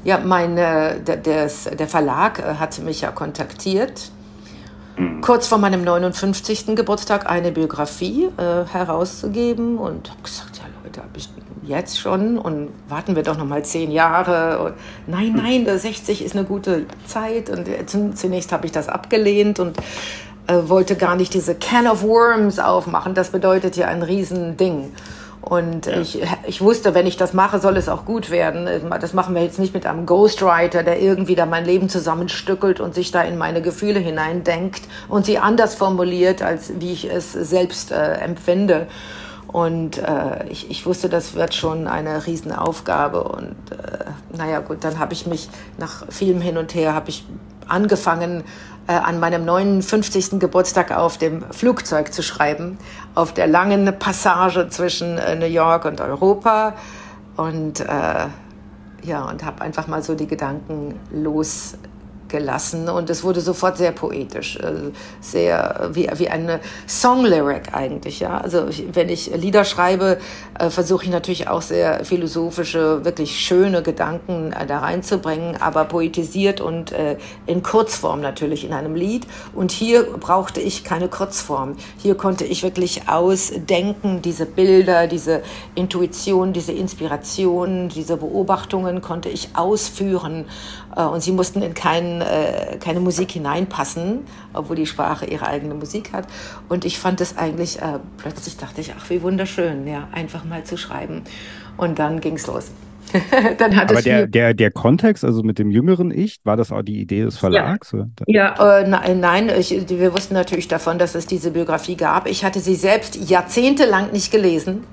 Ja, 0.04 0.18
mein, 0.18 0.56
äh, 0.56 1.00
der, 1.00 1.16
der 1.16 1.88
Verlag 1.88 2.38
äh, 2.38 2.54
hatte 2.54 2.82
mich 2.82 3.02
ja 3.02 3.12
kontaktiert, 3.12 4.10
mhm. 4.96 5.20
kurz 5.20 5.46
vor 5.46 5.58
meinem 5.58 5.82
59. 5.82 6.74
Geburtstag 6.74 7.30
eine 7.30 7.52
Biografie 7.52 8.28
äh, 8.36 8.64
herauszugeben 8.70 9.78
und 9.78 10.10
habe 10.10 10.22
gesagt, 10.22 10.58
ja 10.58 10.64
Leute, 10.82 11.02
habe 11.02 11.16
ich 11.16 11.28
jetzt 11.62 11.98
schon 11.98 12.38
und 12.38 12.70
warten 12.88 13.16
wir 13.16 13.22
doch 13.22 13.36
noch 13.36 13.46
mal 13.46 13.64
zehn 13.64 13.90
Jahre. 13.90 14.58
Und 14.64 14.74
nein, 15.06 15.34
nein, 15.36 15.78
60 15.78 16.24
ist 16.24 16.36
eine 16.36 16.44
gute 16.44 16.86
Zeit. 17.06 17.50
Und 17.50 17.68
zunächst 18.18 18.52
habe 18.52 18.66
ich 18.66 18.72
das 18.72 18.88
abgelehnt 18.88 19.60
und 19.60 19.76
äh, 20.46 20.68
wollte 20.68 20.96
gar 20.96 21.16
nicht 21.16 21.34
diese 21.34 21.54
Can 21.54 21.86
of 21.86 22.02
Worms 22.02 22.58
aufmachen. 22.58 23.14
Das 23.14 23.30
bedeutet 23.30 23.76
ja 23.76 23.88
ein 23.88 24.02
Riesending. 24.02 24.92
Und 25.42 25.86
ja. 25.86 26.00
ich, 26.00 26.20
ich 26.46 26.60
wusste, 26.60 26.94
wenn 26.94 27.06
ich 27.06 27.16
das 27.16 27.32
mache, 27.32 27.60
soll 27.60 27.76
es 27.76 27.88
auch 27.88 28.04
gut 28.04 28.30
werden. 28.30 28.68
Das 29.00 29.14
machen 29.14 29.34
wir 29.34 29.42
jetzt 29.42 29.58
nicht 29.58 29.72
mit 29.72 29.86
einem 29.86 30.04
Ghostwriter, 30.04 30.82
der 30.82 31.00
irgendwie 31.00 31.34
da 31.34 31.46
mein 31.46 31.64
Leben 31.64 31.88
zusammenstückelt 31.88 32.78
und 32.80 32.94
sich 32.94 33.10
da 33.10 33.22
in 33.22 33.38
meine 33.38 33.62
Gefühle 33.62 34.00
hineindenkt 34.00 34.82
und 35.08 35.24
sie 35.24 35.38
anders 35.38 35.74
formuliert, 35.74 36.42
als 36.42 36.72
wie 36.78 36.92
ich 36.92 37.10
es 37.10 37.32
selbst 37.32 37.90
äh, 37.90 38.14
empfinde. 38.14 38.86
Und 39.52 39.98
äh, 39.98 40.46
ich, 40.48 40.70
ich 40.70 40.86
wusste, 40.86 41.08
das 41.08 41.34
wird 41.34 41.54
schon 41.54 41.88
eine 41.88 42.26
Riesenaufgabe. 42.26 43.24
Und 43.24 43.56
äh, 43.72 44.36
naja, 44.36 44.60
gut, 44.60 44.84
dann 44.84 44.98
habe 44.98 45.12
ich 45.12 45.26
mich 45.26 45.48
nach 45.76 46.04
vielem 46.08 46.40
Hin 46.40 46.56
und 46.56 46.74
Her, 46.74 46.94
habe 46.94 47.10
ich 47.10 47.26
angefangen, 47.66 48.44
äh, 48.86 48.92
an 48.92 49.18
meinem 49.18 49.44
59. 49.44 50.38
Geburtstag 50.38 50.96
auf 50.96 51.18
dem 51.18 51.42
Flugzeug 51.50 52.12
zu 52.12 52.22
schreiben, 52.22 52.78
auf 53.14 53.34
der 53.34 53.48
langen 53.48 53.86
Passage 53.98 54.68
zwischen 54.68 55.18
äh, 55.18 55.34
New 55.34 55.46
York 55.46 55.84
und 55.84 56.00
Europa. 56.00 56.74
Und 57.36 57.80
äh, 57.80 58.26
ja, 59.02 59.24
und 59.28 59.44
habe 59.44 59.62
einfach 59.62 59.88
mal 59.88 60.02
so 60.02 60.14
die 60.14 60.26
Gedanken 60.26 60.94
los 61.12 61.74
gelassen 62.30 62.88
und 62.88 63.10
es 63.10 63.22
wurde 63.22 63.40
sofort 63.40 63.76
sehr 63.76 63.92
poetisch, 63.92 64.56
äh, 64.56 64.90
sehr 65.20 65.90
wie, 65.92 66.08
wie 66.14 66.28
eine 66.28 66.60
Song-Lyric 66.86 67.74
eigentlich. 67.74 68.20
Ja? 68.20 68.38
Also 68.38 68.68
ich, 68.68 68.84
wenn 68.92 69.08
ich 69.08 69.34
Lieder 69.36 69.64
schreibe, 69.64 70.18
äh, 70.58 70.70
versuche 70.70 71.04
ich 71.04 71.10
natürlich 71.10 71.48
auch 71.48 71.62
sehr 71.62 72.04
philosophische, 72.04 73.04
wirklich 73.04 73.40
schöne 73.40 73.82
Gedanken 73.82 74.52
äh, 74.52 74.66
da 74.66 74.78
reinzubringen, 74.78 75.56
aber 75.60 75.84
poetisiert 75.84 76.60
und 76.60 76.92
äh, 76.92 77.16
in 77.46 77.62
Kurzform 77.62 78.20
natürlich 78.20 78.64
in 78.64 78.72
einem 78.72 78.94
Lied. 78.94 79.26
Und 79.54 79.72
hier 79.72 80.04
brauchte 80.04 80.60
ich 80.60 80.84
keine 80.84 81.08
Kurzform. 81.08 81.76
Hier 81.98 82.14
konnte 82.14 82.44
ich 82.44 82.62
wirklich 82.62 83.08
ausdenken, 83.08 84.22
diese 84.22 84.46
Bilder, 84.46 85.06
diese 85.06 85.42
Intuition, 85.74 86.52
diese 86.52 86.72
Inspiration, 86.72 87.88
diese 87.88 88.16
Beobachtungen 88.16 89.02
konnte 89.02 89.28
ich 89.28 89.50
ausführen 89.54 90.44
äh, 90.89 90.89
und 90.96 91.22
sie 91.22 91.32
mussten 91.32 91.62
in 91.62 91.74
kein, 91.74 92.20
äh, 92.20 92.78
keine 92.80 93.00
Musik 93.00 93.32
hineinpassen, 93.32 94.26
obwohl 94.52 94.76
die 94.76 94.86
Sprache 94.86 95.26
ihre 95.26 95.46
eigene 95.46 95.74
Musik 95.74 96.12
hat. 96.12 96.26
Und 96.68 96.84
ich 96.84 96.98
fand 96.98 97.20
es 97.20 97.36
eigentlich, 97.36 97.80
äh, 97.80 97.98
plötzlich 98.16 98.56
dachte 98.56 98.80
ich, 98.80 98.94
ach, 98.98 99.08
wie 99.10 99.22
wunderschön, 99.22 99.86
ja, 99.86 100.08
einfach 100.12 100.44
mal 100.44 100.64
zu 100.64 100.76
schreiben. 100.76 101.22
Und 101.76 101.98
dann 101.98 102.20
ging 102.20 102.34
es 102.34 102.46
los. 102.46 102.70
dann 103.58 103.76
hat 103.76 103.90
Aber 103.90 104.02
der, 104.02 104.26
der, 104.26 104.54
der 104.54 104.70
Kontext, 104.70 105.24
also 105.24 105.42
mit 105.42 105.58
dem 105.58 105.70
jüngeren 105.70 106.10
Ich, 106.10 106.38
war 106.44 106.56
das 106.56 106.72
auch 106.72 106.82
die 106.82 107.00
Idee 107.00 107.22
des 107.22 107.38
Verlags? 107.38 107.92
Ja, 108.26 108.54
ja. 108.56 108.78
Äh, 108.80 108.88
nein, 108.88 109.20
nein 109.20 109.50
ich, 109.58 109.88
wir 109.88 110.12
wussten 110.12 110.34
natürlich 110.34 110.68
davon, 110.68 110.98
dass 110.98 111.14
es 111.14 111.26
diese 111.26 111.50
Biografie 111.50 111.96
gab. 111.96 112.28
Ich 112.28 112.44
hatte 112.44 112.60
sie 112.60 112.74
selbst 112.74 113.16
jahrzehntelang 113.28 114.12
nicht 114.12 114.30
gelesen. 114.30 114.84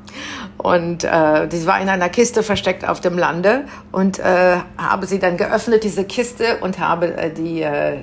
Und 0.57 1.03
äh, 1.03 1.47
die 1.47 1.65
war 1.67 1.79
in 1.79 1.89
einer 1.89 2.09
Kiste 2.09 2.41
versteckt 2.41 2.87
auf 2.87 2.99
dem 2.99 3.17
Lande 3.17 3.65
und 3.91 4.19
äh, 4.19 4.57
habe 4.77 5.05
sie 5.05 5.19
dann 5.19 5.37
geöffnet, 5.37 5.83
diese 5.83 6.03
Kiste, 6.03 6.57
und 6.61 6.79
habe 6.79 7.15
äh, 7.15 7.31
die, 7.31 7.61
äh, 7.61 7.97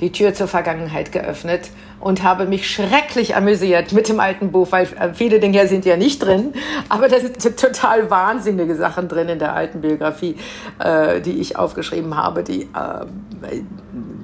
die 0.00 0.12
Tür 0.12 0.34
zur 0.34 0.48
Vergangenheit 0.48 1.12
geöffnet 1.12 1.70
und 2.04 2.22
habe 2.22 2.44
mich 2.44 2.70
schrecklich 2.70 3.34
amüsiert 3.34 3.92
mit 3.92 4.10
dem 4.10 4.20
alten 4.20 4.52
Buch, 4.52 4.68
weil 4.70 4.84
äh, 5.00 5.14
viele 5.14 5.40
Dinge 5.40 5.66
sind 5.66 5.86
ja 5.86 5.96
nicht 5.96 6.22
drin, 6.22 6.52
aber 6.90 7.08
da 7.08 7.18
sind 7.18 7.40
total 7.58 8.10
wahnsinnige 8.10 8.76
Sachen 8.76 9.08
drin 9.08 9.30
in 9.30 9.38
der 9.38 9.54
alten 9.54 9.80
Biografie, 9.80 10.36
äh, 10.78 11.22
die 11.22 11.40
ich 11.40 11.56
aufgeschrieben 11.56 12.14
habe, 12.14 12.42
die 12.42 12.64
äh, 12.64 13.06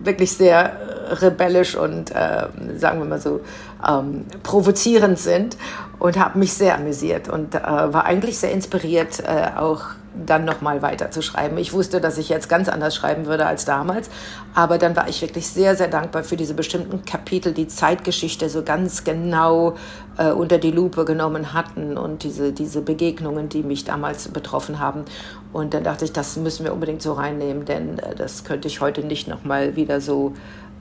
wirklich 0.05 0.33
sehr 0.33 0.77
rebellisch 1.23 1.75
und 1.75 2.11
äh, 2.11 2.49
sagen 2.77 2.99
wir 2.99 3.07
mal 3.07 3.21
so 3.21 3.41
ähm, 3.87 4.27
provozierend 4.43 5.19
sind 5.19 5.57
und 5.99 6.19
habe 6.19 6.39
mich 6.39 6.53
sehr 6.53 6.75
amüsiert 6.75 7.31
und 7.31 7.55
äh, 7.55 7.63
war 7.63 8.05
eigentlich 8.05 8.39
sehr 8.39 8.53
inspiriert, 8.53 9.21
äh, 9.21 9.59
auch 9.59 9.85
dann 10.27 10.45
nochmal 10.45 10.83
weiter 10.83 11.11
zu 11.11 11.23
schreiben. 11.23 11.57
Ich 11.59 11.73
wusste, 11.73 12.01
dass 12.01 12.19
ich 12.19 12.29
jetzt 12.29 12.49
ganz 12.49 12.69
anders 12.69 12.95
schreiben 12.95 13.27
würde 13.27 13.47
als 13.47 13.65
damals, 13.65 14.11
aber 14.55 14.79
dann 14.79 14.97
war 14.97 15.09
ich 15.09 15.23
wirklich 15.23 15.47
sehr, 15.47 15.77
sehr 15.77 15.89
dankbar 15.89 16.25
für 16.25 16.37
diese 16.37 16.55
bestimmten 16.55 17.05
Kapitel, 17.05 17.53
die 17.53 17.69
Zeitgeschichte 17.69 18.49
so 18.49 18.63
ganz 18.63 19.05
genau 19.05 19.77
äh, 20.19 20.33
unter 20.33 20.59
die 20.59 20.71
Lupe 20.71 21.05
genommen 21.05 21.53
hatten 21.53 21.97
und 21.97 22.25
diese, 22.25 22.53
diese 22.53 22.83
Begegnungen, 22.83 23.49
die 23.49 23.63
mich 23.63 23.85
damals 23.85 24.29
betroffen 24.29 24.79
haben. 24.79 25.05
Und 25.53 25.75
dann 25.75 25.85
dachte 25.85 26.05
ich, 26.05 26.13
das 26.13 26.37
müssen 26.37 26.65
wir 26.65 26.73
unbedingt 26.73 27.03
so 27.03 27.13
reinnehmen, 27.13 27.65
denn 27.65 27.99
äh, 27.99 28.15
das 28.15 28.45
könnte 28.45 28.69
ich 28.69 28.81
heute 28.81 29.05
nicht 29.05 29.29
nochmal 29.29 29.77
wieder 29.77 30.01
so 30.01 30.35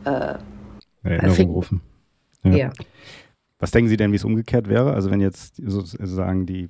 äh, 0.06 0.36
Erinnerung 1.04 1.52
rufen. 1.52 1.82
Ja. 2.44 2.52
ja. 2.52 2.72
Was 3.60 3.72
denken 3.72 3.90
Sie 3.90 3.98
denn, 3.98 4.12
wie 4.12 4.16
es 4.16 4.24
umgekehrt 4.24 4.70
wäre? 4.70 4.94
Also 4.94 5.12
wenn 5.12 5.20
jetzt 5.20 5.58
sozusagen 5.58 6.46
die 6.46 6.70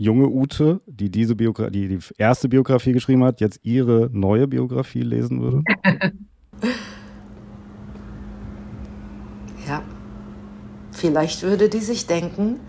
junge 0.00 0.28
Ute, 0.28 0.80
die 0.86 1.10
diese 1.10 1.36
Biografie, 1.36 1.70
die, 1.72 1.88
die 1.88 1.98
erste 2.16 2.48
Biografie 2.48 2.92
geschrieben 2.92 3.22
hat, 3.22 3.40
jetzt 3.40 3.60
ihre 3.62 4.08
neue 4.12 4.48
Biografie 4.48 5.02
lesen 5.02 5.42
würde? 5.42 5.62
ja. 9.68 9.82
Vielleicht 10.90 11.42
würde 11.42 11.68
die 11.68 11.80
sich 11.80 12.06
denken, 12.06 12.60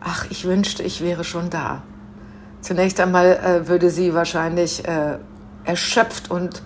ach, 0.00 0.26
ich 0.30 0.46
wünschte, 0.46 0.82
ich 0.82 1.02
wäre 1.02 1.22
schon 1.22 1.50
da. 1.50 1.82
Zunächst 2.62 2.98
einmal 2.98 3.36
äh, 3.36 3.68
würde 3.68 3.90
sie 3.90 4.14
wahrscheinlich 4.14 4.88
äh, 4.88 5.18
erschöpft 5.64 6.30
und 6.30 6.62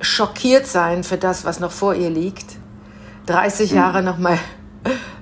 schockiert 0.00 0.66
sein 0.66 1.02
für 1.02 1.16
das, 1.18 1.44
was 1.44 1.58
noch 1.58 1.72
vor 1.72 1.94
ihr 1.94 2.10
liegt. 2.10 2.56
30 3.26 3.72
mhm. 3.72 3.76
Jahre 3.76 4.02
nochmal 4.02 4.38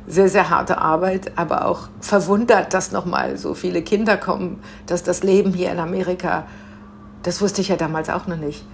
sehr, 0.06 0.28
sehr 0.28 0.50
harte 0.50 0.78
Arbeit, 0.78 1.32
aber 1.36 1.66
auch 1.66 1.88
verwundert, 2.00 2.74
dass 2.74 2.92
nochmal 2.92 3.36
so 3.36 3.54
viele 3.54 3.82
Kinder 3.82 4.16
kommen, 4.16 4.60
dass 4.86 5.02
das 5.02 5.22
Leben 5.22 5.52
hier 5.52 5.70
in 5.70 5.78
Amerika, 5.78 6.46
das 7.22 7.40
wusste 7.40 7.60
ich 7.60 7.68
ja 7.68 7.76
damals 7.76 8.10
auch 8.10 8.26
noch 8.26 8.36
nicht, 8.36 8.64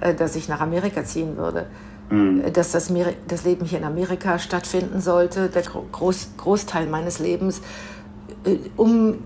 äh, 0.00 0.14
dass 0.14 0.36
ich 0.36 0.48
nach 0.48 0.60
Amerika 0.60 1.04
ziehen 1.04 1.36
würde. 1.36 1.66
Mhm. 2.10 2.52
Dass 2.52 2.72
das, 2.72 2.92
das, 3.26 3.44
Leben 3.44 3.66
hier 3.66 3.78
in 3.78 3.84
Amerika 3.84 4.38
stattfinden 4.38 5.00
sollte, 5.00 5.48
der 5.48 5.62
Groß, 5.62 6.30
Großteil 6.36 6.86
meines 6.86 7.18
Lebens, 7.18 7.60
äh, 8.44 8.58
um 8.76 9.18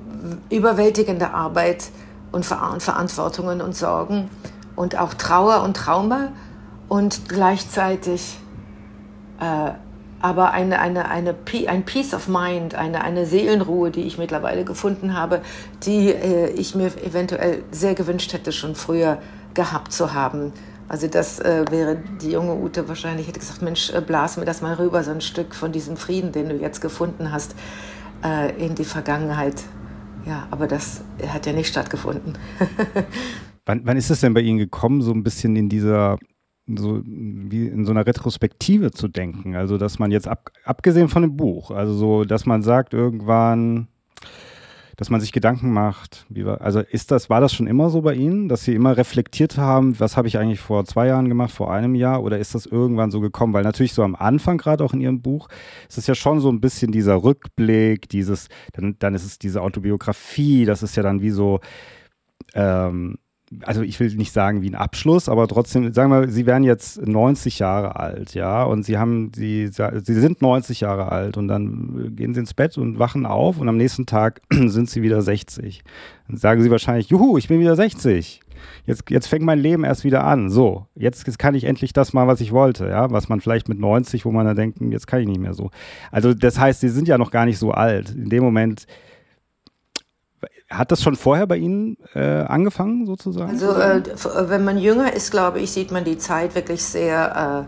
überwältigende 0.51 1.33
Arbeit 1.33 1.91
und 2.33 2.45
Verantwortungen 2.45 3.61
und 3.61 3.77
Sorgen 3.77 4.31
und 4.77 4.99
auch 4.99 5.15
Trauer 5.15 5.63
und 5.63 5.77
Trauma 5.77 6.33
und 6.89 7.29
gleichzeitig 7.29 8.39
äh, 9.41 9.73
aber 10.21 10.53
eine, 10.53 10.79
eine, 10.79 11.09
eine, 11.09 11.35
ein 11.67 11.85
Peace 11.85 12.15
of 12.15 12.29
Mind, 12.29 12.75
eine, 12.75 13.03
eine 13.03 13.27
Seelenruhe, 13.27 13.91
die 13.91 14.03
ich 14.03 14.19
mittlerweile 14.19 14.65
gefunden 14.65 15.15
habe, 15.15 15.41
die 15.85 16.11
äh, 16.11 16.51
ich 16.51 16.75
mir 16.75 16.93
eventuell 17.05 17.63
sehr 17.71 17.95
gewünscht 17.95 18.33
hätte, 18.33 18.53
schon 18.53 18.75
früher 18.75 19.19
gehabt 19.55 19.93
zu 19.93 20.13
haben. 20.13 20.53
Also 20.89 21.07
das 21.07 21.39
äh, 21.39 21.65
wäre 21.71 21.99
die 22.21 22.33
junge 22.33 22.55
Ute 22.55 22.89
wahrscheinlich, 22.89 23.29
hätte 23.29 23.41
gesagt, 23.41 23.63
Mensch, 23.63 23.91
äh, 23.91 24.01
blas 24.01 24.37
mir 24.37 24.45
das 24.45 24.61
mal 24.61 24.75
rüber, 24.75 25.03
so 25.05 25.11
ein 25.11 25.21
Stück 25.21 25.55
von 25.55 25.73
diesem 25.73 25.97
Frieden, 25.97 26.33
den 26.33 26.49
du 26.49 26.57
jetzt 26.57 26.81
gefunden 26.81 27.33
hast, 27.33 27.55
äh, 28.25 28.53
in 28.65 28.75
die 28.75 28.85
Vergangenheit. 28.85 29.63
Ja, 30.27 30.49
aber 30.51 30.67
das 30.67 31.03
hat 31.29 31.47
ja 31.47 31.53
nicht 31.53 31.69
stattgefunden. 31.69 32.37
wann, 33.67 33.83
wann 33.85 33.97
ist 33.97 34.11
es 34.11 34.21
denn 34.21 34.35
bei 34.35 34.41
Ihnen 34.41 34.59
gekommen, 34.59 35.01
so 35.01 35.13
ein 35.13 35.23
bisschen 35.23 35.57
in 35.57 35.69
dieser 35.69 36.19
so 36.77 37.03
wie 37.05 37.67
in 37.67 37.85
so 37.85 37.93
einer 37.93 38.07
Retrospektive 38.07 38.91
zu 38.91 39.09
denken. 39.09 39.57
Also, 39.57 39.79
dass 39.79 39.99
man 39.99 40.11
jetzt 40.11 40.29
ab, 40.29 40.51
abgesehen 40.65 41.09
von 41.09 41.23
dem 41.23 41.37
Buch, 41.37 41.71
also 41.71 41.93
so, 41.95 42.25
dass 42.25 42.47
man 42.47 42.63
sagt 42.63 42.95
irgendwann, 42.95 43.89
dass 45.01 45.09
man 45.09 45.23
sich 45.23 45.33
Gedanken 45.33 45.73
macht. 45.73 46.27
War, 46.29 46.61
also 46.61 46.81
ist 46.81 47.11
das, 47.11 47.31
war 47.31 47.41
das 47.41 47.55
schon 47.55 47.67
immer 47.67 47.89
so 47.89 48.03
bei 48.03 48.13
Ihnen, 48.13 48.51
dass 48.51 48.65
Sie 48.65 48.75
immer 48.75 48.99
reflektiert 48.99 49.57
haben, 49.57 49.99
was 49.99 50.19
habe 50.19 50.29
ich 50.29 50.37
eigentlich 50.37 50.61
vor 50.61 50.85
zwei 50.85 51.07
Jahren 51.07 51.31
gemacht, 51.31 51.53
vor 51.53 51.73
einem 51.73 51.95
Jahr, 51.95 52.23
oder 52.23 52.39
ist 52.39 52.55
das 52.55 52.67
irgendwann 52.67 53.11
so 53.11 53.21
gekommen? 53.21 53.55
Weil 53.55 53.63
natürlich 53.63 53.95
so 53.95 54.03
am 54.03 54.15
Anfang, 54.15 54.59
gerade 54.59 54.85
auch 54.85 54.93
in 54.93 55.01
Ihrem 55.01 55.23
Buch, 55.23 55.49
ist 55.89 55.97
es 55.97 56.07
ja 56.07 56.15
schon 56.15 56.41
so 56.41 56.51
ein 56.51 56.61
bisschen 56.61 56.93
dieser 56.93 57.23
Rückblick, 57.23 58.11
dieses, 58.11 58.49
dann, 58.75 58.97
dann 58.99 59.15
ist 59.15 59.25
es 59.25 59.39
diese 59.39 59.63
Autobiografie, 59.63 60.67
das 60.67 60.83
ist 60.83 60.97
ja 60.97 61.03
dann 61.03 61.23
wie 61.23 61.31
so, 61.31 61.61
ähm, 62.53 63.17
also 63.63 63.83
ich 63.83 63.99
will 63.99 64.15
nicht 64.15 64.33
sagen 64.33 64.63
wie 64.63 64.71
ein 64.71 64.77
Abschluss, 64.77 65.29
aber 65.29 65.49
trotzdem, 65.49 65.93
sagen 65.93 66.11
wir, 66.11 66.29
Sie 66.29 66.47
werden 66.47 66.63
jetzt 66.63 67.05
90 67.05 67.59
Jahre 67.59 67.97
alt, 67.97 68.35
ja, 68.35 68.63
und 68.63 68.85
Sie 68.85 68.97
haben, 68.97 69.33
Sie, 69.35 69.69
Sie 69.69 70.15
sind 70.15 70.41
90 70.41 70.81
Jahre 70.81 71.11
alt 71.11 71.37
und 71.37 71.49
dann 71.49 72.15
gehen 72.15 72.33
Sie 72.33 72.41
ins 72.41 72.55
Bett 72.55 72.79
und 72.79 72.99
wachen 72.99 73.27
auf 73.27 73.59
und 73.59 73.69
am 73.69 73.77
nächsten 73.77 74.07
Tag 74.07 74.41
sind 74.53 74.89
Sie 74.89 75.03
wieder 75.03 75.21
60. 75.21 75.83
Dann 76.29 76.37
sagen 76.37 76.63
Sie 76.63 76.71
wahrscheinlich, 76.71 77.09
juhu, 77.09 77.39
ich 77.39 77.49
bin 77.49 77.59
wieder 77.59 77.75
60. 77.75 78.41
Jetzt, 78.87 79.11
jetzt 79.11 79.27
fängt 79.27 79.45
mein 79.45 79.59
Leben 79.59 79.85
erst 79.85 80.05
wieder 80.05 80.25
an. 80.25 80.51
So, 80.51 80.87
jetzt, 80.95 81.27
jetzt 81.27 81.39
kann 81.39 81.55
ich 81.55 81.65
endlich 81.65 81.93
das 81.93 82.13
mal, 82.13 82.27
was 82.27 82.41
ich 82.41 82.53
wollte, 82.53 82.87
ja, 82.89 83.11
was 83.11 83.29
man 83.29 83.41
vielleicht 83.41 83.69
mit 83.69 83.81
90, 83.81 84.25
wo 84.25 84.31
man 84.31 84.47
dann 84.47 84.57
denkt, 84.57 84.81
hm, 84.81 84.93
jetzt 84.93 85.07
kann 85.07 85.21
ich 85.21 85.27
nicht 85.27 85.41
mehr 85.41 85.55
so. 85.55 85.71
Also 86.13 86.35
das 86.35 86.59
heißt, 86.59 86.81
Sie 86.81 86.89
sind 86.89 87.09
ja 87.09 87.19
noch 87.19 87.31
gar 87.31 87.47
nicht 87.47 87.59
so 87.59 87.73
alt. 87.73 88.11
In 88.11 88.29
dem 88.29 88.45
Moment 88.45 88.87
hat 90.71 90.93
das 90.93 91.03
schon 91.03 91.17
vorher 91.17 91.47
bei 91.47 91.57
Ihnen 91.57 91.97
äh, 92.15 92.21
angefangen, 92.21 93.05
sozusagen? 93.05 93.51
Also, 93.51 93.73
äh, 93.73 94.03
wenn 94.49 94.65
man 94.65 94.79
jünger 94.79 95.13
ist, 95.13 95.31
glaube 95.31 95.59
ich, 95.59 95.73
sieht 95.73 95.91
man 95.91 96.05
die 96.05 96.17
Zeit 96.17 96.55
wirklich 96.55 96.83
sehr 96.85 97.67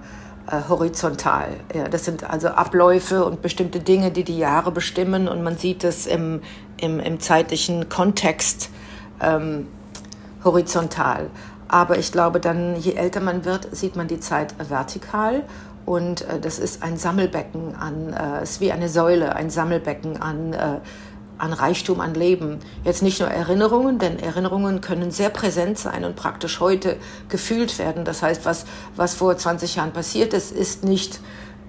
äh, 0.49 0.57
äh, 0.57 0.69
horizontal. 0.69 1.49
Ja, 1.75 1.89
das 1.89 2.05
sind 2.05 2.29
also 2.29 2.49
Abläufe 2.49 3.25
und 3.25 3.43
bestimmte 3.43 3.81
Dinge, 3.81 4.11
die 4.11 4.25
die 4.25 4.39
Jahre 4.39 4.73
bestimmen 4.73 5.29
und 5.29 5.43
man 5.43 5.57
sieht 5.57 5.85
es 5.85 6.07
im, 6.07 6.41
im, 6.79 7.01
im 7.01 7.21
zeitlichen 7.21 7.89
Kontext 7.89 8.71
ähm, 9.21 9.67
horizontal. 10.45 11.31
Aber 11.69 11.99
ich 11.99 12.13
glaube, 12.13 12.39
dann, 12.39 12.77
je 12.77 12.95
älter 12.95 13.21
man 13.21 13.45
wird, 13.45 13.75
sieht 13.75 13.97
man 13.97 14.09
die 14.09 14.21
Zeit 14.21 14.55
vertikal 14.69 15.45
und 15.87 16.23
äh, 16.23 16.39
das 16.41 16.59
ist 16.59 16.83
ein 16.83 16.97
Sammelbecken 16.97 17.75
an, 17.75 18.13
äh, 18.13 18.43
ist 18.43 18.61
wie 18.61 18.73
eine 18.73 18.89
Säule, 18.89 19.35
ein 19.35 19.49
Sammelbecken 19.51 20.21
an 20.21 20.53
äh, 20.53 20.81
an 21.43 21.53
Reichtum 21.53 22.01
an 22.01 22.15
Leben. 22.15 22.61
Jetzt 22.85 23.03
nicht 23.03 23.19
nur 23.19 23.29
Erinnerungen, 23.29 23.99
denn 23.99 24.21
Erinnerungen 24.21 24.81
können 24.81 25.11
sehr 25.11 25.29
präsent 25.29 25.77
sein 25.77 26.05
und 26.05 26.15
praktisch 26.15 26.61
heute 26.61 26.97
gefühlt 27.29 27.81
werden. 27.81 28.05
Das 28.05 28.23
heißt, 28.23 28.45
was, 28.45 28.65
was 28.95 29.15
vor 29.17 29.37
20 29.37 29.75
Jahren 29.75 29.93
passiert 29.93 30.35
ist, 30.35 30.53
ist 30.53 30.85
nicht 30.85 31.19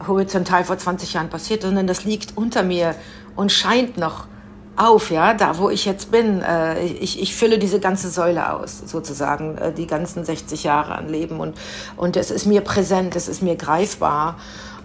horizontal 0.07 0.63
vor 0.63 0.77
20 0.77 1.13
Jahren 1.13 1.29
passiert, 1.29 1.63
sondern 1.63 1.87
das 1.87 2.05
liegt 2.05 2.37
unter 2.37 2.61
mir 2.61 2.93
und 3.35 3.51
scheint 3.51 3.97
noch 3.97 4.27
auf, 4.75 5.09
ja, 5.09 5.33
da 5.33 5.57
wo 5.57 5.71
ich 5.71 5.85
jetzt 5.85 6.11
bin. 6.11 6.41
Äh, 6.41 6.83
ich, 6.85 7.19
ich 7.19 7.35
fülle 7.35 7.57
diese 7.57 7.79
ganze 7.79 8.09
Säule 8.09 8.53
aus, 8.53 8.83
sozusagen, 8.85 9.57
äh, 9.57 9.71
die 9.73 9.87
ganzen 9.87 10.23
60 10.23 10.63
Jahre 10.63 10.93
an 10.93 11.09
Leben. 11.09 11.39
Und, 11.39 11.57
und 11.97 12.15
es 12.15 12.29
ist 12.29 12.45
mir 12.45 12.61
präsent, 12.61 13.15
es 13.15 13.27
ist 13.27 13.41
mir 13.41 13.55
greifbar. 13.55 14.37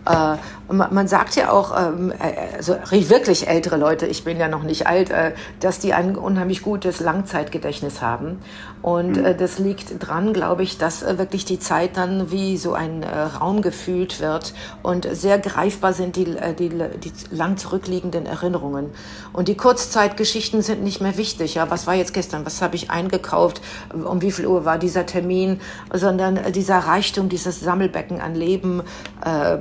Äh, 0.09 0.37
man 0.73 1.09
sagt 1.09 1.37
ja 1.37 1.51
auch, 1.51 1.77
ähm, 1.79 2.13
äh, 2.13 2.57
also 2.57 2.77
wirklich 2.91 3.49
ältere 3.49 3.77
Leute, 3.77 4.07
ich 4.07 4.25
bin 4.25 4.39
ja 4.39 4.49
noch 4.49 4.63
nicht 4.63 4.87
alt, 4.87 5.11
äh, 5.11 5.33
dass 5.61 5.79
die 5.79 5.93
ein 5.93 6.17
unheimlich 6.17 6.63
gutes 6.63 7.01
Langzeitgedächtnis 7.01 8.01
haben. 8.01 8.41
Und 8.83 9.17
mhm. 9.17 9.37
das 9.39 9.59
liegt 9.59 10.07
dran, 10.07 10.33
glaube 10.33 10.63
ich, 10.63 10.79
dass 10.79 11.03
wirklich 11.03 11.45
die 11.45 11.59
Zeit 11.59 11.97
dann 11.97 12.31
wie 12.31 12.57
so 12.57 12.75
ein 12.75 13.05
Raum 13.05 13.63
gefühlt 13.63 14.21
wird 14.21 14.55
und 14.83 15.09
sehr 15.11 15.39
greifbar 15.39 15.93
sind 15.93 16.17
die, 16.17 16.37
die, 16.59 16.69
die 16.69 17.13
lang 17.31 17.57
zurückliegenden 17.57 18.27
Erinnerungen. 18.27 18.91
Und 19.33 19.49
die 19.49 19.57
Kurzzeitgeschichten 19.57 20.63
sind 20.63 20.83
nicht 20.83 21.01
mehr 21.01 21.17
wichtig. 21.17 21.55
Ja, 21.55 21.71
was 21.71 21.87
war 21.87 21.95
jetzt 21.95 22.15
gestern? 22.15 22.47
Was 22.47 22.63
habe 22.63 22.77
ich 22.77 22.91
eingekauft? 22.91 23.61
Um 23.93 24.23
wie 24.23 24.31
viel 24.31 24.47
Uhr 24.47 24.65
war 24.65 24.79
dieser 24.79 25.07
Termin? 25.07 25.61
Sondern 25.93 26.53
dieser 26.53 26.79
Reichtum, 26.79 27.29
dieses 27.29 27.61
Sammelbecken 27.61 28.21
an 28.21 28.35
Leben, 28.35 28.83
äh, 29.25 29.55
äh, 29.55 29.59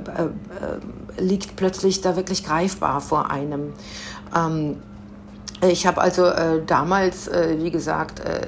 liegt 1.18 1.56
plötzlich 1.56 2.00
da 2.00 2.16
wirklich 2.16 2.44
greifbar 2.44 3.00
vor 3.00 3.30
einem. 3.30 3.72
Ähm, 4.34 4.76
ich 5.60 5.86
habe 5.86 6.00
also 6.00 6.26
äh, 6.26 6.62
damals, 6.64 7.26
äh, 7.28 7.56
wie 7.60 7.70
gesagt, 7.70 8.20
äh, 8.20 8.46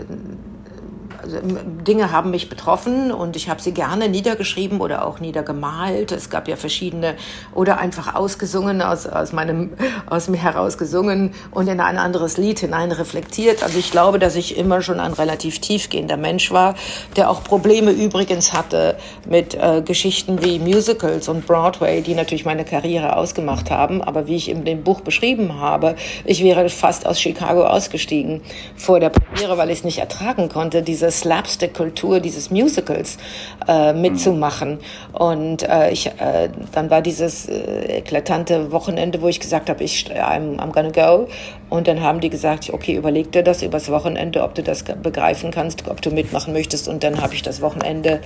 also, 1.22 1.38
Dinge 1.86 2.12
haben 2.12 2.30
mich 2.30 2.48
betroffen 2.48 3.12
und 3.12 3.36
ich 3.36 3.48
habe 3.48 3.60
sie 3.60 3.72
gerne 3.72 4.08
niedergeschrieben 4.08 4.80
oder 4.80 5.06
auch 5.06 5.20
niedergemalt. 5.20 6.12
Es 6.12 6.30
gab 6.30 6.48
ja 6.48 6.56
verschiedene 6.56 7.14
oder 7.54 7.78
einfach 7.78 8.14
ausgesungen, 8.14 8.82
aus, 8.82 9.06
aus, 9.06 9.32
meinem, 9.32 9.70
aus 10.06 10.28
mir 10.28 10.38
heraus 10.38 10.78
gesungen 10.78 11.32
und 11.50 11.68
in 11.68 11.80
ein 11.80 11.98
anderes 11.98 12.36
Lied 12.36 12.60
hinein 12.60 12.92
reflektiert. 12.92 13.62
Also 13.62 13.78
ich 13.78 13.90
glaube, 13.90 14.18
dass 14.18 14.36
ich 14.36 14.56
immer 14.56 14.82
schon 14.82 15.00
ein 15.00 15.12
relativ 15.12 15.58
tiefgehender 15.60 16.16
Mensch 16.16 16.50
war, 16.50 16.74
der 17.16 17.30
auch 17.30 17.44
Probleme 17.44 17.90
übrigens 17.90 18.52
hatte 18.52 18.96
mit 19.28 19.54
äh, 19.54 19.82
Geschichten 19.82 20.42
wie 20.42 20.58
Musicals 20.58 21.28
und 21.28 21.46
Broadway, 21.46 22.00
die 22.02 22.14
natürlich 22.14 22.44
meine 22.44 22.64
Karriere 22.64 23.16
ausgemacht 23.16 23.70
haben. 23.70 24.02
Aber 24.02 24.26
wie 24.26 24.36
ich 24.36 24.48
in 24.48 24.64
dem 24.64 24.82
Buch 24.82 25.00
beschrieben 25.00 25.60
habe, 25.60 25.96
ich 26.24 26.42
wäre 26.42 26.68
fast 26.68 27.06
aus 27.06 27.20
Chicago 27.20 27.64
ausgestiegen 27.66 28.40
vor 28.76 29.00
der 29.00 29.10
Premiere, 29.10 29.58
weil 29.58 29.70
ich 29.70 29.78
es 29.78 29.84
nicht 29.84 29.98
ertragen 29.98 30.48
konnte, 30.48 30.82
diese 30.82 31.09
Slapstick-Kultur 31.10 32.20
dieses 32.20 32.50
Musicals 32.50 33.18
äh, 33.66 33.92
mitzumachen. 33.92 34.78
Und 35.12 35.68
äh, 35.68 35.90
ich, 35.90 36.06
äh, 36.06 36.48
dann 36.72 36.90
war 36.90 37.02
dieses 37.02 37.48
äh, 37.48 37.98
eklatante 37.98 38.72
Wochenende, 38.72 39.22
wo 39.22 39.28
ich 39.28 39.40
gesagt 39.40 39.70
habe, 39.70 39.82
ich 39.84 40.06
I'm, 40.10 40.56
I'm 40.58 40.72
gonna 40.72 40.90
go. 40.90 41.28
Und 41.68 41.86
dann 41.86 42.00
haben 42.00 42.20
die 42.20 42.30
gesagt, 42.30 42.70
okay, 42.72 42.94
überleg 42.94 43.32
dir 43.32 43.42
das 43.42 43.62
übers 43.62 43.90
Wochenende, 43.90 44.42
ob 44.42 44.54
du 44.54 44.62
das 44.62 44.82
begreifen 44.82 45.50
kannst, 45.50 45.88
ob 45.88 46.02
du 46.02 46.10
mitmachen 46.10 46.52
möchtest. 46.52 46.88
Und 46.88 47.04
dann 47.04 47.20
habe 47.20 47.34
ich 47.34 47.42
das 47.42 47.60
Wochenende 47.60 48.20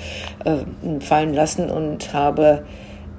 äh, 0.45 1.01
fallen 1.01 1.35
lassen 1.35 1.71
und 1.71 2.13
habe 2.13 2.65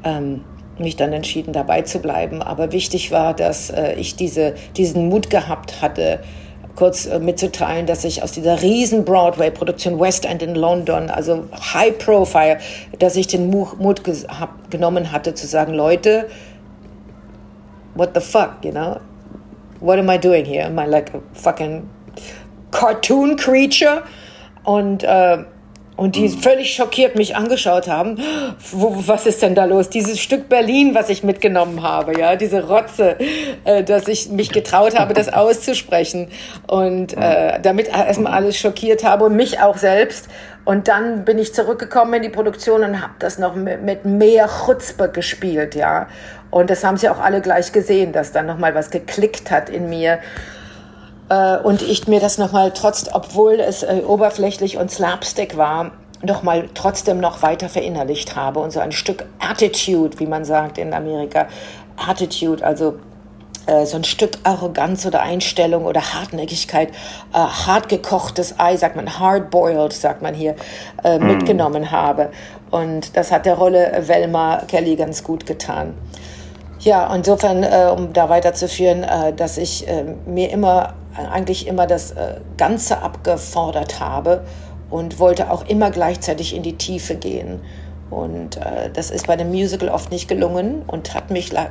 ähm, 0.03 0.41
mich 0.79 0.95
dann 0.95 1.13
entschieden, 1.13 1.53
dabei 1.53 1.81
zu 1.83 1.99
bleiben. 1.99 2.41
Aber 2.41 2.71
wichtig 2.71 3.11
war, 3.11 3.33
dass 3.33 3.69
äh, 3.69 3.93
ich 3.93 4.15
diese, 4.15 4.55
diesen 4.75 5.09
Mut 5.09 5.29
gehabt 5.29 5.81
hatte, 5.81 6.21
kurz 6.75 7.05
äh, 7.05 7.19
mitzuteilen, 7.19 7.85
dass 7.85 8.03
ich 8.03 8.21
aus 8.23 8.31
dieser 8.31 8.61
riesen 8.61 9.05
Broadway-Produktion 9.05 9.99
West 9.99 10.25
End 10.25 10.41
in 10.41 10.55
London, 10.55 11.09
also 11.09 11.45
High 11.73 11.97
Profile, 11.97 12.57
dass 12.99 13.15
ich 13.15 13.27
den 13.27 13.49
Mut 13.49 14.01
genommen 14.69 15.11
hatte 15.11 15.33
zu 15.33 15.47
sagen, 15.47 15.73
Leute, 15.73 16.27
what 17.95 18.11
the 18.13 18.21
fuck, 18.21 18.55
you 18.63 18.71
know? 18.71 18.99
What 19.79 19.99
am 19.99 20.09
I 20.09 20.17
doing 20.17 20.45
here? 20.45 20.65
Am 20.65 20.79
I 20.79 20.85
like 20.85 21.13
a 21.13 21.19
fucking 21.33 21.89
cartoon 22.71 23.35
creature? 23.35 24.03
Und 24.63 25.03
äh, 25.03 25.37
und 25.95 26.15
die 26.15 26.29
völlig 26.29 26.73
schockiert 26.73 27.15
mich 27.15 27.35
angeschaut 27.35 27.87
haben. 27.87 28.19
Wo, 28.71 28.95
was 29.07 29.25
ist 29.25 29.41
denn 29.41 29.55
da 29.55 29.65
los? 29.65 29.89
Dieses 29.89 30.19
Stück 30.19 30.49
Berlin, 30.49 30.93
was 30.93 31.09
ich 31.09 31.23
mitgenommen 31.23 31.83
habe, 31.83 32.19
ja, 32.19 32.35
diese 32.35 32.67
Rotze, 32.67 33.17
äh, 33.63 33.83
dass 33.83 34.07
ich 34.07 34.29
mich 34.29 34.51
getraut 34.51 34.97
habe, 34.97 35.13
das 35.13 35.29
auszusprechen 35.33 36.29
und 36.67 37.15
äh, 37.15 37.59
damit 37.61 37.87
erstmal 37.87 38.33
alles 38.33 38.57
schockiert 38.57 39.03
habe 39.03 39.25
und 39.25 39.35
mich 39.35 39.61
auch 39.61 39.77
selbst. 39.77 40.27
Und 40.65 40.87
dann 40.87 41.25
bin 41.25 41.37
ich 41.37 41.53
zurückgekommen 41.53 42.15
in 42.15 42.23
die 42.23 42.29
Produktion 42.29 42.83
und 42.83 43.01
habe 43.01 43.13
das 43.19 43.37
noch 43.37 43.55
mit, 43.55 43.83
mit 43.83 44.03
mehr 44.03 44.49
Chutzpe 44.65 45.09
gespielt, 45.09 45.75
ja. 45.75 46.07
Und 46.49 46.69
das 46.69 46.83
haben 46.83 46.97
sie 46.97 47.09
auch 47.09 47.19
alle 47.19 47.41
gleich 47.41 47.71
gesehen, 47.71 48.13
dass 48.13 48.31
dann 48.31 48.47
noch 48.47 48.57
mal 48.57 48.73
was 48.73 48.89
geklickt 48.89 49.51
hat 49.51 49.69
in 49.69 49.89
mir. 49.89 50.19
Äh, 51.29 51.57
und 51.57 51.81
ich 51.81 52.07
mir 52.07 52.19
das 52.19 52.37
nochmal 52.37 52.71
trotz, 52.71 53.07
obwohl 53.11 53.59
es 53.59 53.83
äh, 53.83 54.01
oberflächlich 54.05 54.77
und 54.77 54.91
Slapstick 54.91 55.57
war, 55.57 55.91
noch 56.23 56.43
mal 56.43 56.69
trotzdem 56.73 57.19
noch 57.19 57.41
weiter 57.41 57.69
verinnerlicht 57.69 58.35
habe 58.35 58.59
und 58.59 58.71
so 58.71 58.79
ein 58.79 58.91
Stück 58.91 59.25
Attitude, 59.39 60.19
wie 60.19 60.27
man 60.27 60.45
sagt 60.45 60.77
in 60.77 60.93
Amerika, 60.93 61.47
Attitude, 61.97 62.65
also 62.65 62.95
äh, 63.67 63.85
so 63.85 63.97
ein 63.97 64.03
Stück 64.03 64.37
Arroganz 64.43 65.05
oder 65.05 65.21
Einstellung 65.21 65.85
oder 65.85 66.13
Hartnäckigkeit, 66.13 66.89
äh, 66.89 66.93
hart 67.33 67.89
gekochtes 67.89 68.59
Ei, 68.59 68.77
sagt 68.77 68.95
man, 68.95 69.19
hard 69.19 69.49
boiled, 69.49 69.93
sagt 69.93 70.21
man 70.21 70.33
hier, 70.33 70.55
äh, 71.03 71.17
mm. 71.17 71.25
mitgenommen 71.25 71.91
habe. 71.91 72.29
Und 72.71 73.15
das 73.17 73.31
hat 73.31 73.45
der 73.45 73.55
Rolle 73.55 74.03
Velma 74.05 74.61
Kelly 74.67 74.95
ganz 74.95 75.23
gut 75.23 75.45
getan. 75.45 75.95
Ja, 76.79 77.13
insofern, 77.13 77.63
äh, 77.63 77.91
um 77.95 78.13
da 78.13 78.29
weiterzuführen, 78.29 79.03
äh, 79.03 79.33
dass 79.33 79.57
ich 79.57 79.87
äh, 79.87 80.03
mir 80.25 80.51
immer 80.51 80.93
eigentlich 81.15 81.67
immer 81.67 81.87
das 81.87 82.11
äh, 82.11 82.35
Ganze 82.57 83.01
abgefordert 83.01 83.99
habe 83.99 84.45
und 84.89 85.19
wollte 85.19 85.51
auch 85.51 85.67
immer 85.67 85.91
gleichzeitig 85.91 86.55
in 86.55 86.63
die 86.63 86.77
Tiefe 86.77 87.15
gehen. 87.15 87.61
Und 88.11 88.57
äh, 88.57 88.91
das 88.93 89.09
ist 89.09 89.25
bei 89.25 89.35
dem 89.35 89.49
Musical 89.49 89.89
oft 89.89 90.11
nicht 90.11 90.27
gelungen 90.27 90.83
und 90.85 91.15
hat 91.15 91.31
mich 91.31 91.51
äh, 91.53 91.65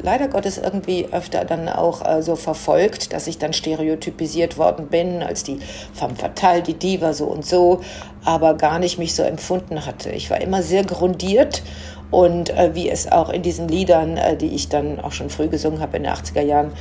leider 0.00 0.28
Gottes 0.28 0.58
irgendwie 0.58 1.08
öfter 1.10 1.44
dann 1.44 1.68
auch 1.68 2.06
äh, 2.06 2.22
so 2.22 2.36
verfolgt, 2.36 3.12
dass 3.12 3.26
ich 3.26 3.38
dann 3.38 3.52
stereotypisiert 3.52 4.58
worden 4.58 4.86
bin 4.86 5.24
als 5.24 5.42
die 5.42 5.58
femme 5.92 6.14
fatale, 6.14 6.62
die 6.62 6.74
Diva 6.74 7.12
so 7.12 7.26
und 7.26 7.44
so, 7.44 7.80
aber 8.24 8.54
gar 8.54 8.78
nicht 8.78 8.98
mich 8.98 9.14
so 9.14 9.24
empfunden 9.24 9.84
hatte. 9.86 10.10
Ich 10.10 10.30
war 10.30 10.40
immer 10.40 10.62
sehr 10.62 10.84
grundiert 10.84 11.64
und 12.12 12.50
äh, 12.50 12.74
wie 12.74 12.88
es 12.88 13.10
auch 13.10 13.30
in 13.30 13.42
diesen 13.42 13.66
Liedern, 13.66 14.16
äh, 14.16 14.36
die 14.36 14.54
ich 14.54 14.68
dann 14.68 15.00
auch 15.00 15.12
schon 15.12 15.30
früh 15.30 15.48
gesungen 15.48 15.80
habe 15.80 15.96
in 15.96 16.04
den 16.04 16.12
80er 16.12 16.42
Jahren, 16.42 16.72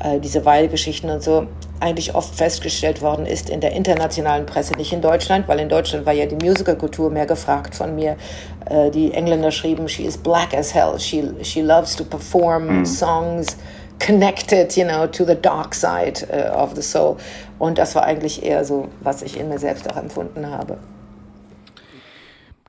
äh, 0.00 0.20
diese 0.20 0.44
Weilgeschichten 0.44 1.10
und 1.10 1.22
so, 1.22 1.46
eigentlich 1.80 2.14
oft 2.14 2.34
festgestellt 2.34 3.02
worden 3.02 3.26
ist 3.26 3.50
in 3.50 3.60
der 3.60 3.72
internationalen 3.72 4.46
Presse, 4.46 4.74
nicht 4.74 4.92
in 4.92 5.00
Deutschland, 5.00 5.46
weil 5.48 5.60
in 5.60 5.68
Deutschland 5.68 6.06
war 6.06 6.12
ja 6.12 6.26
die 6.26 6.44
Musicalkultur 6.44 7.10
mehr 7.10 7.26
gefragt 7.26 7.74
von 7.74 7.94
mir. 7.94 8.16
Äh, 8.68 8.90
die 8.90 9.12
Engländer 9.12 9.50
schrieben, 9.50 9.88
she 9.88 10.04
is 10.04 10.16
black 10.16 10.54
as 10.54 10.74
hell, 10.74 10.98
she, 10.98 11.30
she 11.42 11.62
loves 11.62 11.94
to 11.96 12.04
perform 12.04 12.82
mm. 12.82 12.86
songs 12.86 13.56
connected, 13.98 14.76
you 14.76 14.84
know, 14.84 15.06
to 15.06 15.24
the 15.24 15.34
dark 15.34 15.74
side 15.74 16.26
uh, 16.30 16.54
of 16.54 16.74
the 16.74 16.82
soul. 16.82 17.16
Und 17.58 17.78
das 17.78 17.94
war 17.94 18.04
eigentlich 18.04 18.44
eher 18.44 18.64
so, 18.64 18.88
was 19.00 19.22
ich 19.22 19.38
in 19.38 19.48
mir 19.48 19.58
selbst 19.58 19.90
auch 19.90 19.96
empfunden 19.96 20.50
habe. 20.50 20.78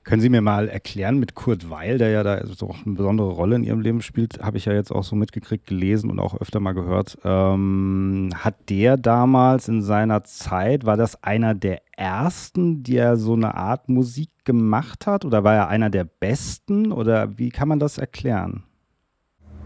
Können 0.09 0.23
Sie 0.23 0.29
mir 0.29 0.41
mal 0.41 0.69
erklären 0.69 1.19
mit 1.19 1.35
Kurt 1.35 1.69
Weil, 1.69 1.99
der 1.99 2.09
ja 2.09 2.23
da 2.23 2.43
so 2.47 2.73
eine 2.83 2.95
besondere 2.95 3.29
Rolle 3.29 3.57
in 3.57 3.63
Ihrem 3.63 3.79
Leben 3.79 4.01
spielt, 4.01 4.41
habe 4.41 4.57
ich 4.57 4.65
ja 4.65 4.73
jetzt 4.73 4.91
auch 4.91 5.03
so 5.03 5.15
mitgekriegt, 5.15 5.67
gelesen 5.67 6.09
und 6.09 6.19
auch 6.19 6.41
öfter 6.41 6.59
mal 6.59 6.71
gehört. 6.71 7.19
Ähm, 7.23 8.31
hat 8.33 8.55
der 8.71 8.97
damals 8.97 9.67
in 9.67 9.83
seiner 9.83 10.23
Zeit, 10.23 10.83
war 10.83 10.97
das 10.97 11.23
einer 11.23 11.53
der 11.53 11.83
ersten, 11.95 12.81
der 12.81 13.17
so 13.17 13.33
eine 13.33 13.53
Art 13.53 13.87
Musik 13.87 14.31
gemacht 14.45 15.05
hat? 15.05 15.25
Oder 15.25 15.43
war 15.43 15.53
er 15.53 15.67
einer 15.67 15.91
der 15.91 16.05
besten? 16.05 16.91
Oder 16.91 17.37
wie 17.37 17.49
kann 17.49 17.67
man 17.67 17.77
das 17.77 17.99
erklären? 17.99 18.63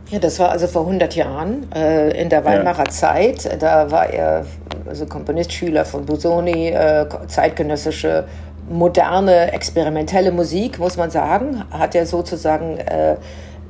Ja, 0.10 0.20
das 0.20 0.40
war 0.40 0.50
also 0.50 0.68
vor 0.68 0.82
100 0.82 1.16
Jahren 1.16 1.72
äh, 1.72 2.22
in 2.22 2.28
der 2.28 2.44
Weimarer 2.44 2.80
ja. 2.80 2.92
Zeit. 2.92 3.62
Da 3.62 3.90
war 3.90 4.08
er 4.08 4.46
also 4.86 5.06
Komponist, 5.06 5.54
Schüler 5.54 5.86
von 5.86 6.06
Busoni, 6.06 6.68
äh, 6.68 7.08
zeitgenössische 7.28 8.26
moderne, 8.70 9.52
experimentelle 9.52 10.32
Musik, 10.32 10.80
muss 10.80 10.96
man 10.98 11.12
sagen, 11.12 11.64
hat 11.72 11.96
er 11.96 12.06
sozusagen 12.06 12.78
äh, 12.78 13.16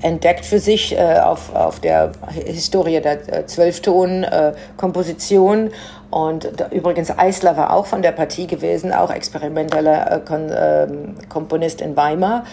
entdeckt 0.02 0.46
für 0.46 0.60
sich 0.60 0.96
äh, 0.96 1.20
auf, 1.20 1.56
auf 1.56 1.80
der 1.80 2.12
Historie 2.30 3.02
der 3.02 3.34
äh, 3.34 3.46
Zwölfton-Komposition. 3.46 5.72
und 6.12 6.52
da, 6.58 6.68
übrigens 6.70 7.18
Eisler 7.18 7.56
war 7.58 7.74
auch 7.74 7.86
von 7.86 8.02
der 8.02 8.12
Partie 8.12 8.48
gewesen, 8.48 8.92
auch 8.92 9.10
experimenteller 9.10 10.12
äh, 10.12 10.20
Kon, 10.20 10.52
ähm, 10.56 11.16
Komponist 11.30 11.80
in 11.82 11.96
Weimar. 11.96 12.44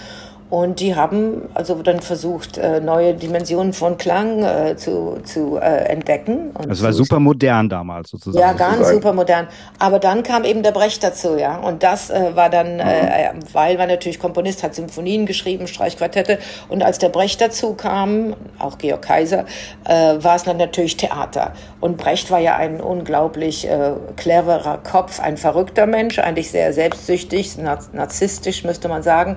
Und 0.51 0.81
die 0.81 0.95
haben 0.95 1.49
also 1.55 1.75
dann 1.83 2.01
versucht, 2.01 2.59
äh, 2.59 2.81
neue 2.81 3.15
Dimensionen 3.15 3.73
von 3.73 3.97
Klang 3.97 4.43
äh, 4.43 4.77
zu, 4.77 5.19
zu 5.25 5.57
äh, 5.57 5.85
entdecken. 5.87 6.51
Und 6.55 6.69
das 6.69 6.83
war 6.83 6.93
super 6.93 7.19
modern 7.19 7.69
damals 7.69 8.11
sozusagen. 8.11 8.45
Ja, 8.45 8.53
ganz 8.53 8.89
super 8.89 9.13
modern. 9.13 9.47
Aber 9.79 9.99
dann 9.99 10.23
kam 10.23 10.45
eben 10.45 10.63
der 10.63 10.73
Brecht 10.73 11.03
dazu, 11.03 11.37
ja. 11.37 11.59
Und 11.59 11.83
das 11.83 12.11
war 12.11 12.51
dann, 12.51 12.75
mhm. 12.75 12.81
äh, 12.81 13.31
weil 13.53 13.79
war 13.79 13.87
natürlich 13.87 14.19
Komponist, 14.19 14.63
hat 14.63 14.75
Symphonien 14.75 15.27
geschrieben, 15.27 15.67
Streichquartette. 15.67 16.39
Und 16.69 16.83
als 16.83 16.99
der 16.99 17.09
Brecht 17.09 17.41
dazu 17.41 17.75
kam, 17.75 18.35
auch 18.59 18.79
Georg 18.79 19.03
Kaiser, 19.03 19.45
äh, 19.85 20.23
war 20.23 20.37
es 20.37 20.45
dann 20.45 20.59
natürlich 20.59 20.97
Theater. 20.97 21.53
Und 21.81 21.97
Brecht 21.97 22.31
war 22.31 22.39
ja 22.39 22.57
ein 22.57 22.81
unglaublich 22.81 23.69
äh, 23.69 23.93
cleverer 24.17 24.79
Kopf, 24.79 25.19
ein 25.21 25.37
verrückter 25.37 25.87
Mensch, 25.87 26.19
eigentlich 26.19 26.51
sehr 26.51 26.73
selbstsüchtig, 26.73 27.57
narzisstisch 27.93 28.65
müsste 28.65 28.89
man 28.89 29.03
sagen. 29.03 29.37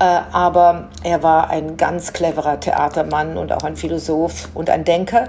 Äh, 0.00 0.04
aber 0.52 0.90
er 1.02 1.22
war 1.22 1.48
ein 1.48 1.78
ganz 1.78 2.12
cleverer 2.12 2.60
Theatermann 2.60 3.38
und 3.38 3.52
auch 3.52 3.62
ein 3.62 3.74
Philosoph 3.74 4.50
und 4.52 4.68
ein 4.68 4.84
Denker. 4.84 5.28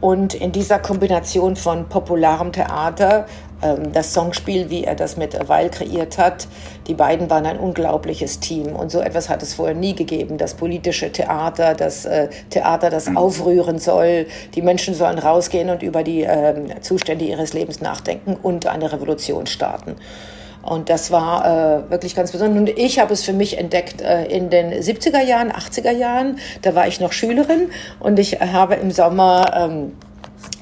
Und 0.00 0.34
in 0.34 0.50
dieser 0.50 0.80
Kombination 0.80 1.54
von 1.54 1.88
popularem 1.88 2.50
Theater, 2.50 3.26
ähm, 3.62 3.92
das 3.92 4.12
Songspiel, 4.12 4.70
wie 4.70 4.82
er 4.82 4.96
das 4.96 5.16
mit 5.16 5.38
Weil 5.48 5.70
kreiert 5.70 6.18
hat, 6.18 6.48
die 6.88 6.94
beiden 6.94 7.30
waren 7.30 7.46
ein 7.46 7.60
unglaubliches 7.60 8.40
Team. 8.40 8.74
Und 8.74 8.90
so 8.90 8.98
etwas 8.98 9.28
hat 9.28 9.44
es 9.44 9.54
vorher 9.54 9.76
nie 9.76 9.94
gegeben. 9.94 10.38
Das 10.38 10.54
politische 10.54 11.12
Theater, 11.12 11.74
das 11.74 12.04
äh, 12.04 12.28
Theater, 12.50 12.90
das 12.90 13.08
mhm. 13.08 13.16
aufrühren 13.16 13.78
soll. 13.78 14.26
Die 14.56 14.62
Menschen 14.62 14.94
sollen 14.94 15.20
rausgehen 15.20 15.70
und 15.70 15.84
über 15.84 16.02
die 16.02 16.22
ähm, 16.22 16.66
Zustände 16.80 17.24
ihres 17.24 17.52
Lebens 17.52 17.80
nachdenken 17.80 18.36
und 18.42 18.66
eine 18.66 18.90
Revolution 18.90 19.46
starten. 19.46 19.94
Und 20.64 20.88
das 20.88 21.10
war 21.10 21.44
äh, 21.44 21.90
wirklich 21.90 22.14
ganz 22.14 22.32
besonders. 22.32 22.58
Und 22.58 22.68
ich 22.70 22.98
habe 22.98 23.12
es 23.12 23.22
für 23.22 23.32
mich 23.32 23.58
entdeckt 23.58 24.00
äh, 24.00 24.24
in 24.26 24.50
den 24.50 24.72
70er 24.72 25.22
Jahren, 25.22 25.52
80er 25.52 25.90
Jahren. 25.90 26.38
Da 26.62 26.74
war 26.74 26.88
ich 26.88 27.00
noch 27.00 27.12
Schülerin 27.12 27.70
und 28.00 28.18
ich 28.18 28.40
habe 28.40 28.74
im 28.76 28.90
Sommer 28.90 29.52
ähm, 29.54 29.92
äh, 29.92 30.13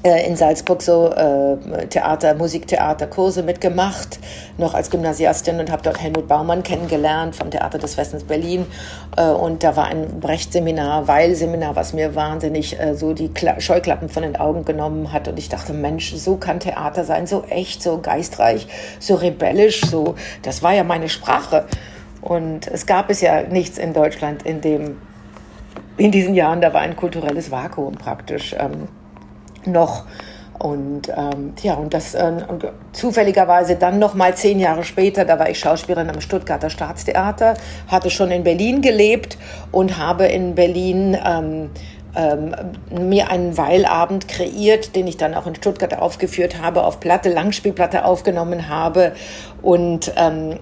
in 0.03 0.35
Salzburg 0.35 0.81
so 0.81 1.11
äh, 1.11 1.87
Theater, 1.87 2.33
Musiktheaterkurse 2.33 3.41
mitgemacht, 3.41 4.19
noch 4.57 4.73
als 4.73 4.89
Gymnasiastin 4.89 5.59
und 5.61 5.71
habe 5.71 5.81
dort 5.81 6.01
Helmut 6.01 6.27
Baumann 6.27 6.61
kennengelernt 6.61 7.37
vom 7.37 7.49
Theater 7.49 7.77
des 7.77 7.95
Westens 7.95 8.25
Berlin. 8.25 8.65
Äh, 9.15 9.27
und 9.27 9.63
da 9.63 9.77
war 9.77 9.85
ein 9.85 10.19
Brecht-Seminar, 10.19 11.07
Weil-Seminar, 11.07 11.77
was 11.77 11.93
mir 11.93 12.15
wahnsinnig 12.15 12.77
äh, 12.79 12.95
so 12.95 13.13
die 13.13 13.29
Kla 13.29 13.61
Scheuklappen 13.61 14.09
von 14.09 14.23
den 14.23 14.35
Augen 14.35 14.65
genommen 14.65 15.13
hat. 15.13 15.29
Und 15.29 15.39
ich 15.39 15.47
dachte, 15.47 15.71
Mensch, 15.71 16.13
so 16.15 16.35
kann 16.35 16.59
Theater 16.59 17.05
sein, 17.05 17.25
so 17.25 17.43
echt, 17.49 17.81
so 17.81 17.99
geistreich, 17.99 18.67
so 18.99 19.15
rebellisch, 19.15 19.81
so. 19.81 20.15
Das 20.41 20.61
war 20.61 20.73
ja 20.73 20.83
meine 20.83 21.07
Sprache. 21.07 21.63
Und 22.19 22.67
es 22.67 22.85
gab 22.85 23.09
es 23.09 23.21
ja 23.21 23.43
nichts 23.43 23.77
in 23.77 23.93
Deutschland, 23.93 24.43
in 24.43 24.59
dem 24.59 24.97
in 25.95 26.11
diesen 26.11 26.33
Jahren, 26.33 26.59
da 26.59 26.73
war 26.73 26.81
ein 26.81 26.95
kulturelles 26.95 27.51
Vakuum 27.51 27.93
praktisch. 27.93 28.55
Ähm, 28.57 28.87
noch. 29.67 30.05
Und 30.59 31.09
ähm, 31.09 31.53
ja, 31.61 31.73
und 31.73 31.93
das 31.93 32.13
äh, 32.13 32.31
zufälligerweise 32.93 33.75
dann 33.75 33.99
noch 33.99 34.13
mal 34.13 34.35
zehn 34.35 34.59
Jahre 34.59 34.83
später, 34.83 35.25
da 35.25 35.37
war 35.39 35.49
ich 35.49 35.59
Schauspielerin 35.59 36.09
am 36.09 36.21
Stuttgarter 36.21 36.69
Staatstheater, 36.69 37.55
hatte 37.87 38.09
schon 38.09 38.31
in 38.31 38.43
Berlin 38.43 38.81
gelebt 38.81 39.37
und 39.71 39.97
habe 39.97 40.25
in 40.25 40.55
Berlin 40.55 41.17
ähm, 41.25 41.69
ähm, 42.15 42.53
mir 42.91 43.31
einen 43.31 43.57
Weilabend 43.57 44.27
kreiert, 44.27 44.95
den 44.95 45.07
ich 45.07 45.17
dann 45.17 45.33
auch 45.33 45.47
in 45.47 45.55
Stuttgart 45.55 45.97
aufgeführt 45.97 46.61
habe, 46.61 46.83
auf 46.83 46.99
Platte, 46.99 47.29
Langspielplatte 47.29 48.05
aufgenommen 48.05 48.69
habe. 48.69 49.13
Und 49.63 50.11
ähm, 50.17 50.57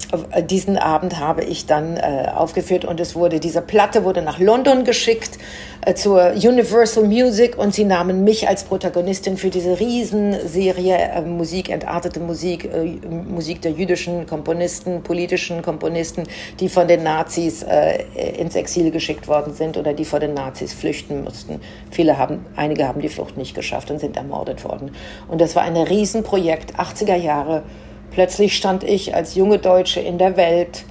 diesen 0.45 0.77
Abend 0.77 1.19
habe 1.19 1.43
ich 1.43 1.65
dann 1.65 1.97
äh, 1.97 2.29
aufgeführt 2.35 2.85
und 2.85 2.99
es 2.99 3.15
wurde, 3.15 3.39
diese 3.39 3.63
Platte 3.63 4.03
wurde 4.03 4.21
nach 4.21 4.37
London 4.37 4.83
geschickt 4.83 5.39
äh, 5.83 5.95
zur 5.95 6.33
Universal 6.33 7.05
Music 7.05 7.57
und 7.57 7.73
sie 7.73 7.83
nahmen 7.83 8.23
mich 8.23 8.47
als 8.47 8.63
Protagonistin 8.63 9.37
für 9.37 9.49
diese 9.49 9.79
Riesenserie 9.79 10.95
äh, 10.95 11.21
Musik, 11.21 11.69
entartete 11.69 12.19
Musik, 12.19 12.65
äh, 12.65 12.99
Musik 13.07 13.63
der 13.63 13.71
jüdischen 13.71 14.27
Komponisten, 14.27 15.01
politischen 15.01 15.63
Komponisten, 15.63 16.25
die 16.59 16.69
von 16.69 16.87
den 16.87 17.01
Nazis 17.01 17.63
äh, 17.63 18.03
ins 18.37 18.55
Exil 18.55 18.91
geschickt 18.91 19.27
worden 19.27 19.55
sind 19.55 19.77
oder 19.77 19.93
die 19.93 20.05
vor 20.05 20.19
den 20.19 20.35
Nazis 20.35 20.73
flüchten 20.73 21.23
mussten. 21.23 21.59
Viele 21.89 22.19
haben, 22.19 22.45
einige 22.55 22.87
haben 22.87 23.01
die 23.01 23.09
Flucht 23.09 23.35
nicht 23.35 23.55
geschafft 23.55 23.89
und 23.89 23.97
sind 23.97 24.15
ermordet 24.15 24.63
worden. 24.63 24.91
Und 25.27 25.41
das 25.41 25.55
war 25.55 25.63
ein 25.63 25.75
Riesenprojekt, 25.75 26.75
80er 26.75 27.15
Jahre. 27.15 27.63
Plötzlich 28.11 28.55
stand 28.55 28.83
ich 28.83 29.15
als 29.15 29.35
junge 29.35 29.57
Deutsche 29.57 29.99
in 29.99 30.17
der 30.17 30.37
Welt 30.37 30.83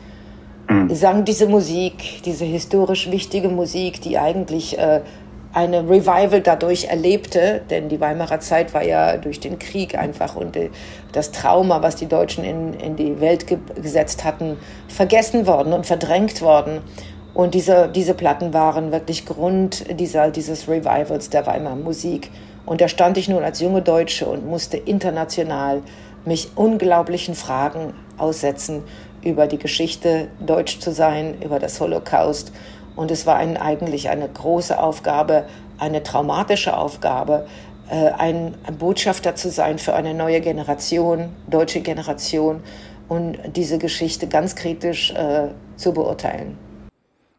mhm. 0.69 0.95
sang 0.95 1.25
diese 1.25 1.47
Musik, 1.47 2.23
diese 2.25 2.45
historisch 2.45 3.11
wichtige 3.11 3.49
Musik, 3.49 4.01
die 4.01 4.19
eigentlich 4.19 4.79
äh, 4.79 5.03
eine 5.53 5.89
Revival 5.89 6.41
dadurch 6.41 6.85
erlebte, 6.85 7.61
denn 7.71 7.89
die 7.89 8.01
Weimarer 8.01 8.41
Zeit 8.41 8.73
war 8.73 8.85
ja 8.85 9.17
durch 9.17 9.41
den 9.41 9.59
Krieg 9.59 9.99
einfach 9.99 10.37
und 10.37 10.57
äh, 10.57 10.71
das 11.13 11.33
Trauma, 11.33 11.83
was 11.83 11.97
die 11.97 12.07
Deutschen 12.07 12.45
in, 12.45 12.75
in 12.75 12.97
die 12.97 13.21
Welt 13.21 13.47
ge 13.47 13.59
gesetzt 13.75 14.25
hatten, 14.25 14.57
vergessen 14.89 15.47
worden 15.47 15.73
und 15.73 15.87
verdrängt 15.87 16.41
worden. 16.41 16.81
Und 17.35 17.55
diese, 17.55 17.89
diese 17.89 18.15
Platten 18.15 18.55
waren 18.55 18.93
wirklich 18.93 19.27
Grund 19.27 19.85
dieser, 19.99 20.31
dieses 20.31 20.69
Revivals 20.69 21.31
der 21.31 21.47
Weimarer 21.47 21.77
Musik. 21.77 22.31
Und 22.67 22.81
da 22.81 22.89
stand 22.89 23.17
ich 23.19 23.29
nun 23.29 23.43
als 23.43 23.61
junge 23.61 23.83
Deutsche 23.83 24.27
und 24.27 24.47
musste 24.47 24.77
international 24.77 25.83
mich 26.25 26.51
unglaublichen 26.57 27.35
Fragen 27.35 27.95
aussetzen 28.19 28.85
über 29.23 29.47
die 29.47 29.59
Geschichte 29.59 30.29
deutsch 30.41 30.79
zu 30.79 30.93
sein, 30.93 31.41
über 31.43 31.59
das 31.59 31.81
Holocaust. 31.81 32.53
Und 32.97 33.11
es 33.11 33.27
war 33.27 33.37
ein, 33.37 33.57
eigentlich 33.57 34.09
eine 34.09 34.29
große 34.29 34.81
Aufgabe, 34.81 35.45
eine 35.79 36.03
traumatische 36.03 36.77
Aufgabe, 36.77 37.47
äh, 37.89 38.11
ein 38.11 38.55
Botschafter 38.79 39.35
zu 39.35 39.51
sein 39.51 39.79
für 39.79 39.95
eine 39.95 40.15
neue 40.15 40.41
Generation, 40.41 41.31
deutsche 41.49 41.81
Generation 41.81 42.63
und 43.09 43.39
diese 43.57 43.79
Geschichte 43.79 44.29
ganz 44.29 44.55
kritisch 44.55 45.13
äh, 45.13 45.49
zu 45.77 45.93
beurteilen. 45.93 46.57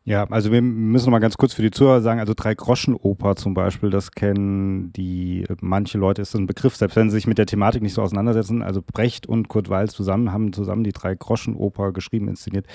Ja, 0.03 0.25
also 0.31 0.51
wir 0.51 0.63
müssen 0.63 1.05
noch 1.05 1.11
mal 1.11 1.19
ganz 1.19 1.37
kurz 1.37 1.53
für 1.53 1.61
die 1.61 1.69
Zuhörer 1.69 2.01
sagen, 2.01 2.19
also 2.19 2.33
Drei-Groschen-Oper 2.35 3.35
zum 3.35 3.53
Beispiel, 3.53 3.91
das 3.91 4.11
kennen 4.11 4.91
die, 4.93 5.45
manche 5.61 5.99
Leute 5.99 6.23
ist 6.23 6.33
das 6.33 6.41
ein 6.41 6.47
Begriff, 6.47 6.75
selbst 6.75 6.95
wenn 6.95 7.11
sie 7.11 7.17
sich 7.17 7.27
mit 7.27 7.37
der 7.37 7.45
Thematik 7.45 7.83
nicht 7.83 7.93
so 7.93 8.01
auseinandersetzen. 8.01 8.63
Also 8.63 8.81
Brecht 8.81 9.27
und 9.27 9.47
Kurt 9.47 9.69
Weil 9.69 9.89
zusammen 9.89 10.31
haben 10.31 10.53
zusammen 10.53 10.83
die 10.83 10.91
Drei-Groschen-Oper 10.91 11.91
geschrieben, 11.91 12.29
inszeniert. 12.29 12.65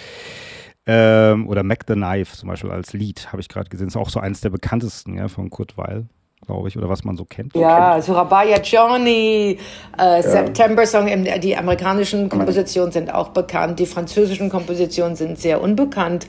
Ähm, 0.87 1.49
oder 1.49 1.65
Mac 1.65 1.85
the 1.89 1.95
Knife 1.95 2.37
zum 2.37 2.49
Beispiel 2.49 2.71
als 2.71 2.93
Lied, 2.93 3.33
habe 3.33 3.41
ich 3.41 3.49
gerade 3.49 3.69
gesehen. 3.69 3.89
Ist 3.89 3.97
auch 3.97 4.09
so 4.09 4.21
eines 4.21 4.41
der 4.41 4.51
bekanntesten 4.51 5.17
ja, 5.17 5.27
von 5.27 5.51
Kurt 5.51 5.77
Weil 5.77 6.07
glaube 6.45 6.69
ich, 6.69 6.77
oder 6.77 6.89
was 6.89 7.05
man 7.05 7.17
so 7.17 7.25
kennt. 7.25 7.55
Ja, 7.55 8.01
Surabaya 8.01 8.61
Johnny, 8.61 9.59
äh, 9.99 10.03
ja. 10.03 10.23
September 10.23 10.87
Song, 10.87 11.09
die 11.41 11.57
amerikanischen 11.57 12.29
Kompositionen 12.29 12.93
sind 12.93 13.13
auch 13.13 13.29
bekannt, 13.29 13.79
die 13.81 13.87
französischen 13.87 14.49
Kompositionen 14.49 15.17
sind 15.17 15.39
sehr 15.39 15.61
unbekannt. 15.61 16.27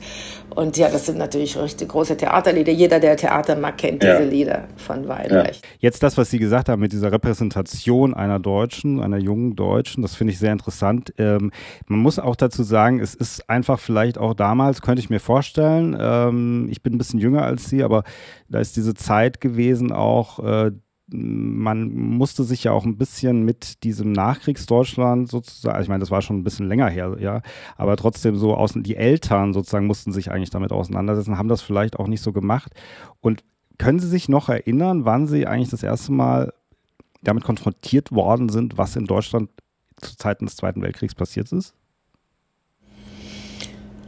Und 0.54 0.76
ja, 0.76 0.88
das 0.88 1.06
sind 1.06 1.18
natürlich 1.18 1.56
richtig 1.56 1.88
große 1.88 2.16
Theaterlieder. 2.16 2.72
Jeder, 2.72 3.00
der 3.00 3.16
Theater 3.16 3.56
mag, 3.56 3.78
kennt 3.78 4.02
ja. 4.02 4.18
diese 4.18 4.28
Lieder 4.28 4.64
von 4.76 5.06
Weidrecht. 5.06 5.64
Ja. 5.64 5.70
Jetzt 5.80 6.02
das, 6.02 6.16
was 6.16 6.30
Sie 6.30 6.38
gesagt 6.38 6.68
haben 6.68 6.80
mit 6.80 6.92
dieser 6.92 7.12
Repräsentation 7.12 8.14
einer 8.14 8.38
Deutschen, 8.38 9.00
einer 9.00 9.18
jungen 9.18 9.56
Deutschen, 9.56 10.02
das 10.02 10.14
finde 10.14 10.32
ich 10.32 10.38
sehr 10.38 10.52
interessant. 10.52 11.12
Ähm, 11.18 11.52
man 11.86 12.00
muss 12.00 12.18
auch 12.18 12.36
dazu 12.36 12.62
sagen, 12.62 13.00
es 13.00 13.14
ist 13.14 13.48
einfach 13.48 13.78
vielleicht 13.78 14.18
auch 14.18 14.34
damals, 14.34 14.82
könnte 14.82 15.00
ich 15.00 15.10
mir 15.10 15.20
vorstellen, 15.20 15.96
ähm, 15.98 16.68
ich 16.70 16.82
bin 16.82 16.94
ein 16.94 16.98
bisschen 16.98 17.20
jünger 17.20 17.42
als 17.42 17.68
Sie, 17.68 17.82
aber 17.82 18.04
da 18.48 18.60
ist 18.60 18.76
diese 18.76 18.94
Zeit 18.94 19.40
gewesen 19.40 19.92
auch, 19.92 20.38
äh, 20.40 20.72
man 21.10 21.90
musste 21.92 22.44
sich 22.44 22.64
ja 22.64 22.72
auch 22.72 22.84
ein 22.84 22.98
bisschen 22.98 23.44
mit 23.44 23.82
diesem 23.84 24.12
Nachkriegsdeutschland 24.12 25.28
sozusagen, 25.28 25.74
also 25.74 25.84
ich 25.84 25.88
meine, 25.88 26.00
das 26.00 26.10
war 26.10 26.22
schon 26.22 26.38
ein 26.38 26.44
bisschen 26.44 26.68
länger 26.68 26.88
her, 26.88 27.16
ja, 27.18 27.42
aber 27.76 27.96
trotzdem 27.96 28.36
so 28.36 28.54
außen, 28.54 28.82
die 28.82 28.96
Eltern 28.96 29.54
sozusagen 29.54 29.86
mussten 29.86 30.12
sich 30.12 30.30
eigentlich 30.30 30.50
damit 30.50 30.72
auseinandersetzen, 30.72 31.38
haben 31.38 31.48
das 31.48 31.62
vielleicht 31.62 31.98
auch 31.98 32.08
nicht 32.08 32.20
so 32.20 32.32
gemacht. 32.32 32.72
Und 33.20 33.42
können 33.78 34.00
Sie 34.00 34.08
sich 34.08 34.28
noch 34.28 34.48
erinnern, 34.48 35.04
wann 35.04 35.26
Sie 35.26 35.46
eigentlich 35.46 35.70
das 35.70 35.82
erste 35.82 36.12
Mal 36.12 36.52
damit 37.22 37.44
konfrontiert 37.44 38.12
worden 38.12 38.48
sind, 38.48 38.76
was 38.76 38.96
in 38.96 39.06
Deutschland 39.06 39.50
zu 40.00 40.16
Zeiten 40.16 40.46
des 40.46 40.56
Zweiten 40.56 40.82
Weltkriegs 40.82 41.14
passiert 41.14 41.50
ist? 41.52 41.74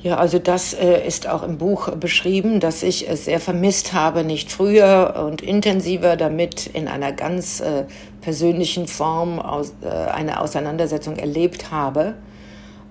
Ja, 0.02 0.16
also 0.16 0.38
das 0.38 0.72
äh, 0.72 1.06
ist 1.06 1.28
auch 1.28 1.42
im 1.42 1.58
Buch 1.58 1.90
beschrieben, 1.90 2.58
dass 2.58 2.82
ich 2.82 3.06
es 3.06 3.26
sehr 3.26 3.38
vermisst 3.38 3.92
habe, 3.92 4.24
nicht 4.24 4.50
früher 4.50 5.22
und 5.26 5.42
intensiver 5.42 6.16
damit 6.16 6.66
in 6.68 6.88
einer 6.88 7.12
ganz 7.12 7.60
äh, 7.60 7.84
persönlichen 8.22 8.86
Form 8.86 9.38
aus, 9.38 9.74
äh, 9.82 9.88
eine 9.88 10.40
Auseinandersetzung 10.40 11.16
erlebt 11.16 11.70
habe. 11.70 12.14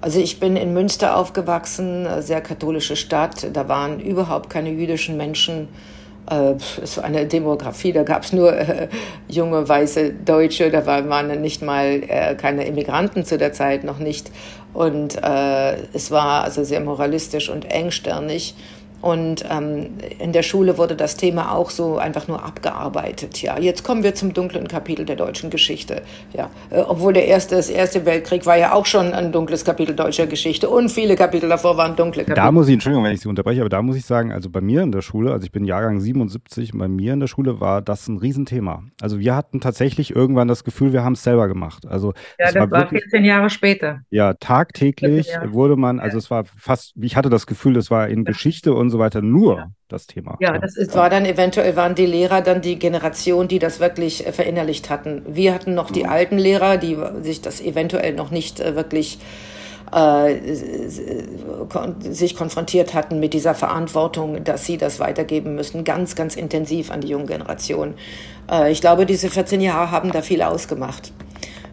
Also 0.02 0.20
ich 0.20 0.40
bin 0.40 0.56
in 0.56 0.72
Münster 0.72 1.18
aufgewachsen, 1.18 2.06
äh, 2.06 2.22
sehr 2.22 2.42
katholische 2.42 2.96
Stadt. 2.96 3.48
Da 3.54 3.68
waren 3.68 4.00
überhaupt 4.00 4.52
keine 4.52 4.70
jüdischen 4.70 5.18
Menschen. 5.18 5.68
Äh, 6.30 6.56
so 6.84 7.02
eine 7.02 7.26
Demografie, 7.26 7.92
da 7.92 8.04
gab 8.04 8.24
es 8.24 8.34
nur 8.34 8.54
äh, 8.54 8.88
junge 9.28 9.68
weiße 9.68 10.14
Deutsche, 10.26 10.70
da 10.70 10.86
waren 10.86 11.42
nicht 11.42 11.62
mal 11.62 12.04
äh, 12.08 12.36
keine 12.36 12.66
Immigranten 12.66 13.26
zu 13.26 13.38
der 13.38 13.52
Zeit 13.52 13.84
noch 13.84 13.98
nicht. 13.98 14.30
Und 14.74 15.16
äh, 15.24 15.78
es 15.94 16.12
war 16.12 16.44
also 16.44 16.64
sehr 16.64 16.82
moralistisch 16.82 17.50
und 17.50 17.66
engstirnig. 17.72 18.54
Und 19.02 19.46
ähm, 19.50 19.88
in 20.20 20.34
der 20.34 20.44
Schule 20.44 20.78
wurde 20.78 20.96
das 20.96 21.16
Thema 21.16 21.54
auch 21.54 21.70
so 21.70 21.98
einfach 21.98 22.28
nur 22.28 22.44
abgearbeitet. 22.44 23.42
Ja, 23.42 23.58
jetzt 23.58 23.84
kommen 23.84 24.04
wir 24.04 24.14
zum 24.14 24.34
dunklen 24.34 24.68
Kapitel 24.68 25.06
der 25.06 25.16
deutschen 25.16 25.50
Geschichte. 25.50 26.02
Ja, 26.34 26.50
äh, 26.70 26.82
obwohl 26.82 27.14
der 27.14 27.26
erste, 27.26 27.56
das 27.56 27.70
erste 27.70 28.06
Weltkrieg 28.06 28.46
war 28.46 28.58
ja 28.58 28.74
auch 28.74 28.86
schon 28.86 29.14
ein 29.14 29.32
dunkles 29.32 29.64
Kapitel 29.64 29.96
deutscher 29.96 30.28
Geschichte 30.28 30.70
und 30.70 30.90
viele 30.90 31.16
Kapitel 31.16 31.48
davor 31.48 31.78
waren 31.78 31.96
dunkle 31.96 32.24
Kapitel. 32.24 32.36
Da 32.36 32.52
muss 32.52 32.68
ich, 32.68 32.74
Entschuldigung, 32.74 33.06
wenn 33.06 33.14
ich 33.14 33.22
Sie 33.22 33.30
unterbreche, 33.30 33.62
aber 33.62 33.70
da 33.70 33.82
muss 33.82 33.96
ich 33.96 34.06
sagen, 34.06 34.32
also 34.32 34.50
bei 34.50 34.62
mir 34.62 34.82
in 34.82 34.92
der 34.92 35.02
Schule, 35.02 35.32
also 35.32 35.46
ich 35.46 35.52
bin 35.52 35.64
Jahrgang 35.64 36.02
77, 36.02 36.72
bei 36.74 36.88
mir 36.88 37.14
in 37.14 37.22
der 37.22 37.28
Schule 37.28 37.60
war 37.62 37.82
das 37.82 38.08
ein 38.08 38.18
Riesenthema. 38.18 38.84
Also 39.02 39.20
wir 39.20 39.36
hatten 39.36 39.62
tatsächlich 39.62 40.16
irgendwann 40.16 40.48
das 40.48 40.64
Gefühl, 40.64 40.92
wir 40.92 41.04
haben 41.04 41.14
es 41.14 41.24
selber 41.24 41.48
gemacht. 41.48 41.86
Also 41.88 42.14
ja, 42.38 42.48
das 42.48 42.56
war, 42.56 42.72
war 42.72 42.88
14 42.90 43.24
Jahre 43.24 43.50
später. 43.50 44.02
Ja, 44.10 44.34
tagtäglich 44.34 45.28
Jahre. 45.28 45.54
wurde 45.54 45.76
man, 45.78 46.00
also 46.00 46.18
es 46.18 46.30
war 46.30 46.44
fast, 46.58 46.94
ich 47.00 47.16
hatte 47.16 47.30
das 47.30 47.48
Gefühl, 47.48 47.78
es 47.78 47.90
war 47.90 48.10
in 48.10 48.26
Geschichte 48.26 48.74
und 48.74 48.89
so 48.92 49.00
weiter 49.00 49.22
nur 49.22 49.56
ja. 49.58 49.72
das 49.88 50.08
Thema. 50.08 50.38
Ja, 50.40 50.58
das 50.58 50.78
ist, 50.78 50.96
war 50.96 51.10
dann 51.10 51.26
eventuell, 51.26 51.76
waren 51.76 51.96
die 51.96 52.06
Lehrer 52.06 52.42
dann 52.42 52.62
die 52.62 52.78
Generation, 52.78 53.48
die 53.48 53.60
das 53.60 53.80
wirklich 53.80 54.26
äh, 54.26 54.32
verinnerlicht 54.32 54.90
hatten. 54.90 55.24
Wir 55.28 55.54
hatten 55.54 55.74
noch 55.74 55.92
die 55.92 56.04
mhm. 56.04 56.10
alten 56.10 56.38
Lehrer, 56.38 56.78
die 56.78 56.98
sich 57.22 57.42
das 57.42 57.62
eventuell 57.62 58.14
noch 58.14 58.32
nicht 58.32 58.60
äh, 58.60 58.76
wirklich 58.76 59.20
äh, 59.94 60.36
sich 62.00 62.36
konfrontiert 62.36 62.94
hatten 62.94 63.20
mit 63.20 63.34
dieser 63.34 63.56
Verantwortung, 63.56 64.44
dass 64.44 64.66
sie 64.66 64.78
das 64.78 65.00
weitergeben 65.00 65.56
müssen, 65.56 65.84
ganz, 65.84 66.16
ganz 66.16 66.36
intensiv 66.36 66.92
an 66.92 67.02
die 67.02 67.08
junge 67.08 67.26
Generation. 67.26 67.96
Ich 68.70 68.82
glaube, 68.82 69.08
diese 69.08 69.30
14 69.30 69.62
Jahre 69.62 69.90
haben 69.90 70.12
da 70.12 70.22
viel 70.22 70.44
ausgemacht. 70.44 71.12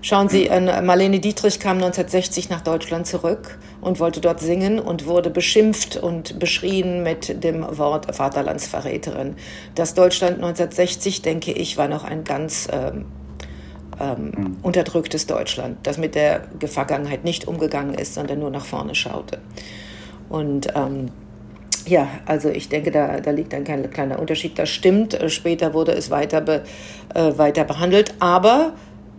Schauen 0.03 0.29
Sie, 0.29 0.49
Marlene 0.49 1.21
Dietrich 1.21 1.59
kam 1.59 1.79
1960 1.79 2.49
nach 2.49 2.61
Deutschland 2.61 3.07
zurück 3.07 3.59
und 3.81 3.99
wollte 3.99 4.21
dort 4.21 4.41
singen 4.41 4.79
und 4.79 5.07
wurde 5.07 5.31
beschimpft 5.31 5.97
und 5.97 6.39
beschrien 6.39 7.03
mit 7.03 7.43
dem 7.43 7.67
Wort 7.79 8.15
Vaterlandsverräterin. 8.15 9.37
Das 9.75 9.95
Deutschland 9.95 10.37
1960, 10.37 11.23
denke 11.23 11.53
ich, 11.53 11.77
war 11.77 11.89
noch 11.89 12.05
ein 12.05 12.25
ganz 12.25 12.69
ähm, 12.71 13.07
ähm, 13.99 14.33
mhm. 14.37 14.57
unterdrücktes 14.63 15.27
Deutschland, 15.27 15.79
das 15.85 15.99
mit 15.99 16.15
der 16.15 16.43
Vergangenheit 16.67 17.25
nicht 17.25 17.49
umgegangen 17.49 17.95
ist, 17.95 18.15
sondern 18.15 18.39
nur 18.39 18.51
nach 18.51 18.65
vorne 18.65 18.95
schaute. 18.95 19.39
Und 20.29 20.69
ähm, 20.75 21.11
ja, 21.87 22.09
also 22.27 22.49
ich 22.49 22.69
denke, 22.69 22.91
da, 22.91 23.21
da 23.21 23.31
liegt 23.31 23.55
ein 23.55 23.65
kleiner 23.65 24.19
Unterschied. 24.19 24.59
Das 24.59 24.69
stimmt. 24.69 25.19
Später 25.29 25.73
wurde 25.73 25.93
es 25.93 26.11
weiter, 26.11 26.41
be, 26.41 26.65
äh, 27.15 27.39
weiter 27.39 27.65
behandelt. 27.65 28.15
Aber 28.19 28.73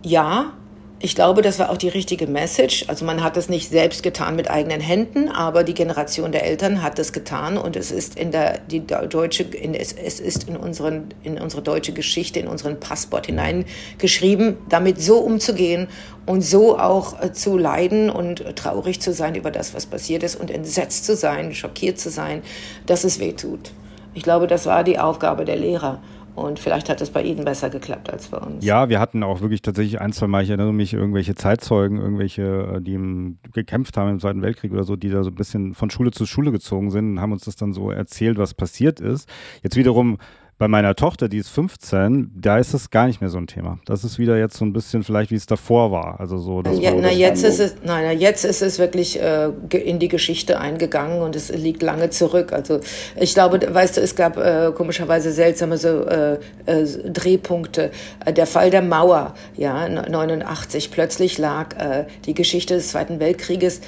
ja, 0.04 0.52
ich 1.00 1.14
glaube, 1.14 1.42
das 1.42 1.60
war 1.60 1.70
auch 1.70 1.76
die 1.76 1.88
richtige 1.88 2.26
Message. 2.26 2.84
Also 2.88 3.04
man 3.04 3.22
hat 3.22 3.36
es 3.36 3.48
nicht 3.48 3.70
selbst 3.70 4.02
getan 4.02 4.34
mit 4.34 4.50
eigenen 4.50 4.80
Händen, 4.80 5.28
aber 5.28 5.62
die 5.62 5.74
Generation 5.74 6.32
der 6.32 6.44
Eltern 6.44 6.82
hat 6.82 6.98
es 6.98 7.12
getan 7.12 7.56
und 7.56 7.76
es 7.76 7.92
ist 7.92 8.18
in 8.18 8.32
der 8.32 8.58
die 8.58 8.84
deutsche 8.84 9.44
in, 9.44 9.74
es, 9.74 9.92
es 9.92 10.18
ist 10.18 10.48
in 10.48 10.56
unseren 10.56 11.14
in 11.22 11.38
unsere 11.38 11.62
deutsche 11.62 11.92
Geschichte 11.92 12.40
in 12.40 12.48
unseren 12.48 12.80
Passport 12.80 13.26
hineingeschrieben, 13.26 14.56
damit 14.68 15.00
so 15.00 15.18
umzugehen 15.18 15.86
und 16.26 16.42
so 16.42 16.76
auch 16.76 17.22
äh, 17.22 17.32
zu 17.32 17.56
leiden 17.56 18.10
und 18.10 18.56
traurig 18.56 19.00
zu 19.00 19.12
sein 19.12 19.36
über 19.36 19.52
das, 19.52 19.74
was 19.74 19.86
passiert 19.86 20.24
ist 20.24 20.34
und 20.34 20.50
entsetzt 20.50 21.04
zu 21.04 21.14
sein, 21.14 21.54
schockiert 21.54 22.00
zu 22.00 22.10
sein, 22.10 22.42
dass 22.86 23.04
es 23.04 23.20
weh 23.20 23.32
tut. 23.34 23.70
Ich 24.14 24.24
glaube, 24.24 24.48
das 24.48 24.66
war 24.66 24.82
die 24.82 24.98
Aufgabe 24.98 25.44
der 25.44 25.56
Lehrer. 25.56 26.00
Und 26.38 26.58
vielleicht 26.58 26.88
hat 26.88 27.00
es 27.00 27.10
bei 27.10 27.22
Ihnen 27.22 27.44
besser 27.44 27.68
geklappt 27.68 28.10
als 28.10 28.28
bei 28.28 28.38
uns. 28.38 28.64
Ja, 28.64 28.88
wir 28.88 29.00
hatten 29.00 29.22
auch 29.22 29.40
wirklich 29.40 29.60
tatsächlich 29.60 30.00
ein, 30.00 30.12
zwei 30.12 30.28
Mal, 30.28 30.44
ich 30.44 30.50
erinnere 30.50 30.72
mich, 30.72 30.94
irgendwelche 30.94 31.34
Zeitzeugen, 31.34 31.98
irgendwelche, 31.98 32.76
äh, 32.76 32.80
die 32.80 32.94
im, 32.94 33.38
gekämpft 33.52 33.96
haben 33.96 34.10
im 34.10 34.20
Zweiten 34.20 34.40
Weltkrieg 34.42 34.72
oder 34.72 34.84
so, 34.84 34.96
die 34.96 35.10
da 35.10 35.24
so 35.24 35.30
ein 35.30 35.34
bisschen 35.34 35.74
von 35.74 35.90
Schule 35.90 36.12
zu 36.12 36.26
Schule 36.26 36.52
gezogen 36.52 36.90
sind 36.90 37.12
und 37.12 37.20
haben 37.20 37.32
uns 37.32 37.44
das 37.44 37.56
dann 37.56 37.72
so 37.72 37.90
erzählt, 37.90 38.38
was 38.38 38.54
passiert 38.54 39.00
ist. 39.00 39.28
Jetzt 39.62 39.76
wiederum 39.76 40.18
bei 40.58 40.66
meiner 40.66 40.96
Tochter, 40.96 41.28
die 41.28 41.38
ist 41.38 41.50
15, 41.50 42.32
da 42.34 42.58
ist 42.58 42.74
es 42.74 42.90
gar 42.90 43.06
nicht 43.06 43.20
mehr 43.20 43.30
so 43.30 43.38
ein 43.38 43.46
Thema. 43.46 43.78
Das 43.84 44.02
ist 44.02 44.18
wieder 44.18 44.36
jetzt 44.36 44.56
so 44.56 44.64
ein 44.64 44.72
bisschen 44.72 45.04
vielleicht, 45.04 45.30
wie 45.30 45.36
es 45.36 45.46
davor 45.46 45.92
war. 45.92 46.18
Also 46.18 46.38
so, 46.38 46.62
das 46.62 46.80
ja, 46.80 46.92
na, 46.92 47.12
jetzt 47.12 47.44
ist 47.44 47.60
es, 47.60 47.76
nein, 47.84 48.18
jetzt 48.18 48.44
ist 48.44 48.60
es 48.60 48.80
wirklich 48.80 49.20
äh, 49.20 49.50
in 49.70 50.00
die 50.00 50.08
Geschichte 50.08 50.58
eingegangen 50.58 51.22
und 51.22 51.36
es 51.36 51.50
liegt 51.50 51.82
lange 51.82 52.10
zurück. 52.10 52.52
Also 52.52 52.80
ich 53.16 53.34
glaube, 53.34 53.72
weißt 53.72 53.96
du, 53.96 54.00
es 54.00 54.16
gab 54.16 54.36
äh, 54.36 54.72
komischerweise 54.74 55.30
seltsame 55.30 55.78
so 55.78 56.04
äh, 56.04 56.38
äh 56.66 56.84
Drehpunkte. 57.08 57.92
Äh, 58.24 58.32
der 58.32 58.46
Fall 58.46 58.70
der 58.70 58.82
Mauer, 58.82 59.34
ja, 59.56 59.88
89. 59.88 60.90
Plötzlich 60.90 61.38
lag 61.38 61.76
äh, 61.76 62.06
die 62.26 62.34
Geschichte 62.34 62.74
des 62.74 62.88
Zweiten 62.88 63.20
Weltkrieges 63.20 63.80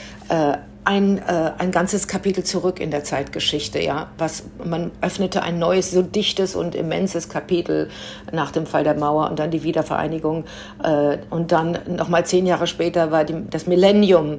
ein, 0.84 1.18
äh, 1.18 1.52
ein 1.58 1.70
ganzes 1.70 2.08
Kapitel 2.08 2.44
zurück 2.44 2.80
in 2.80 2.90
der 2.90 3.04
Zeitgeschichte, 3.04 3.80
ja. 3.80 4.10
Was, 4.18 4.44
man 4.64 4.90
öffnete 5.00 5.42
ein 5.42 5.58
neues, 5.58 5.90
so 5.90 6.02
dichtes 6.02 6.54
und 6.54 6.74
immenses 6.74 7.28
Kapitel 7.28 7.90
nach 8.32 8.50
dem 8.50 8.66
Fall 8.66 8.84
der 8.84 8.94
Mauer 8.94 9.28
und 9.30 9.38
dann 9.38 9.50
die 9.50 9.62
Wiedervereinigung. 9.62 10.44
Äh, 10.82 11.18
und 11.28 11.52
dann 11.52 11.78
nochmal 11.86 12.24
zehn 12.24 12.46
Jahre 12.46 12.66
später 12.66 13.10
war 13.10 13.24
die, 13.24 13.34
das 13.50 13.66
Millennium. 13.66 14.38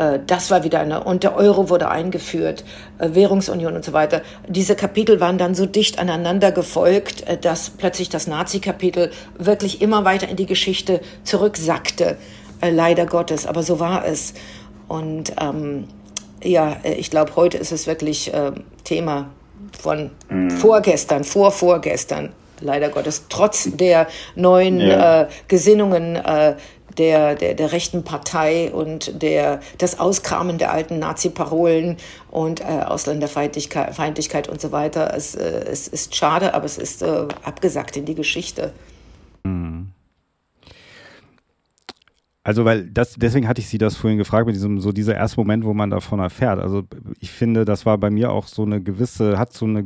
Äh, 0.00 0.20
das 0.26 0.50
war 0.50 0.64
wieder 0.64 0.80
eine, 0.80 1.04
und 1.04 1.22
der 1.22 1.36
Euro 1.36 1.68
wurde 1.68 1.88
eingeführt, 1.88 2.64
äh, 2.98 3.10
Währungsunion 3.12 3.74
und 3.74 3.84
so 3.84 3.92
weiter. 3.92 4.22
Diese 4.48 4.76
Kapitel 4.76 5.20
waren 5.20 5.38
dann 5.38 5.54
so 5.54 5.66
dicht 5.66 5.98
aneinander 5.98 6.52
gefolgt, 6.52 7.26
äh, 7.26 7.36
dass 7.36 7.70
plötzlich 7.70 8.08
das 8.08 8.26
Nazi-Kapitel 8.26 9.10
wirklich 9.38 9.82
immer 9.82 10.04
weiter 10.04 10.28
in 10.28 10.36
die 10.36 10.46
Geschichte 10.46 11.00
zurücksackte. 11.24 12.16
Leider 12.62 13.06
Gottes, 13.06 13.46
aber 13.46 13.62
so 13.62 13.80
war 13.80 14.04
es. 14.04 14.34
Und 14.90 15.34
ähm, 15.40 15.84
ja, 16.42 16.76
äh, 16.82 16.94
ich 16.94 17.10
glaube, 17.10 17.36
heute 17.36 17.58
ist 17.58 17.70
es 17.70 17.86
wirklich 17.86 18.34
äh, 18.34 18.50
Thema 18.82 19.30
von 19.80 20.10
mhm. 20.28 20.50
vorgestern, 20.50 21.22
vor 21.22 21.52
vorgestern, 21.52 22.32
leider 22.60 22.88
Gottes, 22.88 23.26
trotz 23.28 23.68
der 23.72 24.08
neuen 24.34 24.80
ja. 24.80 25.22
äh, 25.22 25.28
Gesinnungen 25.46 26.16
äh, 26.16 26.56
der, 26.98 27.36
der, 27.36 27.54
der 27.54 27.70
rechten 27.70 28.02
Partei 28.02 28.72
und 28.72 29.22
der, 29.22 29.60
das 29.78 30.00
Auskramen 30.00 30.58
der 30.58 30.72
alten 30.72 30.98
Nazi-Parolen 30.98 31.96
und 32.32 32.60
äh, 32.60 32.64
Ausländerfeindlichkeit 32.64 33.94
Feindlichkeit 33.94 34.48
und 34.48 34.60
so 34.60 34.72
weiter. 34.72 35.14
Es, 35.14 35.36
äh, 35.36 35.66
es 35.70 35.86
ist 35.86 36.16
schade, 36.16 36.52
aber 36.52 36.64
es 36.64 36.78
ist 36.78 37.02
äh, 37.02 37.28
abgesagt 37.44 37.96
in 37.96 38.06
die 38.06 38.16
Geschichte. 38.16 38.72
Mhm. 39.44 39.92
Also, 42.42 42.64
weil 42.64 42.88
das, 42.90 43.16
deswegen 43.16 43.46
hatte 43.46 43.60
ich 43.60 43.68
Sie 43.68 43.76
das 43.76 43.96
vorhin 43.96 44.18
gefragt, 44.18 44.46
mit 44.46 44.54
diesem, 44.54 44.80
so 44.80 44.92
dieser 44.92 45.14
erste 45.14 45.38
Moment, 45.40 45.64
wo 45.64 45.74
man 45.74 45.90
davon 45.90 46.20
erfährt. 46.20 46.58
Also, 46.58 46.84
ich 47.18 47.30
finde, 47.30 47.66
das 47.66 47.84
war 47.84 47.98
bei 47.98 48.08
mir 48.10 48.32
auch 48.32 48.46
so 48.46 48.62
eine 48.62 48.82
gewisse, 48.82 49.38
hat 49.38 49.52
so 49.52 49.66
eine, 49.66 49.84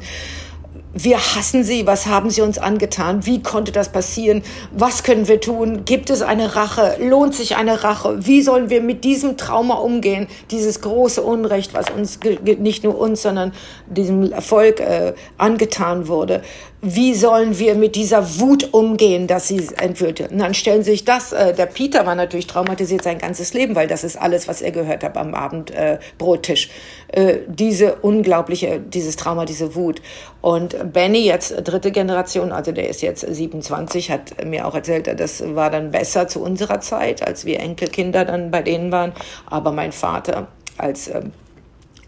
wir 0.94 1.18
hassen 1.18 1.64
sie, 1.64 1.86
was 1.86 2.06
haben 2.06 2.30
sie 2.30 2.42
uns 2.42 2.58
angetan, 2.58 3.24
wie 3.24 3.42
konnte 3.42 3.72
das 3.72 3.90
passieren, 3.90 4.42
was 4.72 5.02
können 5.02 5.28
wir 5.28 5.40
tun, 5.40 5.84
gibt 5.84 6.10
es 6.10 6.22
eine 6.22 6.54
Rache, 6.54 6.96
lohnt 7.00 7.34
sich 7.34 7.56
eine 7.56 7.82
Rache, 7.82 8.26
wie 8.26 8.42
sollen 8.42 8.70
wir 8.70 8.82
mit 8.82 9.04
diesem 9.04 9.36
Trauma 9.36 9.74
umgehen, 9.74 10.26
dieses 10.50 10.80
große 10.80 11.22
Unrecht, 11.22 11.74
was 11.74 11.90
uns, 11.90 12.18
nicht 12.58 12.84
nur 12.84 12.98
uns, 12.98 13.22
sondern 13.22 13.52
diesem 13.86 14.32
Erfolg 14.32 14.80
äh, 14.80 15.14
angetan 15.38 16.08
wurde. 16.08 16.42
Wie 16.84 17.14
sollen 17.14 17.60
wir 17.60 17.76
mit 17.76 17.94
dieser 17.94 18.40
Wut 18.40 18.74
umgehen, 18.74 19.28
dass 19.28 19.46
sie 19.46 19.68
entführt 19.78 20.18
wird? 20.18 20.32
Und 20.32 20.40
dann 20.40 20.52
stellen 20.52 20.82
Sie 20.82 20.90
sich 20.90 21.04
das, 21.04 21.32
äh, 21.32 21.54
der 21.54 21.66
Peter 21.66 22.06
war 22.06 22.16
natürlich 22.16 22.48
traumatisiert 22.48 23.04
sein 23.04 23.18
ganzes 23.18 23.54
Leben, 23.54 23.76
weil 23.76 23.86
das 23.86 24.02
ist 24.02 24.20
alles, 24.20 24.48
was 24.48 24.62
er 24.62 24.72
gehört 24.72 25.04
hat 25.04 25.16
am 25.16 25.32
Abendbrottisch. 25.32 26.70
Äh, 27.06 27.36
diese 27.46 27.94
unglaubliche, 27.96 28.80
dieses 28.80 29.14
Trauma, 29.14 29.44
diese 29.44 29.76
Wut. 29.76 30.02
Und 30.42 30.92
Benny, 30.92 31.24
jetzt 31.24 31.54
dritte 31.62 31.92
Generation, 31.92 32.50
also 32.50 32.72
der 32.72 32.88
ist 32.88 33.00
jetzt 33.00 33.20
27, 33.20 34.10
hat 34.10 34.44
mir 34.44 34.66
auch 34.66 34.74
erzählt, 34.74 35.08
das 35.18 35.54
war 35.54 35.70
dann 35.70 35.92
besser 35.92 36.26
zu 36.26 36.42
unserer 36.42 36.80
Zeit, 36.80 37.24
als 37.24 37.44
wir 37.44 37.60
Enkelkinder 37.60 38.24
dann 38.24 38.50
bei 38.50 38.60
denen 38.60 38.90
waren. 38.90 39.12
Aber 39.46 39.70
mein 39.70 39.92
Vater 39.92 40.48
als 40.76 41.06
äh, 41.06 41.22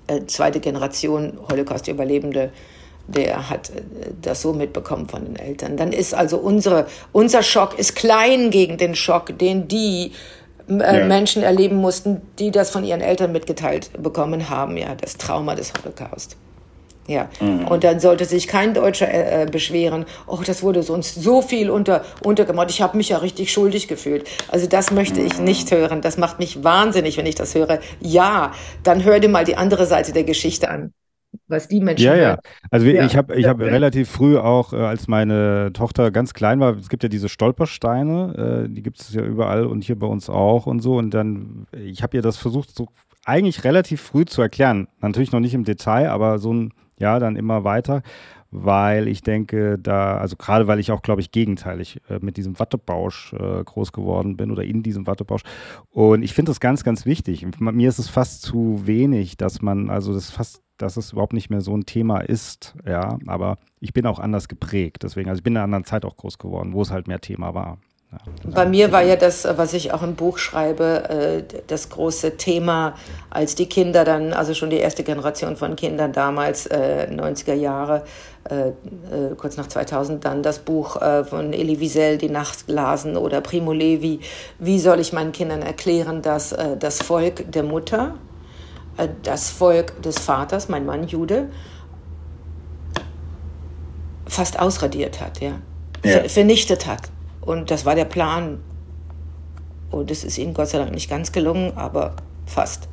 äh 0.09 0.27
zweite 0.27 0.59
Generation 0.59 1.39
Holocaust-Überlebende, 1.49 2.51
der 3.07 3.51
hat 3.51 3.71
äh, 3.71 3.83
das 4.21 4.43
so 4.43 4.53
mitbekommen 4.53 5.09
von 5.09 5.25
den 5.25 5.37
Eltern. 5.37 5.77
Dann 5.77 5.93
ist 5.93 6.13
also 6.13 6.39
unsere, 6.39 6.89
unser 7.13 7.45
Schock 7.45 7.79
ist 7.79 7.95
klein 7.95 8.51
gegen 8.51 8.79
den 8.79 8.97
Schock, 8.97 9.39
den 9.39 9.69
die 9.69 10.11
äh, 10.69 10.99
ja. 10.99 11.05
Menschen 11.07 11.45
erleben 11.45 11.77
mussten, 11.77 12.21
die 12.41 12.51
das 12.51 12.71
von 12.71 12.83
ihren 12.83 13.01
Eltern 13.01 13.31
mitgeteilt 13.31 13.91
bekommen 13.97 14.51
haben, 14.51 14.77
ja, 14.77 14.97
das 14.97 15.19
Trauma 15.19 15.55
des 15.55 15.73
Holocaust. 15.73 16.37
Ja, 17.07 17.29
mhm. 17.41 17.69
und 17.69 17.85
dann 17.85 18.01
sollte 18.01 18.25
sich 18.25 18.49
kein 18.49 18.73
Deutscher 18.73 19.09
äh, 19.09 19.43
äh 19.43 19.47
beschweren, 19.47 20.07
oh, 20.27 20.41
das 20.45 20.63
wurde 20.63 20.81
uns 20.81 21.15
so 21.15 21.43
viel 21.43 21.69
unter, 21.69 22.03
untergemacht, 22.23 22.71
ich 22.71 22.81
habe 22.81 22.97
mich 22.97 23.11
ja 23.11 23.19
richtig 23.19 23.53
schuldig 23.53 23.89
gefühlt. 23.89 24.29
Also 24.49 24.67
das 24.67 24.91
möchte 24.91 25.21
ich 25.21 25.39
mhm. 25.39 25.45
nicht 25.45 25.71
hören, 25.71 26.01
das 26.01 26.17
macht 26.17 26.39
mich 26.39 26.65
wahnsinnig, 26.65 27.19
wenn 27.19 27.27
ich 27.27 27.35
das 27.35 27.55
höre. 27.55 27.81
Ja, 28.01 28.53
dann 28.83 29.05
hör 29.05 29.21
dir 29.21 29.29
mal 29.29 29.45
die 29.45 29.57
andere 29.57 29.87
Seite 29.87 30.13
der 30.13 30.25
Geschichte 30.25 30.71
an 30.71 30.93
was 31.49 31.69
die 31.69 31.81
Menschen. 31.81 32.07
Ja, 32.07 32.15
ja. 32.15 32.39
Also 32.71 32.87
ja. 32.87 33.05
ich 33.05 33.17
habe 33.17 33.35
ich 33.35 33.47
hab 33.47 33.61
relativ 33.61 34.09
früh 34.11 34.39
auch, 34.39 34.73
äh, 34.73 34.77
als 34.77 35.09
meine 35.09 35.71
Tochter 35.73 36.11
ganz 36.11 36.35
klein 36.35 36.61
war, 36.61 36.77
es 36.77 36.89
gibt 36.89 37.03
ja 37.03 37.09
diese 37.09 37.29
Stolpersteine, 37.29 38.67
äh, 38.67 38.73
die 38.73 38.83
gibt 38.83 39.01
es 39.01 39.13
ja 39.13 39.23
überall 39.23 39.67
und 39.67 39.85
hier 39.85 39.99
bei 39.99 40.07
uns 40.07 40.31
auch 40.31 40.67
und 40.67 40.81
so. 40.81 40.97
Und 40.97 41.13
dann, 41.13 41.67
ich 41.73 42.03
habe 42.03 42.17
ihr 42.17 42.23
das 42.23 42.37
versucht, 42.37 42.75
so 42.75 42.89
eigentlich 43.25 43.65
relativ 43.65 44.01
früh 44.01 44.25
zu 44.25 44.43
erklären. 44.43 44.89
Natürlich 45.01 45.33
noch 45.33 45.41
nicht 45.41 45.55
im 45.55 45.65
Detail, 45.65 46.11
aber 46.11 46.39
so 46.39 46.53
ein, 46.53 46.73
ja, 46.99 47.19
dann 47.19 47.37
immer 47.37 47.65
weiter 47.65 48.03
weil 48.57 49.09
ich 49.09 49.23
denke, 49.23 49.81
da, 49.81 50.17
also 50.17 50.37
gerade 50.37 50.69
weil 50.69 50.79
ich 50.79 50.93
auch, 50.93 51.03
glaube 51.03 51.21
ich, 51.21 51.33
gegenteilig 51.33 52.01
äh, 52.09 52.21
mit 52.21 52.37
diesem 52.37 52.57
Wattebausch 52.61 53.33
äh, 53.33 53.65
groß 53.65 53.91
geworden 53.91 54.37
bin 54.37 54.53
oder 54.53 54.63
in 54.63 54.85
diesem 54.85 55.09
Wattebausch. 55.09 55.43
Und 55.91 56.23
ich 56.23 56.35
finde 56.35 56.51
das 56.51 56.61
ganz, 56.61 56.85
ganz 56.85 57.05
wichtig. 57.05 57.45
Mir 57.59 57.89
ist 57.89 57.99
es 57.99 58.09
fast 58.09 58.43
zu 58.43 58.87
wenig, 58.87 59.37
dass 59.37 59.61
man, 59.61 59.91
also 59.91 60.15
das 60.15 60.31
fast 60.31 60.63
dass 60.77 60.97
es 60.97 61.13
überhaupt 61.13 61.35
nicht 61.35 61.51
mehr 61.51 61.61
so 61.61 61.77
ein 61.77 61.87
Thema 61.87 62.19
ist, 62.19 62.75
ja, 62.85 63.19
aber 63.27 63.59
ich 63.79 63.93
bin 63.93 64.07
auch 64.07 64.19
anders 64.19 64.49
geprägt, 64.49 65.05
deswegen, 65.05 65.31
also 65.31 65.39
ich 65.39 65.45
bin 65.45 65.53
in 65.53 65.59
einer 65.59 65.65
anderen 65.65 65.85
Zeit 65.85 66.05
auch 66.05 66.17
groß 66.17 66.39
geworden, 66.39 66.73
wo 66.73 66.83
es 66.83 66.91
halt 66.91 67.07
mehr 67.07 67.21
Thema 67.21 67.55
war. 67.55 67.79
Bei 68.45 68.67
mir 68.67 68.93
war 68.93 69.03
ja 69.03 69.17
das, 69.17 69.47
was 69.57 69.73
ich 69.73 69.93
auch 69.93 70.03
im 70.03 70.17
Buch 70.17 70.39
schreibe, 70.39 71.09
äh, 71.09 71.61
das 71.67 71.89
große 71.89 72.37
Thema, 72.37 72.95
als 73.31 73.55
die 73.55 73.67
Kinder 73.67 74.05
dann, 74.05 74.33
also 74.33 74.53
schon 74.53 74.71
die 74.71 74.77
erste 74.77 75.03
Generation 75.03 75.57
von 75.57 75.77
Kindern 75.77 76.13
damals, 76.13 76.71
90er 76.71 77.53
äh, 77.53 77.55
Jahre, 77.55 78.05
äh, 78.45 78.73
kurz 79.37 79.57
nach 79.57 79.67
2000 79.67 80.25
dann 80.25 80.43
das 80.43 80.59
Buch 80.59 81.01
von 81.25 81.53
Elie 81.55 81.81
Wiesel, 81.81 82.19
Die 82.19 82.29
Nacht 82.29 82.69
lasen 82.69 83.17
oder 83.17 83.41
Primo 83.41 83.73
Levi. 83.73 84.21
Wie 84.59 84.79
soll 84.79 85.01
ich 85.01 85.13
meinen 85.15 85.33
Kindern 85.33 85.63
erklären, 85.63 86.21
dass 86.21 86.55
das 86.79 86.99
Volk 87.03 87.51
der 87.51 87.63
Mutter, 87.63 88.17
das 89.23 89.49
Volk 89.49 90.03
des 90.03 90.19
Vaters, 90.19 90.69
mein 90.69 90.85
Mann 90.85 91.09
Jude, 91.09 91.49
fast 94.27 94.59
ausradiert 94.59 95.21
hat, 95.21 95.41
ja. 95.41 95.53
ja. 96.05 96.29
Vernichtet 96.29 96.87
hat. 96.87 97.14
Und 97.45 97.71
das 97.71 97.85
war 97.85 97.95
der 97.95 98.05
Plan. 98.05 98.59
Und 99.91 100.11
es 100.11 100.25
ist 100.25 100.39
ihnen 100.39 100.55
Gott 100.55 100.69
sei 100.69 100.79
Dank 100.79 100.93
nicht 100.93 101.09
ganz 101.09 101.33
gelungen, 101.33 101.73
aber 101.77 102.17
fast. 102.47 102.89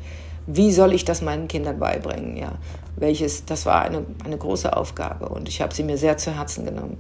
Wie 0.48 0.72
soll 0.72 0.94
ich 0.94 1.06
das 1.06 1.22
meinen 1.22 1.48
Kindern 1.48 1.80
beibringen, 1.80 2.36
ja? 2.36 2.54
Welches, 2.96 3.46
das 3.46 3.66
war 3.66 3.82
eine, 3.84 4.06
eine 4.26 4.38
große 4.38 4.76
Aufgabe 4.76 5.30
und 5.30 5.48
ich 5.48 5.62
habe 5.62 5.74
sie 5.74 5.84
mir 5.84 5.98
sehr 5.98 6.18
zu 6.18 6.36
Herzen 6.36 6.66
genommen. 6.66 6.98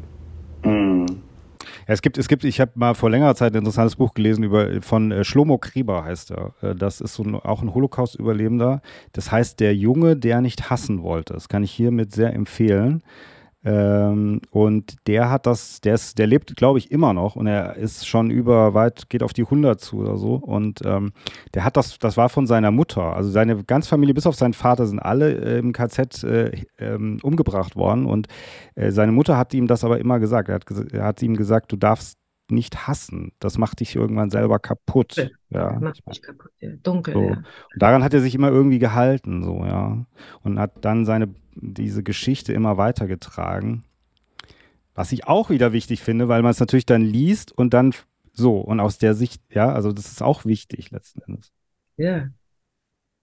Mhm. 0.63 1.21
Es 1.85 2.01
gibt, 2.01 2.17
es 2.17 2.27
gibt, 2.27 2.43
ich 2.43 2.61
habe 2.61 2.71
mal 2.75 2.93
vor 2.93 3.09
längerer 3.09 3.35
Zeit 3.35 3.53
ein 3.53 3.59
interessantes 3.59 3.95
Buch 3.95 4.13
gelesen 4.13 4.43
über 4.43 4.81
von 4.81 5.11
äh, 5.11 5.23
Schlomo 5.23 5.57
Krieber 5.57 6.05
heißt 6.05 6.31
er. 6.31 6.53
Äh, 6.61 6.75
das 6.75 7.01
ist 7.01 7.15
so 7.15 7.23
ein, 7.23 7.35
auch 7.35 7.61
ein 7.61 7.73
Holocaust-Überlebender. 7.73 8.81
Das 9.13 9.31
heißt 9.31 9.59
der 9.59 9.75
Junge, 9.75 10.15
der 10.15 10.41
nicht 10.41 10.69
hassen 10.69 11.03
wollte. 11.03 11.33
Das 11.33 11.49
kann 11.49 11.63
ich 11.63 11.71
hiermit 11.71 12.13
sehr 12.13 12.33
empfehlen. 12.33 13.03
Ähm, 13.63 14.41
und 14.49 14.95
der 15.07 15.29
hat 15.29 15.45
das, 15.45 15.81
der 15.81 15.93
ist, 15.93 16.17
der 16.17 16.25
lebt, 16.25 16.55
glaube 16.55 16.79
ich, 16.79 16.91
immer 16.91 17.13
noch 17.13 17.35
und 17.35 17.45
er 17.45 17.75
ist 17.75 18.07
schon 18.07 18.31
über 18.31 18.73
weit, 18.73 19.09
geht 19.09 19.21
auf 19.21 19.33
die 19.33 19.43
100 19.43 19.79
zu 19.79 19.97
oder 19.97 20.17
so. 20.17 20.35
Und 20.35 20.81
ähm, 20.83 21.11
der 21.53 21.63
hat 21.63 21.77
das, 21.77 21.99
das 21.99 22.17
war 22.17 22.29
von 22.29 22.47
seiner 22.47 22.71
Mutter. 22.71 23.15
Also 23.15 23.29
seine 23.29 23.63
ganze 23.63 23.89
Familie, 23.89 24.15
bis 24.15 24.25
auf 24.25 24.35
seinen 24.35 24.53
Vater, 24.53 24.87
sind 24.87 24.99
alle 24.99 25.33
äh, 25.33 25.59
im 25.59 25.73
KZ 25.73 26.23
äh, 26.23 26.51
ähm, 26.79 27.19
umgebracht 27.21 27.75
worden. 27.75 28.05
Und 28.05 28.27
äh, 28.75 28.91
seine 28.91 29.11
Mutter 29.11 29.37
hat 29.37 29.53
ihm 29.53 29.67
das 29.67 29.83
aber 29.83 29.99
immer 29.99 30.19
gesagt. 30.19 30.49
Er 30.49 30.55
hat, 30.55 30.65
er 30.91 31.03
hat 31.03 31.21
ihm 31.21 31.35
gesagt, 31.35 31.71
du 31.71 31.75
darfst 31.75 32.17
nicht 32.51 32.87
hassen. 32.87 33.31
Das 33.39 33.57
macht 33.57 33.79
dich 33.79 33.95
irgendwann 33.95 34.29
selber 34.29 34.59
kaputt. 34.59 35.31
Ja. 35.49 35.79
Macht 35.79 36.01
dich 36.09 36.21
kaputt, 36.21 36.51
ja. 36.59 36.71
Dunkel. 36.83 37.13
So. 37.13 37.21
Ja. 37.21 37.33
Und 37.37 37.45
daran 37.81 38.03
hat 38.03 38.13
er 38.13 38.21
sich 38.21 38.35
immer 38.35 38.49
irgendwie 38.49 38.79
gehalten, 38.79 39.43
so, 39.43 39.65
ja. 39.65 40.05
Und 40.43 40.59
hat 40.59 40.83
dann 40.83 41.05
seine 41.05 41.33
diese 41.55 42.03
Geschichte 42.03 42.53
immer 42.53 42.77
weitergetragen. 42.77 43.83
Was 44.93 45.11
ich 45.11 45.27
auch 45.27 45.49
wieder 45.49 45.73
wichtig 45.73 46.01
finde, 46.01 46.27
weil 46.27 46.41
man 46.41 46.51
es 46.51 46.59
natürlich 46.59 46.85
dann 46.85 47.01
liest 47.01 47.51
und 47.51 47.73
dann 47.73 47.93
so 48.33 48.59
und 48.59 48.79
aus 48.79 48.97
der 48.97 49.13
Sicht, 49.13 49.41
ja, 49.49 49.71
also 49.71 49.91
das 49.91 50.07
ist 50.07 50.21
auch 50.21 50.45
wichtig 50.45 50.91
letzten 50.91 51.21
Endes. 51.21 51.51
Ja. 51.97 52.29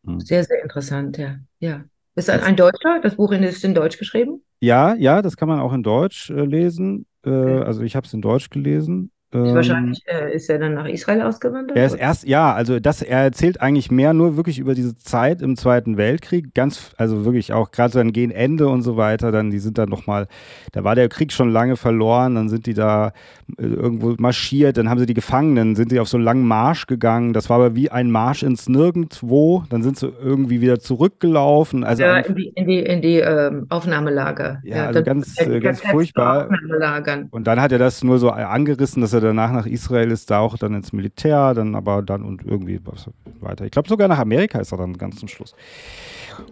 Hm. 0.05 0.21
Sehr, 0.21 0.45
sehr 0.45 0.63
interessant, 0.63 1.19
ja. 1.19 1.37
Ja. 1.59 1.85
Ist 2.15 2.31
ein, 2.31 2.41
ein 2.41 2.57
Deutscher? 2.57 3.01
Das 3.03 3.17
Buch 3.17 3.33
ist 3.33 3.65
in 3.65 3.75
Deutsch 3.75 3.99
geschrieben? 3.99 4.43
Ja, 4.61 4.95
ja, 4.95 5.23
das 5.23 5.37
kann 5.37 5.49
man 5.49 5.61
auch 5.61 5.73
in 5.73 5.83
Deutsch 5.83 6.31
äh, 6.31 6.45
lesen. 6.45 7.07
Äh, 7.25 7.31
okay. 7.31 7.63
Also 7.63 7.83
ich 7.83 7.95
habe 7.95 8.07
es 8.07 8.13
in 8.13 8.23
Deutsch 8.23 8.51
gelesen. 8.51 9.13
Ähm, 9.31 9.55
wahrscheinlich 9.55 10.03
äh, 10.07 10.35
ist 10.35 10.49
er 10.49 10.59
dann 10.59 10.73
nach 10.73 10.87
Israel 10.87 11.21
ausgewandert? 11.21 11.77
Er 11.77 11.85
ist 11.85 11.93
oder? 11.93 12.01
erst, 12.01 12.27
ja, 12.27 12.55
also 12.55 12.81
das, 12.81 13.03
er 13.03 13.25
erzählt 13.25 13.61
eigentlich 13.61 13.91
mehr 13.91 14.15
nur 14.15 14.39
wirklich 14.39 14.59
über 14.59 14.75
diese 14.75 14.97
Zeit 14.97 15.43
im 15.43 15.57
Zweiten 15.57 15.99
Weltkrieg, 15.99 16.55
ganz, 16.55 16.93
also 16.97 17.27
wirklich 17.27 17.53
auch 17.53 17.71
gerade 17.71 17.93
dann 17.93 18.13
gegen 18.13 18.31
Ende 18.31 18.69
und 18.69 18.81
so 18.81 18.97
weiter, 18.97 19.31
dann, 19.31 19.51
die 19.51 19.59
sind 19.59 19.77
dann 19.77 19.91
nochmal, 19.91 20.29
da 20.73 20.83
war 20.83 20.95
der 20.95 21.11
Krieg 21.11 21.31
schon 21.33 21.51
lange 21.51 21.77
verloren, 21.77 22.37
dann 22.37 22.49
sind 22.49 22.65
die 22.65 22.73
da 22.73 23.13
äh, 23.59 23.67
irgendwo 23.67 24.15
marschiert, 24.19 24.79
dann 24.79 24.89
haben 24.89 24.99
sie 24.99 25.05
die 25.05 25.13
Gefangenen, 25.13 25.77
sind 25.77 25.91
sie 25.91 26.01
auf 26.01 26.09
so 26.09 26.17
einen 26.17 26.25
langen 26.25 26.47
Marsch 26.47 26.87
gegangen, 26.87 27.35
das 27.35 27.51
war 27.51 27.57
aber 27.57 27.75
wie 27.75 27.91
ein 27.91 28.11
Marsch 28.11 28.43
ins 28.43 28.67
Nirgendwo, 28.67 29.65
dann 29.69 29.83
sind 29.83 29.99
sie 29.99 30.11
irgendwie 30.23 30.63
wieder 30.63 30.81
zurückgelaufen. 30.81 31.85
Also 31.85 32.03
ja, 32.03 32.17
in 32.17 32.35
die, 32.35 32.49
in 32.55 32.67
die, 32.67 32.79
in 32.79 33.03
die 33.03 33.19
ähm, 33.19 33.67
Aufnahmelager. 33.69 34.61
Ja, 34.65 34.77
ja 34.77 34.87
also 34.87 35.03
ganz, 35.03 35.39
äh, 35.39 35.61
ganz 35.61 35.83
furchtbar. 35.83 36.49
Und 37.31 37.47
dann 37.47 37.61
hat 37.61 37.73
er 37.73 37.79
das 37.79 38.03
nur 38.03 38.19
so 38.19 38.31
angerissen, 38.31 39.03
dass 39.03 39.13
er 39.13 39.18
er 39.19 39.29
danach 39.29 39.53
nach 39.53 39.67
Israel 39.67 40.11
ist, 40.11 40.31
da 40.31 40.41
auch 40.41 40.57
dann 40.57 40.75
ins 40.75 40.93
Militär, 40.93 41.55
dann 41.55 41.75
aber 41.75 42.03
dann 42.03 42.23
und 42.23 42.45
irgendwie 42.45 42.81
weiter. 43.41 43.65
Ich 43.65 43.71
glaube 43.71 43.89
sogar 43.89 44.09
nach 44.09 44.19
Amerika 44.19 44.59
ist 44.59 44.73
er 44.73 44.79
dann 44.79 44.97
ganz 44.97 45.17
zum 45.17 45.29
Schluss. 45.29 45.55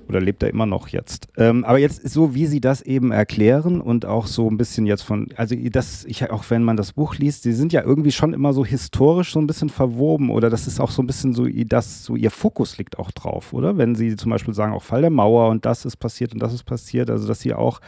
Oder 0.09 0.21
lebt 0.21 0.43
er 0.43 0.51
immer 0.51 0.67
noch 0.67 0.89
jetzt? 0.89 1.29
Ähm, 1.37 1.65
aber 1.65 1.79
jetzt 1.79 2.09
so, 2.09 2.35
wie 2.35 2.47
Sie 2.47 2.61
das 2.61 2.83
eben 2.83 3.13
erklären 3.13 3.81
und 3.81 4.05
auch 4.05 4.27
so 4.27 4.49
ein 4.49 4.57
bisschen 4.57 4.87
jetzt 4.87 5.03
von, 5.03 5.29
also 5.37 5.55
das, 5.71 6.05
ich 6.05 6.29
auch 6.31 6.45
wenn 6.49 6.65
man 6.65 6.77
das 6.77 6.93
Buch 6.93 7.17
liest, 7.17 7.43
Sie 7.43 7.53
sind 7.53 7.73
ja 7.73 7.83
irgendwie 7.83 8.13
schon 8.13 8.33
immer 8.33 8.53
so 8.53 8.65
historisch 8.65 9.33
so 9.33 9.41
ein 9.41 9.47
bisschen 9.47 9.69
verwoben 9.69 10.31
oder 10.31 10.51
das 10.51 10.67
ist 10.67 10.81
auch 10.81 10.91
so 10.91 11.03
ein 11.03 11.07
bisschen 11.07 11.35
so, 11.35 11.47
dass 11.47 12.05
so 12.05 12.17
Ihr 12.17 12.31
Fokus 12.31 12.79
liegt 12.79 12.99
auch 12.99 13.11
drauf, 13.13 13.53
oder? 13.53 13.79
Wenn 13.79 13.95
Sie 13.95 14.17
zum 14.17 14.31
Beispiel 14.31 14.55
sagen, 14.55 14.73
auch 14.73 14.83
Fall 14.83 15.03
der 15.03 15.11
Mauer 15.11 15.49
und 15.49 15.65
das 15.65 15.85
ist 15.85 15.97
passiert 15.97 16.33
und 16.33 16.43
das 16.43 16.53
ist 16.53 16.65
passiert, 16.65 17.11
also 17.11 17.27
dass 17.29 17.41
Sie 17.41 17.55
auch 17.55 17.81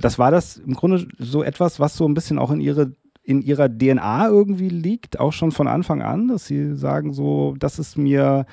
das 0.00 0.18
war 0.18 0.30
das 0.30 0.56
im 0.56 0.74
Grunde 0.74 1.06
so 1.18 1.42
etwas, 1.42 1.80
was 1.80 1.96
so 1.96 2.06
ein 2.06 2.14
bisschen 2.14 2.38
auch 2.38 2.50
in 2.50 2.60
ihre 2.60 2.92
in 3.22 3.42
ihrer 3.42 3.68
DNA 3.68 4.28
irgendwie 4.28 4.68
liegt, 4.68 5.20
auch 5.20 5.32
schon 5.32 5.52
von 5.52 5.68
Anfang 5.68 6.02
an, 6.02 6.28
dass 6.28 6.46
sie 6.46 6.74
sagen, 6.74 7.12
so, 7.12 7.54
das 7.58 7.78
ist 7.78 7.96
mir 7.96 8.46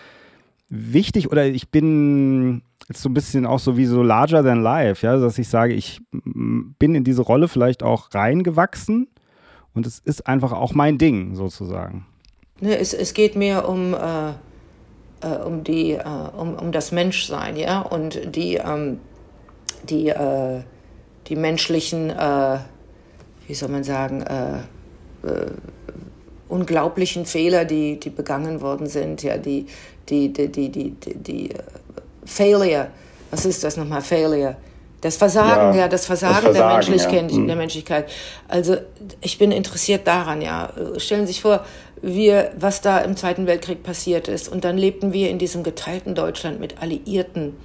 wichtig 0.70 1.32
oder 1.32 1.46
ich 1.48 1.70
bin 1.70 2.62
jetzt 2.88 3.02
so 3.02 3.10
ein 3.10 3.14
bisschen 3.14 3.46
auch 3.46 3.60
so 3.60 3.78
wie 3.78 3.86
so 3.86 4.04
larger 4.04 4.44
than 4.44 4.62
life, 4.62 5.06
ja, 5.06 5.18
dass 5.18 5.38
ich 5.40 5.48
sage, 5.48 5.74
ich 5.74 6.02
bin 6.12 6.96
in 6.96 7.04
diese 7.04 7.24
Rolle 7.24 7.48
vielleicht 7.48 7.84
auch 7.84 8.14
reingewachsen 8.14 9.08
und 9.74 9.88
es 9.88 10.00
ist 10.00 10.28
einfach 10.28 10.52
auch 10.52 10.74
mein 10.74 10.98
Ding 10.98 11.36
sozusagen. 11.36 12.06
Ne, 12.62 12.78
es, 12.78 12.94
es 12.94 13.14
geht 13.14 13.36
mir 13.36 13.68
um, 13.68 13.94
äh, 13.94 14.30
äh, 15.22 15.38
um, 15.46 15.64
die, 15.64 15.92
äh, 15.92 16.04
um, 16.38 16.56
um 16.56 16.72
das 16.72 16.92
Menschsein, 16.92 17.56
ja, 17.56 17.82
und 17.82 18.36
die, 18.36 18.56
ähm, 18.56 19.00
die, 19.84 20.10
äh, 20.10 20.62
die 21.28 21.36
menschlichen, 21.36 22.10
äh, 22.10 22.60
wie 23.50 23.56
soll 23.56 23.70
man 23.70 23.84
sagen, 23.84 24.22
äh, 24.22 24.60
äh, 25.28 25.48
unglaublichen 26.50 27.26
Fehler, 27.26 27.66
die, 27.66 28.00
die 28.00 28.12
begangen 28.12 28.62
worden 28.62 28.86
sind, 28.86 29.24
ja, 29.24 29.38
die, 29.38 29.66
die, 30.08 30.32
die, 30.32 30.50
die, 30.50 30.70
die, 30.70 30.92
die, 30.92 31.16
die 31.16 31.50
äh, 31.50 31.58
Failure, 32.26 32.90
was 33.32 33.46
ist 33.46 33.64
das 33.64 33.76
nochmal, 33.76 34.02
Failure? 34.02 34.56
Das 35.02 35.18
Versagen, 35.18 35.74
ja, 35.74 35.82
ja 35.82 35.88
das, 35.88 36.06
Versagen 36.06 36.36
das 36.36 36.44
Versagen, 36.44 36.54
der, 36.54 36.74
Menschlichkeit, 36.74 37.32
ja. 37.32 37.38
der 37.38 37.56
mhm. 37.56 37.58
Menschlichkeit. 37.58 38.12
Also 38.48 38.78
ich 39.22 39.40
bin 39.40 39.52
interessiert 39.52 40.06
daran, 40.06 40.42
ja. 40.42 40.72
Stellen 40.98 41.22
Sie 41.22 41.34
sich 41.34 41.42
vor, 41.42 41.66
wir, 42.04 42.52
was 42.60 42.82
da 42.82 43.00
im 43.00 43.16
Zweiten 43.16 43.48
Weltkrieg 43.48 43.82
passiert 43.82 44.28
ist. 44.28 44.48
Und 44.48 44.64
dann 44.64 44.78
lebten 44.78 45.12
wir 45.12 45.30
in 45.30 45.40
diesem 45.40 45.64
geteilten 45.64 46.14
Deutschland 46.14 46.60
mit 46.60 46.82
Alliierten 46.82 47.56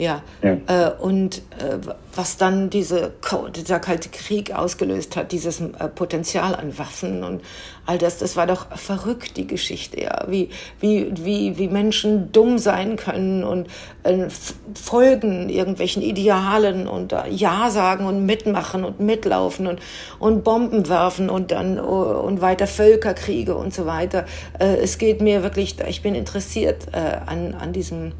ja. 0.00 0.22
ja. 0.42 0.56
Äh, 0.66 0.92
und 0.98 1.38
äh, 1.58 1.76
was 2.14 2.38
dann 2.38 2.70
diese, 2.70 3.12
dieser 3.54 3.78
Kalte 3.78 4.08
Krieg 4.08 4.52
ausgelöst 4.52 5.14
hat, 5.14 5.30
dieses 5.30 5.60
äh, 5.60 5.88
Potenzial 5.94 6.54
an 6.54 6.78
Waffen 6.78 7.22
und 7.22 7.42
all 7.86 7.98
das, 7.98 8.18
das 8.18 8.36
war 8.36 8.46
doch 8.46 8.74
verrückt, 8.76 9.36
die 9.36 9.46
Geschichte, 9.46 10.00
ja. 10.00 10.24
Wie, 10.28 10.48
wie, 10.80 11.12
wie, 11.22 11.58
wie 11.58 11.68
Menschen 11.68 12.32
dumm 12.32 12.58
sein 12.58 12.96
können 12.96 13.44
und 13.44 13.68
äh, 14.02 14.28
folgen 14.74 15.50
irgendwelchen 15.50 16.02
Idealen 16.02 16.88
und 16.88 17.12
äh, 17.12 17.28
Ja 17.28 17.70
sagen 17.70 18.06
und 18.06 18.24
mitmachen 18.24 18.84
und 18.84 19.00
mitlaufen 19.00 19.66
und, 19.66 19.80
und 20.18 20.44
Bomben 20.44 20.88
werfen 20.88 21.28
und 21.28 21.50
dann 21.50 21.78
uh, 21.78 22.20
und 22.20 22.40
weiter 22.40 22.66
Völkerkriege 22.66 23.54
und 23.54 23.74
so 23.74 23.84
weiter. 23.84 24.24
Äh, 24.58 24.76
es 24.76 24.96
geht 24.96 25.20
mir 25.20 25.42
wirklich, 25.42 25.76
ich 25.86 26.02
bin 26.02 26.14
interessiert 26.14 26.86
an, 26.94 27.54
an 27.54 27.72
diesem 27.72 28.12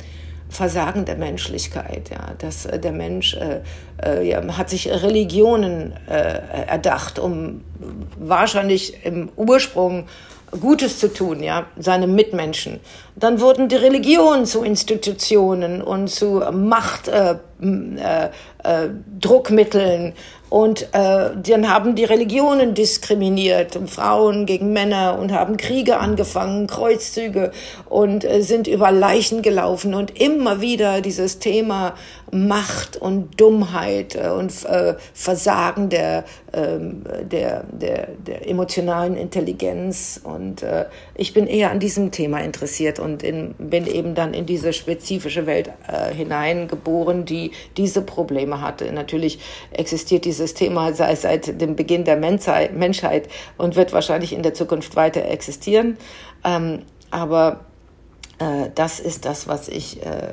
Versagen 0.51 1.05
der 1.05 1.17
Menschlichkeit. 1.17 2.11
Ja, 2.11 2.35
dass 2.39 2.67
äh, 2.67 2.79
der 2.79 2.93
Mensch 2.93 3.35
äh, 3.35 3.61
äh, 4.05 4.29
ja, 4.29 4.43
hat 4.57 4.69
sich 4.69 4.91
Religionen 4.91 5.95
äh, 6.09 6.41
erdacht, 6.67 7.19
um 7.19 7.63
wahrscheinlich 8.19 9.05
im 9.05 9.31
Ursprung 9.37 10.07
Gutes 10.61 10.99
zu 10.99 11.13
tun, 11.13 11.45
ja, 11.45 11.67
seinem 11.79 12.17
Mitmenschen. 12.17 12.81
Dann 13.15 13.41
wurden 13.41 13.69
die 13.69 13.77
Religionen 13.77 14.47
zu 14.47 14.65
Institutionen 14.65 15.81
und 15.81 16.09
zu 16.09 16.43
Macht, 16.53 17.09
und 20.51 20.89
äh, 20.95 21.31
dann 21.37 21.73
haben 21.73 21.95
die 21.95 22.05
Religionen 22.05 22.75
diskriminiert, 22.75 23.79
Frauen 23.87 24.47
gegen 24.47 24.73
Männer 24.73 25.17
und 25.17 25.33
haben 25.33 25.57
Kriege 25.57 25.99
angefangen, 25.99 26.67
Kreuzzüge 26.67 27.53
und 27.89 28.25
äh, 28.25 28.43
sind 28.43 28.67
über 28.67 28.91
Leichen 28.91 29.43
gelaufen. 29.43 29.95
Und 29.95 30.21
immer 30.21 30.61
wieder 30.61 31.03
dieses 31.03 31.39
Thema 31.39 31.95
Macht 32.33 32.97
und 32.97 33.41
Dummheit 33.41 34.17
äh, 34.17 34.31
und 34.31 34.65
äh, 34.65 34.95
Versagen 35.15 35.89
der, 35.89 36.25
äh, 36.53 36.79
der, 37.25 37.65
der, 37.71 38.09
der 38.27 38.49
emotionalen 38.49 39.17
Intelligenz. 39.17 40.21
Und 40.23 40.63
äh, 40.63 40.87
ich 41.15 41.33
bin 41.33 41.47
eher 41.47 41.71
an 41.71 41.79
diesem 41.79 42.11
Thema 42.11 42.41
interessiert 42.41 42.99
und 42.99 43.23
in, 43.23 43.55
bin 43.59 43.87
eben 43.87 44.15
dann 44.15 44.35
in 44.35 44.47
diese 44.47 44.73
spezifische 44.73 45.47
Welt 45.47 45.71
äh, 45.87 46.13
hineingeboren, 46.13 47.25
die 47.25 47.53
diese 47.77 48.03
Probleme 48.03 48.61
hatte. 48.61 48.93
Natürlich 48.93 49.39
existiert 49.73 50.25
diese 50.25 50.41
dieses 50.41 50.55
Thema 50.55 50.95
sei 50.95 51.15
seit 51.17 51.61
dem 51.61 51.77
Beginn 51.77 52.05
der 52.05 52.17
Menschheit 52.17 53.29
und 53.59 53.77
wird 53.77 53.93
wahrscheinlich 53.93 54.33
in 54.33 54.43
der 54.43 54.55
Zukunft 54.55 54.97
weiter 54.97 55.25
existieren. 55.27 55.99
Ähm, 56.45 56.83
aber 57.11 57.67
äh, 58.39 58.71
das 58.75 59.01
ist 59.01 59.27
das, 59.27 59.49
was 59.49 59.69
ich 59.69 60.03
äh, 60.03 60.33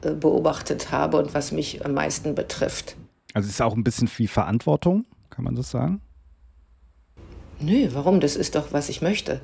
beobachtet 0.00 0.92
habe 0.92 1.18
und 1.18 1.34
was 1.34 1.52
mich 1.52 1.84
am 1.84 1.94
meisten 1.94 2.34
betrifft. 2.34 2.96
Also 3.34 3.46
es 3.46 3.54
ist 3.54 3.62
auch 3.62 3.76
ein 3.76 3.84
bisschen 3.84 4.08
wie 4.16 4.26
Verantwortung, 4.26 5.04
kann 5.30 5.44
man 5.44 5.54
das 5.54 5.70
sagen? 5.70 6.00
Nö, 7.62 7.88
warum? 7.92 8.20
Das 8.20 8.36
ist 8.36 8.54
doch, 8.54 8.72
was 8.72 8.88
ich 8.88 9.02
möchte. 9.02 9.40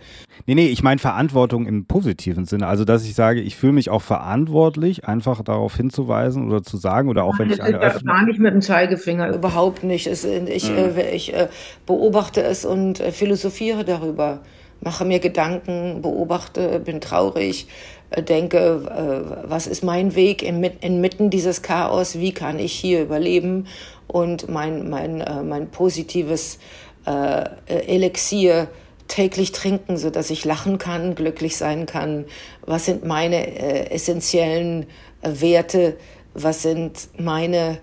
Nee, 0.46 0.54
nee, 0.54 0.68
ich 0.68 0.82
meine 0.82 0.98
Verantwortung 0.98 1.66
im 1.66 1.84
positiven 1.84 2.46
Sinne. 2.46 2.66
Also, 2.66 2.84
dass 2.84 3.04
ich 3.04 3.14
sage, 3.14 3.42
ich 3.42 3.56
fühle 3.56 3.74
mich 3.74 3.90
auch 3.90 4.00
verantwortlich, 4.00 5.04
einfach 5.04 5.42
darauf 5.42 5.76
hinzuweisen 5.76 6.46
oder 6.46 6.62
zu 6.62 6.78
sagen 6.78 7.10
oder 7.10 7.24
auch 7.24 7.38
wenn 7.38 7.50
das 7.50 7.58
ich 7.58 7.64
eine 7.64 7.78
öffne. 7.78 8.10
Gar 8.10 8.24
nicht 8.24 8.38
mit 8.38 8.54
dem 8.54 8.62
Zeigefinger, 8.62 9.34
überhaupt 9.34 9.84
nicht. 9.84 10.06
Es, 10.06 10.24
ich 10.24 10.70
mhm. 10.70 10.76
äh, 10.76 11.10
ich 11.10 11.34
äh, 11.34 11.48
beobachte 11.84 12.42
es 12.42 12.64
und 12.64 13.00
äh, 13.00 13.12
philosophiere 13.12 13.84
darüber, 13.84 14.40
mache 14.80 15.04
mir 15.04 15.18
Gedanken, 15.18 16.00
beobachte, 16.00 16.80
bin 16.80 17.02
traurig, 17.02 17.66
äh, 17.66 17.95
denke, 18.22 18.58
äh, 18.58 19.48
was 19.48 19.66
ist 19.66 19.84
mein 19.84 20.14
Weg 20.14 20.42
inmitten 20.42 21.30
dieses 21.30 21.62
Chaos, 21.62 22.18
wie 22.18 22.32
kann 22.32 22.58
ich 22.58 22.72
hier 22.72 23.02
überleben 23.02 23.66
und 24.06 24.48
mein, 24.48 24.88
mein, 24.88 25.20
äh, 25.20 25.42
mein 25.42 25.70
positives 25.70 26.58
äh, 27.06 27.44
Elixier 27.66 28.68
täglich 29.08 29.52
trinken, 29.52 29.96
so 29.98 30.10
dass 30.10 30.30
ich 30.30 30.44
lachen 30.44 30.78
kann, 30.78 31.14
glücklich 31.14 31.56
sein 31.56 31.86
kann. 31.86 32.24
Was 32.62 32.86
sind 32.86 33.04
meine 33.04 33.90
essentiellen 33.92 34.86
Werte? 35.22 35.96
Was 36.34 36.62
sind 36.62 37.08
meine 37.16 37.78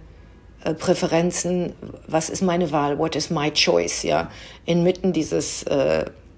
Präferenzen? 0.80 1.72
Was 2.08 2.30
ist 2.30 2.42
meine 2.42 2.74
Wahl? 2.74 3.00
What 3.00 3.16
is 3.16 3.30
my 3.30 3.52
choice? 3.52 4.04
Ja, 4.04 4.30
inmitten 4.66 5.14
dieses 5.14 5.64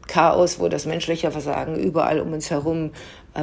Chaos, 0.07 0.59
wo 0.59 0.69
das 0.69 0.85
menschliche 0.85 1.31
Versagen 1.31 1.75
überall 1.75 2.19
um 2.19 2.33
uns 2.33 2.51
herum 2.51 2.91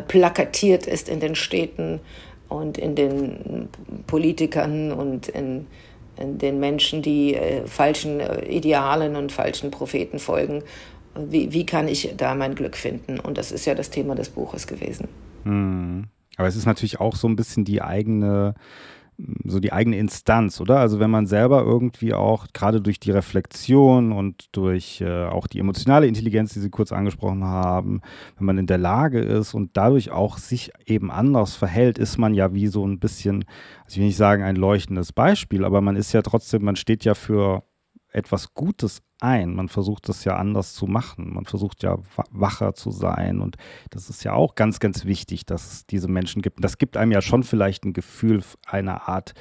plakatiert 0.01 0.86
ist 0.86 1.09
in 1.09 1.20
den 1.20 1.34
Städten 1.34 2.01
und 2.49 2.78
in 2.78 2.95
den 2.95 3.68
Politikern 4.07 4.93
und 4.93 5.28
in 5.28 5.66
den 6.18 6.61
Menschen, 6.61 7.03
die 7.03 7.34
äh, 7.34 7.66
falschen 7.66 8.20
äh, 8.20 8.45
Idealen 8.45 9.16
und 9.16 9.32
falschen 9.32 9.70
Propheten 9.70 10.18
folgen. 10.18 10.62
Wie, 11.14 11.53
wie 11.53 11.66
kann 11.66 11.88
ich 11.88 12.14
da 12.16 12.34
mein 12.34 12.55
Glück 12.55 12.76
finden? 12.76 13.18
Und 13.18 13.38
das 13.38 13.53
ist 13.53 13.64
ja 13.66 13.74
das 13.74 13.90
Thema 13.90 14.14
des 14.14 14.30
Buches 14.30 14.66
gewesen. 14.66 15.09
Hm. 15.45 16.05
Aber 16.36 16.49
es 16.49 16.57
ist 16.57 16.66
natürlich 16.66 17.01
auch 17.01 17.16
so 17.16 17.28
ein 17.28 17.36
bisschen 17.36 17.64
die 17.64 17.82
eigene 17.82 18.55
so 19.45 19.61
die 19.61 19.73
eigene 19.73 19.99
Instanz, 19.99 20.61
oder? 20.61 20.79
Also 20.79 21.01
wenn 21.01 21.11
man 21.11 21.27
selber 21.27 21.62
irgendwie 21.62 22.14
auch 22.14 22.47
gerade 22.53 22.81
durch 22.81 23.01
die 23.01 23.11
Reflexion 23.11 24.12
und 24.12 24.49
durch 24.53 25.01
äh, 25.01 25.25
auch 25.27 25.47
die 25.47 25.59
emotionale 25.59 26.07
Intelligenz, 26.07 26.53
die 26.53 26.61
Sie 26.61 26.70
kurz 26.70 26.93
angesprochen 26.93 27.45
haben, 27.45 28.01
wenn 28.37 28.47
man 28.47 28.59
in 28.59 28.66
der 28.66 28.79
Lage 28.79 29.20
ist 29.20 29.55
und 29.55 29.77
dadurch 29.77 30.11
auch 30.11 30.39
sich 30.39 30.73
eben 30.87 31.11
anders 31.11 31.57
verhält, 31.57 31.99
ist 31.99 32.18
man 32.18 32.35
ja 32.35 32.55
wie 32.55 32.66
so 32.68 32.87
ein 32.87 32.99
bisschen, 32.99 33.45
also 33.85 33.91
ich 33.91 33.99
will 33.99 34.07
nicht 34.07 34.16
sagen 34.16 34.43
ein 34.43 34.57
leuchtendes 34.57 35.12
Beispiel, 35.12 35.64
aber 35.64 35.81
man 35.81 35.97
ist 35.97 36.12
ja 36.12 36.23
trotzdem, 36.23 36.64
man 36.64 36.77
steht 36.77 37.05
ja 37.05 37.14
für 37.14 37.62
etwas 38.13 38.55
Gutes 38.55 39.03
ein. 39.21 39.55
Man 39.55 39.69
versucht 39.69 40.09
das 40.09 40.25
ja 40.25 40.37
anders 40.37 40.75
zu 40.75 40.87
machen. 40.87 41.35
Man 41.35 41.45
versucht 41.45 41.83
ja 41.83 41.97
wacher 42.31 42.75
zu 42.75 42.91
sein. 42.91 43.41
Und 43.41 43.57
das 43.91 44.11
ist 44.11 44.25
ja 44.25 44.35
auch 44.35 44.55
ganz, 44.55 44.81
ganz 44.81 45.05
wichtig, 45.05 45.47
dass 45.47 45.73
es 45.73 45.87
diese 45.87 46.09
Menschen 46.09 46.43
gibt. 46.43 46.59
Und 46.59 46.65
das 46.65 46.79
gibt 46.79 46.97
einem 46.97 47.13
ja 47.13 47.23
schon 47.23 47.43
vielleicht 47.43 47.85
ein 47.85 47.93
Gefühl 47.93 48.43
einer 48.67 49.09
Art 49.09 49.35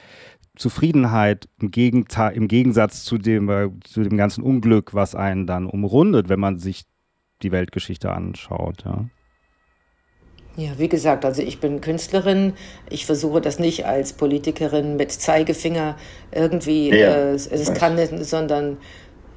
Zufriedenheit 0.56 1.48
im, 1.60 1.72
Gegenteil, 1.72 2.36
im 2.36 2.48
Gegensatz 2.48 3.04
zu 3.04 3.18
dem, 3.18 3.50
äh, 3.50 3.70
zu 3.84 4.04
dem 4.04 4.18
ganzen 4.18 4.44
Unglück, 4.44 4.94
was 4.94 5.16
einen 5.16 5.48
dann 5.48 5.66
umrundet, 5.66 6.30
wenn 6.30 6.40
man 6.40 6.58
sich 6.58 6.84
die 7.42 7.52
Weltgeschichte 7.52 8.12
anschaut. 8.12 8.84
Ja. 8.86 9.06
Ja, 10.58 10.72
wie 10.78 10.89
gesagt, 10.89 11.24
also 11.24 11.41
ich 11.41 11.60
bin 11.60 11.80
Künstlerin. 11.80 12.54
Ich 12.89 13.06
versuche 13.06 13.39
das 13.39 13.58
nicht 13.58 13.86
als 13.86 14.14
Politikerin 14.14 14.97
mit 14.97 15.12
Zeigefinger 15.12 15.95
irgendwie, 16.32 16.89
ja, 16.89 17.32
äh, 17.32 17.34
es 17.34 17.74
kann 17.74 17.95
nicht, 17.95 18.12
sondern 18.26 18.78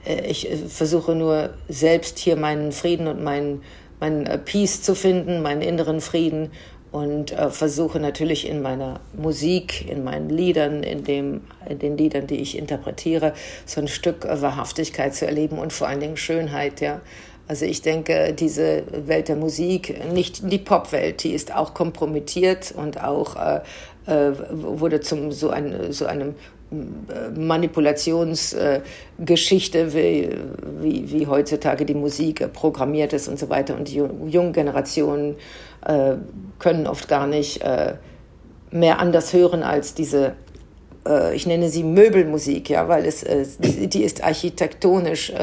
äh, 0.04 0.26
ich 0.26 0.50
äh, 0.50 0.56
versuche 0.56 1.14
nur 1.14 1.50
selbst 1.68 2.18
hier 2.18 2.36
meinen 2.36 2.72
Frieden 2.72 3.06
und 3.06 3.22
meinen 3.22 3.62
mein 4.00 4.26
äh, 4.26 4.38
Peace 4.38 4.82
zu 4.82 4.94
finden, 4.94 5.42
meinen 5.42 5.62
inneren 5.62 6.00
Frieden 6.00 6.50
und 6.90 7.32
äh, 7.32 7.50
versuche 7.50 7.98
natürlich 7.98 8.48
in 8.48 8.62
meiner 8.62 9.00
Musik, 9.16 9.88
in 9.88 10.04
meinen 10.04 10.28
Liedern, 10.28 10.82
in, 10.82 11.04
dem, 11.04 11.42
in 11.68 11.78
den 11.78 11.96
Liedern, 11.96 12.26
die 12.26 12.36
ich 12.36 12.56
interpretiere, 12.58 13.32
so 13.66 13.80
ein 13.80 13.88
Stück 13.88 14.24
Wahrhaftigkeit 14.28 15.14
zu 15.14 15.26
erleben 15.26 15.58
und 15.58 15.72
vor 15.72 15.88
allen 15.88 16.00
Dingen 16.00 16.16
Schönheit, 16.16 16.80
ja. 16.80 17.00
Also 17.47 17.66
ich 17.66 17.82
denke, 17.82 18.32
diese 18.32 18.84
Welt 19.07 19.28
der 19.28 19.36
Musik, 19.36 20.03
nicht 20.12 20.51
die 20.51 20.59
Popwelt, 20.59 21.22
die 21.24 21.34
ist 21.34 21.55
auch 21.55 21.74
kompromittiert 21.74 22.72
und 22.74 23.03
auch 23.03 23.36
äh, 23.36 23.61
äh, 24.07 24.32
wurde 24.51 25.01
zum 25.01 25.32
so, 25.32 25.51
ein, 25.51 25.92
so 25.92 26.07
einem 26.07 26.36
äh, 26.70 27.30
Manipulationsgeschichte, 27.38 29.78
äh, 29.78 29.95
wie, 29.95 30.28
wie, 30.80 31.11
wie, 31.11 31.26
heutzutage 31.26 31.84
die 31.86 31.95
Musik 31.95 32.53
programmiert 32.53 33.14
ist 33.14 33.28
und 33.28 33.38
so 33.38 33.49
weiter. 33.49 33.76
Und 33.76 33.88
die 33.88 33.97
jungen 33.97 34.53
Generationen 34.53 35.36
äh, 35.86 36.16
können 36.59 36.86
oft 36.86 37.09
gar 37.09 37.26
nicht 37.26 37.62
äh, 37.62 37.95
mehr 38.70 38.99
anders 38.99 39.32
hören 39.32 39.62
als 39.62 39.95
diese, 39.95 40.34
ich 41.34 41.47
nenne 41.47 41.68
sie 41.68 41.84
Möbelmusik, 41.84 42.70
ja, 42.70 42.88
weil 42.88 43.05
es, 43.05 43.26
die 43.61 44.03
ist 44.03 44.24
architektonisch 44.24 45.34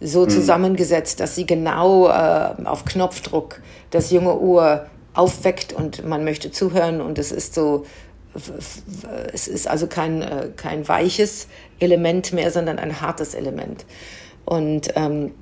so 0.00 0.24
mhm. 0.24 0.30
zusammengesetzt, 0.30 1.20
dass 1.20 1.34
sie 1.34 1.46
genau 1.46 2.08
äh, 2.08 2.54
auf 2.64 2.84
Knopfdruck 2.84 3.60
das 3.90 4.10
junge 4.10 4.38
Ohr 4.38 4.86
aufweckt 5.14 5.72
und 5.72 6.06
man 6.06 6.24
möchte 6.24 6.50
zuhören 6.50 7.00
und 7.00 7.18
es 7.18 7.32
ist 7.32 7.54
so 7.54 7.84
es 9.32 9.48
ist 9.48 9.66
also 9.66 9.86
kein, 9.86 10.22
äh, 10.22 10.50
kein 10.56 10.86
weiches 10.86 11.48
Element 11.80 12.32
mehr, 12.32 12.50
sondern 12.50 12.78
ein 12.78 13.00
hartes 13.00 13.34
Element. 13.34 13.84
Und 14.44 14.92
ähm, 14.96 15.32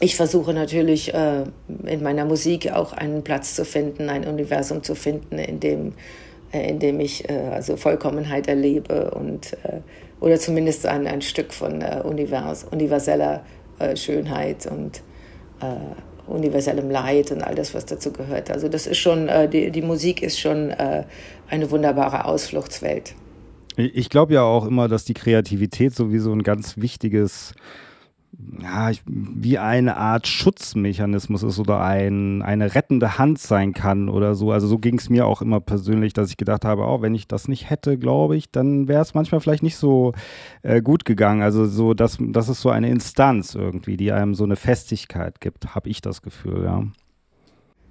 ich 0.00 0.16
versuche 0.16 0.54
natürlich 0.54 1.12
äh, 1.12 1.44
in 1.84 2.02
meiner 2.02 2.24
Musik 2.24 2.72
auch 2.72 2.92
einen 2.92 3.22
Platz 3.22 3.54
zu 3.54 3.64
finden, 3.64 4.08
ein 4.08 4.26
Universum 4.26 4.82
zu 4.82 4.94
finden, 4.94 5.38
in 5.38 5.60
dem, 5.60 5.92
äh, 6.52 6.70
in 6.70 6.78
dem 6.78 7.00
ich 7.00 7.28
äh, 7.28 7.34
also 7.52 7.76
Vollkommenheit 7.76 8.48
erlebe 8.48 9.10
und 9.10 9.52
äh, 9.64 9.80
oder 10.20 10.38
zumindest 10.38 10.86
ein, 10.86 11.06
ein 11.06 11.22
Stück 11.22 11.52
von 11.52 11.80
äh, 11.80 12.02
univers 12.04 12.64
universeller 12.64 13.42
äh, 13.80 13.96
Schönheit 13.96 14.66
und 14.66 15.02
universellem 16.26 16.88
Leid 16.88 17.32
und 17.32 17.42
all 17.42 17.54
das, 17.54 17.74
was 17.74 17.84
dazu 17.84 18.14
gehört. 18.14 18.50
Also 18.50 18.70
das 18.70 18.86
ist 18.86 18.96
schon, 18.96 19.28
die, 19.52 19.70
die 19.70 19.82
Musik 19.82 20.22
ist 20.22 20.40
schon 20.40 20.70
eine 20.70 21.70
wunderbare 21.70 22.24
Ausfluchtswelt. 22.24 23.14
Ich 23.76 24.08
glaube 24.08 24.32
ja 24.32 24.42
auch 24.42 24.66
immer, 24.66 24.88
dass 24.88 25.04
die 25.04 25.12
Kreativität 25.12 25.94
sowieso 25.94 26.32
ein 26.32 26.42
ganz 26.42 26.78
wichtiges 26.78 27.52
ja, 28.62 28.90
wie 29.06 29.58
eine 29.58 29.96
Art 29.96 30.26
Schutzmechanismus 30.26 31.42
ist 31.42 31.58
oder 31.58 31.80
ein, 31.80 32.42
eine 32.42 32.74
rettende 32.74 33.18
Hand 33.18 33.38
sein 33.38 33.72
kann 33.72 34.08
oder 34.08 34.34
so. 34.34 34.52
Also 34.52 34.66
so 34.66 34.78
ging 34.78 34.98
es 34.98 35.10
mir 35.10 35.26
auch 35.26 35.42
immer 35.42 35.60
persönlich, 35.60 36.12
dass 36.12 36.30
ich 36.30 36.36
gedacht 36.36 36.64
habe, 36.64 36.82
oh, 36.82 37.02
wenn 37.02 37.14
ich 37.14 37.26
das 37.26 37.48
nicht 37.48 37.70
hätte, 37.70 37.98
glaube 37.98 38.36
ich, 38.36 38.50
dann 38.50 38.88
wäre 38.88 39.02
es 39.02 39.14
manchmal 39.14 39.40
vielleicht 39.40 39.62
nicht 39.62 39.76
so 39.76 40.12
äh, 40.62 40.80
gut 40.80 41.04
gegangen. 41.04 41.42
Also 41.42 41.66
so, 41.66 41.94
dass 41.94 42.18
das 42.20 42.48
ist 42.48 42.60
so 42.60 42.70
eine 42.70 42.88
Instanz 42.90 43.54
irgendwie, 43.54 43.96
die 43.96 44.12
einem 44.12 44.34
so 44.34 44.44
eine 44.44 44.56
Festigkeit 44.56 45.40
gibt, 45.40 45.74
habe 45.74 45.88
ich 45.88 46.00
das 46.00 46.22
Gefühl, 46.22 46.64
ja. 46.64 46.84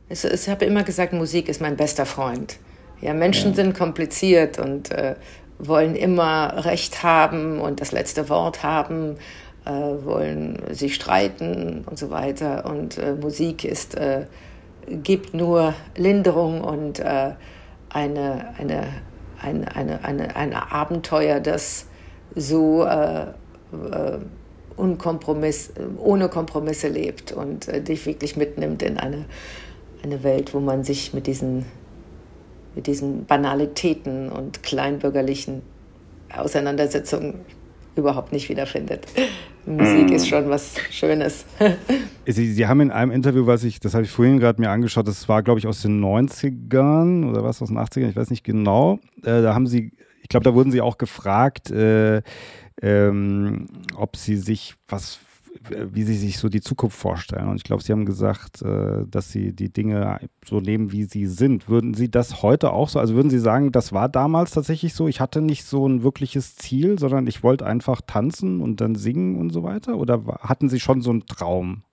Ich, 0.07 0.23
ich 0.23 0.49
habe 0.49 0.65
immer 0.65 0.83
gesagt, 0.83 1.13
Musik 1.13 1.49
ist 1.49 1.61
mein 1.61 1.75
bester 1.75 2.05
Freund. 2.05 2.57
Ja, 3.01 3.13
Menschen 3.13 3.51
ja. 3.51 3.55
sind 3.55 3.77
kompliziert 3.77 4.57
und 4.57 4.91
äh, 4.91 5.15
wollen 5.59 5.95
immer 5.95 6.65
Recht 6.65 7.03
haben 7.03 7.59
und 7.59 7.81
das 7.81 7.91
letzte 7.91 8.29
Wort 8.29 8.63
haben 8.63 9.17
äh, 9.69 10.03
wollen 10.03 10.57
sich 10.71 10.95
streiten 10.95 11.83
und 11.85 11.99
so 11.99 12.09
weiter. 12.09 12.65
Und 12.65 12.97
äh, 12.97 13.13
Musik 13.13 13.63
ist, 13.63 13.95
äh, 13.95 14.25
gibt 14.87 15.33
nur 15.33 15.75
Linderung 15.95 16.61
und 16.61 16.99
äh, 16.99 17.33
eine, 17.89 18.55
eine, 18.57 18.87
ein, 19.39 19.67
eine, 19.67 20.03
eine, 20.03 20.35
ein 20.35 20.53
Abenteuer, 20.53 21.39
das 21.39 21.85
so 22.35 22.83
äh, 22.83 23.21
äh, 23.21 24.17
unkompromiss, 24.75 25.73
ohne 25.97 26.29
Kompromisse 26.29 26.87
lebt 26.87 27.31
und 27.31 27.67
dich 27.87 28.05
wirklich 28.05 28.37
mitnimmt 28.37 28.81
in 28.81 28.97
eine, 28.97 29.25
eine 30.03 30.23
Welt, 30.23 30.53
wo 30.53 30.59
man 30.59 30.83
sich 30.83 31.13
mit 31.13 31.27
diesen, 31.27 31.65
mit 32.75 32.87
diesen 32.87 33.25
Banalitäten 33.25 34.29
und 34.29 34.63
kleinbürgerlichen 34.63 35.61
Auseinandersetzungen 36.35 37.45
überhaupt 37.95 38.31
nicht 38.31 38.49
wiederfindet. 38.49 39.07
Musik 39.65 40.11
ist 40.11 40.27
schon 40.27 40.49
was 40.49 40.75
Schönes. 40.89 41.45
Sie, 42.25 42.51
Sie 42.51 42.67
haben 42.67 42.81
in 42.81 42.91
einem 42.91 43.11
Interview, 43.11 43.45
was 43.45 43.63
ich, 43.63 43.79
das 43.79 43.93
habe 43.93 44.03
ich 44.03 44.11
vorhin 44.11 44.39
gerade 44.39 44.59
mir 44.59 44.69
angeschaut, 44.69 45.07
das 45.07 45.29
war, 45.29 45.43
glaube 45.43 45.59
ich, 45.59 45.67
aus 45.67 45.81
den 45.81 46.03
90ern 46.03 47.29
oder 47.29 47.43
was 47.43 47.61
aus 47.61 47.67
den 47.67 47.77
80ern, 47.77 48.09
ich 48.09 48.15
weiß 48.15 48.29
nicht 48.29 48.43
genau. 48.43 48.99
Äh, 49.23 49.41
da 49.41 49.53
haben 49.53 49.67
Sie, 49.67 49.91
ich 50.21 50.29
glaube, 50.29 50.43
da 50.43 50.53
wurden 50.53 50.71
Sie 50.71 50.81
auch 50.81 50.97
gefragt, 50.97 51.69
äh, 51.71 52.21
ähm, 52.81 53.67
ob 53.95 54.15
Sie 54.15 54.37
sich 54.37 54.75
was 54.87 55.19
wie 55.69 56.03
sie 56.03 56.15
sich 56.15 56.37
so 56.37 56.49
die 56.49 56.61
Zukunft 56.61 56.97
vorstellen. 56.97 57.47
Und 57.49 57.57
ich 57.57 57.63
glaube, 57.63 57.83
Sie 57.83 57.91
haben 57.91 58.05
gesagt, 58.05 58.61
äh, 58.61 59.05
dass 59.07 59.31
Sie 59.31 59.53
die 59.53 59.71
Dinge 59.71 60.19
so 60.45 60.59
nehmen, 60.59 60.91
wie 60.91 61.03
sie 61.03 61.25
sind. 61.25 61.69
Würden 61.69 61.93
Sie 61.93 62.09
das 62.09 62.41
heute 62.41 62.71
auch 62.71 62.89
so? 62.89 62.99
Also 62.99 63.15
würden 63.15 63.29
Sie 63.29 63.39
sagen, 63.39 63.71
das 63.71 63.91
war 63.91 64.09
damals 64.09 64.51
tatsächlich 64.51 64.93
so? 64.93 65.07
Ich 65.07 65.19
hatte 65.19 65.41
nicht 65.41 65.65
so 65.65 65.87
ein 65.87 66.03
wirkliches 66.03 66.55
Ziel, 66.55 66.99
sondern 66.99 67.27
ich 67.27 67.43
wollte 67.43 67.65
einfach 67.65 68.01
tanzen 68.05 68.61
und 68.61 68.81
dann 68.81 68.95
singen 68.95 69.37
und 69.37 69.51
so 69.51 69.63
weiter? 69.63 69.97
Oder 69.97 70.21
hatten 70.41 70.69
Sie 70.69 70.79
schon 70.79 71.01
so 71.01 71.09
einen 71.09 71.25
Traum? 71.25 71.83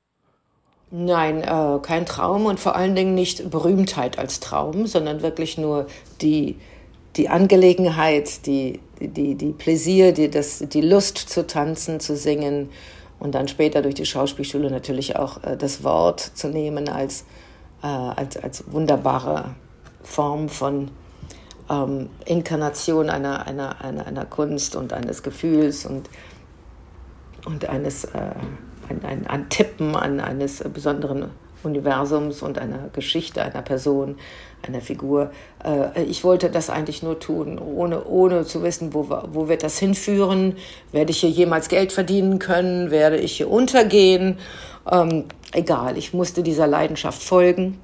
Nein, 0.91 1.43
äh, 1.43 1.79
kein 1.83 2.07
Traum 2.07 2.47
und 2.47 2.61
vor 2.61 2.77
allen 2.77 2.95
Dingen 2.95 3.15
nicht 3.15 3.51
Berühmtheit 3.51 4.19
als 4.19 4.39
Traum, 4.39 4.87
sondern 4.87 5.23
wirklich 5.23 5.59
nur 5.59 5.87
die, 6.21 6.57
die 7.17 7.29
Angelegenheit, 7.29 8.47
die, 8.47 8.81
die, 9.01 9.35
die 9.35 9.53
Pläsier, 9.53 10.13
die, 10.13 10.31
das, 10.31 10.61
die 10.61 10.83
Lust 10.83 11.19
zu 11.19 11.47
tanzen, 11.47 11.99
zu 11.99 12.17
singen 12.17 12.69
und 13.19 13.35
dann 13.35 13.49
später 13.49 13.83
durch 13.83 13.95
die 13.95 14.07
Schauspielschule 14.07 14.71
natürlich 14.71 15.17
auch 15.17 15.43
äh, 15.43 15.57
das 15.57 15.83
Wort 15.85 16.21
zu 16.21 16.49
nehmen 16.49 16.89
als, 16.89 17.25
äh, 17.83 17.87
als, 17.87 18.37
als 18.37 18.65
wunderbare 18.71 19.55
Form 20.03 20.49
von 20.49 20.91
ähm, 21.71 22.11
Inkarnation 22.25 23.11
einer, 23.11 23.47
einer, 23.47 23.81
einer, 23.83 24.07
einer 24.07 24.25
Kunst 24.25 24.77
und 24.77 24.93
eines 24.93 25.23
Gefühls 25.23 25.87
und, 25.87 26.09
und 27.45 27.69
eines 27.69 28.05
äh, 28.05 28.35
ein, 28.89 29.05
ein, 29.05 29.27
ein 29.27 29.49
Tippen 29.49 29.97
an 29.97 30.21
eines 30.21 30.63
besonderen 30.73 31.31
Universums 31.65 32.43
und 32.43 32.59
einer 32.59 32.89
Geschichte 32.93 33.43
einer 33.43 33.63
Person 33.63 34.17
einer 34.69 34.81
Figur. 34.81 35.31
Äh, 35.65 36.03
ich 36.05 36.25
wollte 36.25 36.51
das 36.51 36.71
eigentlich 36.71 37.03
nur 37.03 37.19
tun, 37.19 37.59
ohne, 37.59 38.05
ohne 38.05 38.45
zu 38.45 38.63
wissen, 38.63 38.95
wo, 38.95 39.09
wo 39.33 39.49
wird 39.49 39.63
das 39.63 39.79
hinführen? 39.79 40.57
Werde 40.93 41.11
ich 41.11 41.21
hier 41.21 41.31
jemals 41.31 41.69
Geld 41.69 41.93
verdienen 41.93 42.39
können? 42.39 42.91
Werde 42.91 43.17
ich 43.17 43.37
hier 43.37 43.51
untergehen? 43.51 44.39
Ähm, 44.91 45.25
egal, 45.53 45.97
ich 45.97 46.13
musste 46.15 46.43
dieser 46.43 46.67
Leidenschaft 46.67 47.23
folgen. 47.23 47.81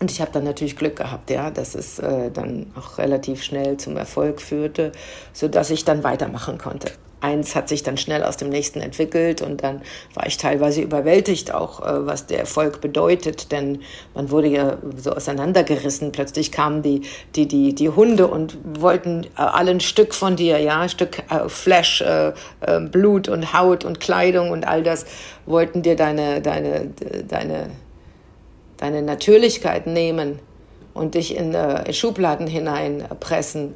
Und 0.00 0.10
ich 0.10 0.20
habe 0.20 0.30
dann 0.30 0.44
natürlich 0.44 0.76
Glück 0.76 0.96
gehabt, 0.96 1.30
ja, 1.30 1.50
dass 1.50 1.74
es 1.74 1.98
äh, 1.98 2.30
dann 2.30 2.66
auch 2.78 2.98
relativ 2.98 3.42
schnell 3.42 3.78
zum 3.78 3.96
Erfolg 3.96 4.42
führte, 4.42 4.92
sodass 5.32 5.70
ich 5.70 5.86
dann 5.86 6.04
weitermachen 6.04 6.58
konnte 6.58 6.92
eins 7.20 7.54
hat 7.54 7.68
sich 7.68 7.82
dann 7.82 7.96
schnell 7.96 8.22
aus 8.22 8.36
dem 8.36 8.50
nächsten 8.50 8.80
entwickelt 8.80 9.40
und 9.40 9.62
dann 9.62 9.80
war 10.14 10.26
ich 10.26 10.36
teilweise 10.36 10.82
überwältigt 10.82 11.52
auch, 11.52 11.80
äh, 11.80 12.06
was 12.06 12.26
der 12.26 12.38
Erfolg 12.40 12.80
bedeutet, 12.80 13.52
denn 13.52 13.80
man 14.14 14.30
wurde 14.30 14.48
ja 14.48 14.76
so 14.96 15.12
auseinandergerissen. 15.12 16.12
Plötzlich 16.12 16.52
kamen 16.52 16.82
die, 16.82 17.02
die, 17.34 17.48
die, 17.48 17.74
die 17.74 17.88
Hunde 17.88 18.28
und 18.28 18.58
wollten 18.80 19.24
äh, 19.24 19.28
alle 19.36 19.80
Stück 19.80 20.14
von 20.14 20.36
dir, 20.36 20.58
ja, 20.58 20.80
ein 20.80 20.88
Stück 20.88 21.22
äh, 21.30 21.48
Fleisch, 21.48 22.02
Blut 22.90 23.28
und 23.28 23.52
Haut 23.52 23.84
und 23.84 24.00
Kleidung 24.00 24.50
und 24.50 24.66
all 24.66 24.82
das 24.82 25.06
wollten 25.46 25.82
dir 25.82 25.96
deine, 25.96 26.40
deine, 26.40 26.90
deine, 27.26 27.70
deine 28.76 29.02
Natürlichkeit 29.02 29.86
nehmen 29.86 30.38
und 30.94 31.14
dich 31.14 31.36
in, 31.36 31.54
in 31.54 31.92
Schubladen 31.92 32.46
hineinpressen. 32.46 33.74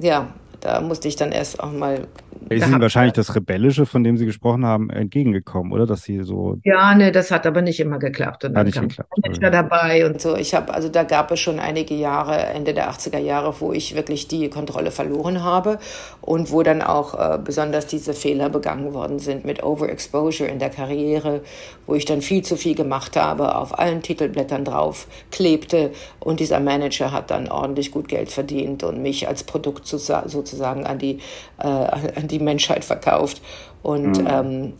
Ja, 0.00 0.32
da 0.60 0.80
musste 0.80 1.08
ich 1.08 1.16
dann 1.16 1.32
erst 1.32 1.60
auch 1.60 1.72
mal 1.72 2.06
ist 2.48 2.66
Ihnen 2.66 2.80
wahrscheinlich 2.80 3.12
das 3.12 3.34
Rebellische, 3.34 3.86
von 3.86 4.02
dem 4.02 4.16
Sie 4.16 4.26
gesprochen 4.26 4.64
haben, 4.64 4.90
entgegengekommen, 4.90 5.72
oder? 5.72 5.86
Dass 5.86 6.02
Sie 6.02 6.22
so. 6.22 6.58
Ja, 6.64 6.94
ne, 6.94 7.12
das 7.12 7.30
hat 7.30 7.46
aber 7.46 7.62
nicht 7.62 7.80
immer 7.80 7.98
geklappt. 7.98 8.44
Und 8.44 8.56
hat 8.56 8.66
nicht 8.66 8.80
geklappt. 8.80 9.10
Manager 9.22 9.50
dabei 9.50 10.06
und 10.06 10.20
so. 10.20 10.36
Ich 10.36 10.54
habe, 10.54 10.72
also 10.72 10.88
da 10.88 11.04
gab 11.04 11.30
es 11.30 11.40
schon 11.40 11.60
einige 11.60 11.94
Jahre, 11.94 12.36
Ende 12.36 12.74
der 12.74 12.90
80er 12.90 13.18
Jahre, 13.18 13.54
wo 13.60 13.72
ich 13.72 13.94
wirklich 13.94 14.28
die 14.28 14.48
Kontrolle 14.48 14.90
verloren 14.90 15.42
habe 15.42 15.78
und 16.20 16.50
wo 16.50 16.62
dann 16.62 16.82
auch 16.82 17.14
äh, 17.14 17.38
besonders 17.38 17.86
diese 17.86 18.14
Fehler 18.14 18.48
begangen 18.48 18.94
worden 18.94 19.18
sind 19.18 19.44
mit 19.44 19.62
Overexposure 19.62 20.48
in 20.48 20.58
der 20.58 20.70
Karriere, 20.70 21.42
wo 21.86 21.94
ich 21.94 22.04
dann 22.04 22.22
viel 22.22 22.42
zu 22.42 22.56
viel 22.56 22.74
gemacht 22.74 23.16
habe, 23.16 23.56
auf 23.56 23.78
allen 23.78 24.02
Titelblättern 24.02 24.64
drauf 24.64 25.06
klebte 25.30 25.90
und 26.20 26.40
dieser 26.40 26.60
Manager 26.60 27.12
hat 27.12 27.30
dann 27.30 27.48
ordentlich 27.48 27.90
gut 27.90 28.08
Geld 28.08 28.30
verdient 28.30 28.82
und 28.82 29.02
mich 29.02 29.28
als 29.28 29.44
Produkt 29.44 29.86
sozusagen 29.86 30.86
an 30.86 30.98
die, 30.98 31.18
äh, 31.58 31.66
an 31.66 32.28
die 32.30 32.38
Menschheit 32.38 32.84
verkauft. 32.84 33.42
Und 33.82 34.18
mhm. 34.18 34.26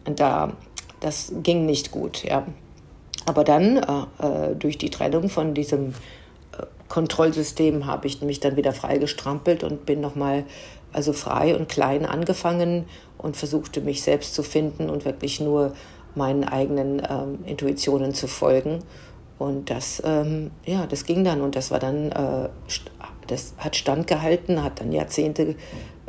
ähm, 0.05 0.17
da, 0.17 0.53
das 1.01 1.33
ging 1.43 1.67
nicht 1.67 1.91
gut, 1.91 2.25
ja. 2.25 2.47
Aber 3.27 3.45
dann, 3.45 3.77
äh, 3.77 4.51
äh 4.51 4.55
durch 4.57 4.79
die 4.79 4.91
Trennung 4.91 5.29
von 5.29 5.55
diesem 5.55 5.91
äh, 6.59 6.65
Kontrollsystem, 6.89 7.87
habe 7.87 8.07
ich 8.07 8.23
mich 8.23 8.41
dann 8.41 8.57
wieder 8.57 8.73
freigestrampelt 8.73 9.63
und 9.65 9.87
bin 9.87 10.01
nochmal 10.01 10.45
also 10.93 11.13
frei 11.13 11.55
und 11.57 11.69
klein 11.69 12.05
angefangen 12.05 12.87
und 13.19 13.37
versuchte 13.37 13.81
mich 13.81 14.03
selbst 14.03 14.35
zu 14.35 14.43
finden 14.43 14.91
und 14.91 15.05
wirklich 15.05 15.41
nur 15.41 15.73
meinen 16.15 16.45
eigenen 16.45 17.03
ähm, 17.09 17.39
Intuitionen 17.47 18.15
zu 18.15 18.27
folgen. 18.27 18.81
Und 19.39 19.71
das, 19.71 20.03
ähm, 20.05 20.51
ja, 20.67 20.87
das 20.87 21.05
ging 21.05 21.25
dann 21.25 21.41
und 21.41 21.57
das 21.57 21.71
war 21.71 21.79
dann, 21.79 22.13
äh, 22.13 22.49
das 23.27 23.55
hat 23.59 23.77
standgehalten, 23.77 24.63
hat 24.63 24.81
dann 24.81 24.93
Jahrzehnte 24.93 25.55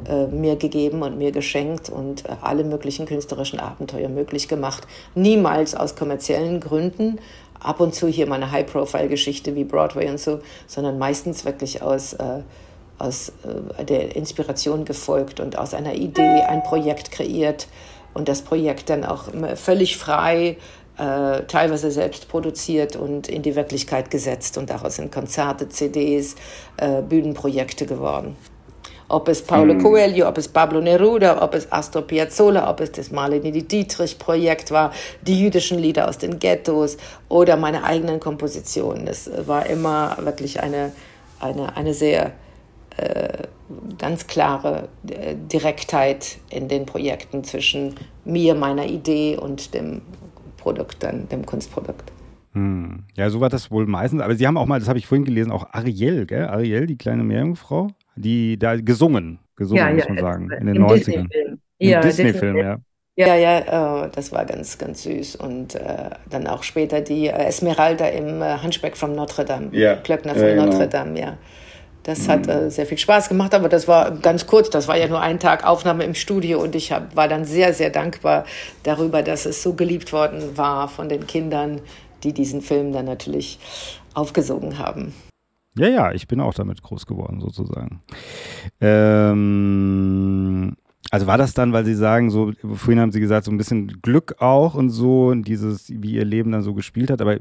äh, 0.07 0.27
mir 0.27 0.55
gegeben 0.55 1.03
und 1.03 1.17
mir 1.17 1.31
geschenkt 1.31 1.89
und 1.89 2.25
äh, 2.25 2.29
alle 2.41 2.63
möglichen 2.63 3.05
künstlerischen 3.05 3.59
Abenteuer 3.59 4.09
möglich 4.09 4.47
gemacht. 4.47 4.87
Niemals 5.15 5.75
aus 5.75 5.95
kommerziellen 5.95 6.59
Gründen, 6.59 7.19
ab 7.59 7.79
und 7.79 7.93
zu 7.93 8.07
hier 8.07 8.27
mal 8.27 8.35
eine 8.35 8.51
High-Profile-Geschichte 8.51 9.55
wie 9.55 9.63
Broadway 9.63 10.09
und 10.09 10.19
so, 10.19 10.39
sondern 10.67 10.97
meistens 10.97 11.45
wirklich 11.45 11.81
aus, 11.81 12.13
äh, 12.13 12.41
aus 12.97 13.31
äh, 13.77 13.85
der 13.85 14.15
Inspiration 14.15 14.85
gefolgt 14.85 15.39
und 15.39 15.57
aus 15.57 15.73
einer 15.73 15.93
Idee 15.93 16.41
ein 16.47 16.63
Projekt 16.63 17.11
kreiert 17.11 17.67
und 18.13 18.27
das 18.27 18.41
Projekt 18.41 18.89
dann 18.89 19.05
auch 19.05 19.25
völlig 19.55 19.97
frei 19.97 20.57
äh, 20.97 21.43
teilweise 21.43 21.91
selbst 21.91 22.27
produziert 22.27 22.95
und 22.95 23.29
in 23.29 23.41
die 23.41 23.55
Wirklichkeit 23.55 24.11
gesetzt. 24.11 24.57
Und 24.57 24.69
daraus 24.69 24.97
sind 24.97 25.11
Konzerte, 25.11 25.69
CDs, 25.69 26.35
Bühnenprojekte 27.07 27.85
geworden. 27.85 28.35
Ob 29.11 29.27
es 29.27 29.41
Paulo 29.41 29.73
mhm. 29.73 29.83
Coelho, 29.83 30.27
ob 30.29 30.37
es 30.37 30.47
Pablo 30.47 30.79
Neruda, 30.79 31.41
ob 31.43 31.53
es 31.53 31.69
Astor 31.69 32.03
Piazzolla, 32.03 32.69
ob 32.69 32.79
es 32.79 32.93
das 32.93 33.11
Marlene 33.11 33.51
Dietrich-Projekt 33.51 34.71
war, 34.71 34.93
die 35.21 35.37
jüdischen 35.37 35.79
Lieder 35.79 36.07
aus 36.07 36.17
den 36.17 36.39
Ghettos 36.39 36.95
oder 37.27 37.57
meine 37.57 37.83
eigenen 37.83 38.21
Kompositionen. 38.21 39.07
Es 39.07 39.29
war 39.45 39.65
immer 39.65 40.17
wirklich 40.21 40.61
eine, 40.61 40.93
eine, 41.41 41.75
eine 41.75 41.93
sehr 41.93 42.31
äh, 42.95 43.47
ganz 43.97 44.27
klare 44.27 44.87
äh, 45.09 45.35
Direktheit 45.35 46.37
in 46.49 46.69
den 46.69 46.85
Projekten 46.85 47.43
zwischen 47.43 47.95
mir, 48.23 48.55
meiner 48.55 48.85
Idee 48.85 49.37
und 49.37 49.73
dem 49.73 50.03
Produkt, 50.55 51.03
dann 51.03 51.27
dem 51.27 51.45
Kunstprodukt. 51.45 52.13
Hm. 52.53 53.03
Ja, 53.15 53.29
so 53.29 53.41
war 53.41 53.49
das 53.49 53.71
wohl 53.71 53.87
meistens. 53.87 54.21
Aber 54.21 54.35
Sie 54.35 54.47
haben 54.47 54.57
auch 54.57 54.65
mal, 54.65 54.79
das 54.79 54.87
habe 54.87 54.99
ich 54.99 55.07
vorhin 55.07 55.25
gelesen, 55.25 55.51
auch 55.51 55.67
Ariel, 55.71 56.25
gell? 56.25 56.45
Ariel, 56.45 56.85
die 56.85 56.97
kleine 56.97 57.23
Meerjungfrau, 57.23 57.87
die 58.15 58.57
da 58.57 58.75
gesungen, 58.75 59.39
gesungen, 59.55 59.87
ja, 59.87 59.93
muss 59.93 60.07
man 60.07 60.17
ja, 60.17 60.23
sagen, 60.23 60.51
in 60.51 60.67
den 60.67 60.77
90ern. 60.83 60.93
Disney-Film. 60.95 61.59
Ja, 61.79 62.01
Disney-Film, 62.01 62.57
ja. 62.57 62.77
Ja, 63.17 63.35
ja, 63.35 64.05
äh, 64.05 64.09
das 64.13 64.31
war 64.31 64.45
ganz, 64.45 64.77
ganz 64.77 65.03
süß. 65.03 65.35
Und 65.35 65.75
äh, 65.75 66.09
dann 66.29 66.47
auch 66.47 66.63
später 66.63 67.01
die 67.01 67.27
äh, 67.27 67.45
Esmeralda 67.45 68.07
im 68.07 68.41
Hunchback 68.63 68.95
von 68.95 69.13
Notre 69.13 69.45
Dame, 69.45 69.69
ja. 69.73 69.95
Glöckner 69.95 70.33
von 70.33 70.43
genau. 70.43 70.65
Notre 70.65 70.87
Dame, 70.87 71.19
ja. 71.19 71.37
Das 72.03 72.27
mhm. 72.27 72.31
hat 72.31 72.47
äh, 72.47 72.69
sehr 72.71 72.85
viel 72.85 72.97
Spaß 72.97 73.29
gemacht, 73.29 73.53
aber 73.53 73.69
das 73.69 73.87
war 73.87 74.11
ganz 74.11 74.47
kurz. 74.47 74.69
Das 74.69 74.87
war 74.87 74.97
ja 74.97 75.07
nur 75.07 75.21
ein 75.21 75.39
Tag 75.39 75.65
Aufnahme 75.65 76.03
im 76.03 76.15
Studio 76.15 76.61
und 76.61 76.75
ich 76.75 76.91
hab, 76.91 77.15
war 77.15 77.27
dann 77.27 77.45
sehr, 77.45 77.73
sehr 77.73 77.89
dankbar 77.89 78.45
darüber, 78.83 79.21
dass 79.21 79.45
es 79.45 79.61
so 79.61 79.73
geliebt 79.73 80.11
worden 80.13 80.57
war 80.57 80.87
von 80.87 81.09
den 81.09 81.27
Kindern, 81.27 81.81
die 82.23 82.33
diesen 82.33 82.61
Film 82.61 82.91
dann 82.91 83.05
natürlich 83.05 83.59
aufgesogen 84.13 84.79
haben. 84.79 85.13
Ja, 85.75 85.87
ja, 85.87 86.11
ich 86.11 86.27
bin 86.27 86.41
auch 86.41 86.53
damit 86.53 86.81
groß 86.81 87.05
geworden, 87.05 87.39
sozusagen. 87.39 88.01
Ähm, 88.81 90.75
also 91.09 91.27
war 91.27 91.37
das 91.37 91.53
dann, 91.53 91.71
weil 91.71 91.85
Sie 91.85 91.95
sagen, 91.95 92.29
so, 92.29 92.51
vorhin 92.61 92.99
haben 92.99 93.11
Sie 93.11 93.21
gesagt, 93.21 93.45
so 93.45 93.51
ein 93.51 93.57
bisschen 93.57 94.01
Glück 94.01 94.35
auch 94.39 94.75
und 94.75 94.89
so, 94.89 95.27
und 95.27 95.43
dieses, 95.43 95.89
wie 95.89 96.13
Ihr 96.13 96.25
Leben 96.25 96.51
dann 96.51 96.61
so 96.63 96.73
gespielt 96.73 97.09
hat, 97.09 97.21
aber 97.21 97.37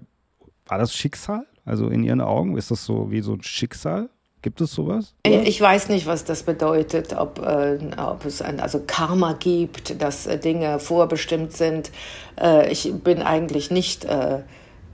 war 0.66 0.78
das 0.78 0.94
Schicksal? 0.94 1.46
Also 1.64 1.88
in 1.88 2.04
Ihren 2.04 2.20
Augen, 2.20 2.56
ist 2.56 2.70
das 2.70 2.84
so 2.84 3.10
wie 3.10 3.20
so 3.20 3.34
ein 3.34 3.42
Schicksal? 3.42 4.10
Gibt 4.42 4.62
es 4.62 4.72
sowas? 4.72 5.14
Ich 5.24 5.60
weiß 5.60 5.90
nicht, 5.90 6.06
was 6.06 6.24
das 6.24 6.44
bedeutet, 6.44 7.12
ob, 7.12 7.40
äh, 7.40 7.78
ob 7.98 8.24
es 8.24 8.40
ein 8.40 8.58
also 8.58 8.80
Karma 8.86 9.34
gibt, 9.34 10.00
dass 10.00 10.26
äh, 10.26 10.38
Dinge 10.38 10.78
vorbestimmt 10.78 11.52
sind. 11.52 11.90
Äh, 12.40 12.72
ich 12.72 12.90
bin 13.04 13.20
eigentlich 13.20 13.70
nicht, 13.70 14.06
äh, 14.06 14.38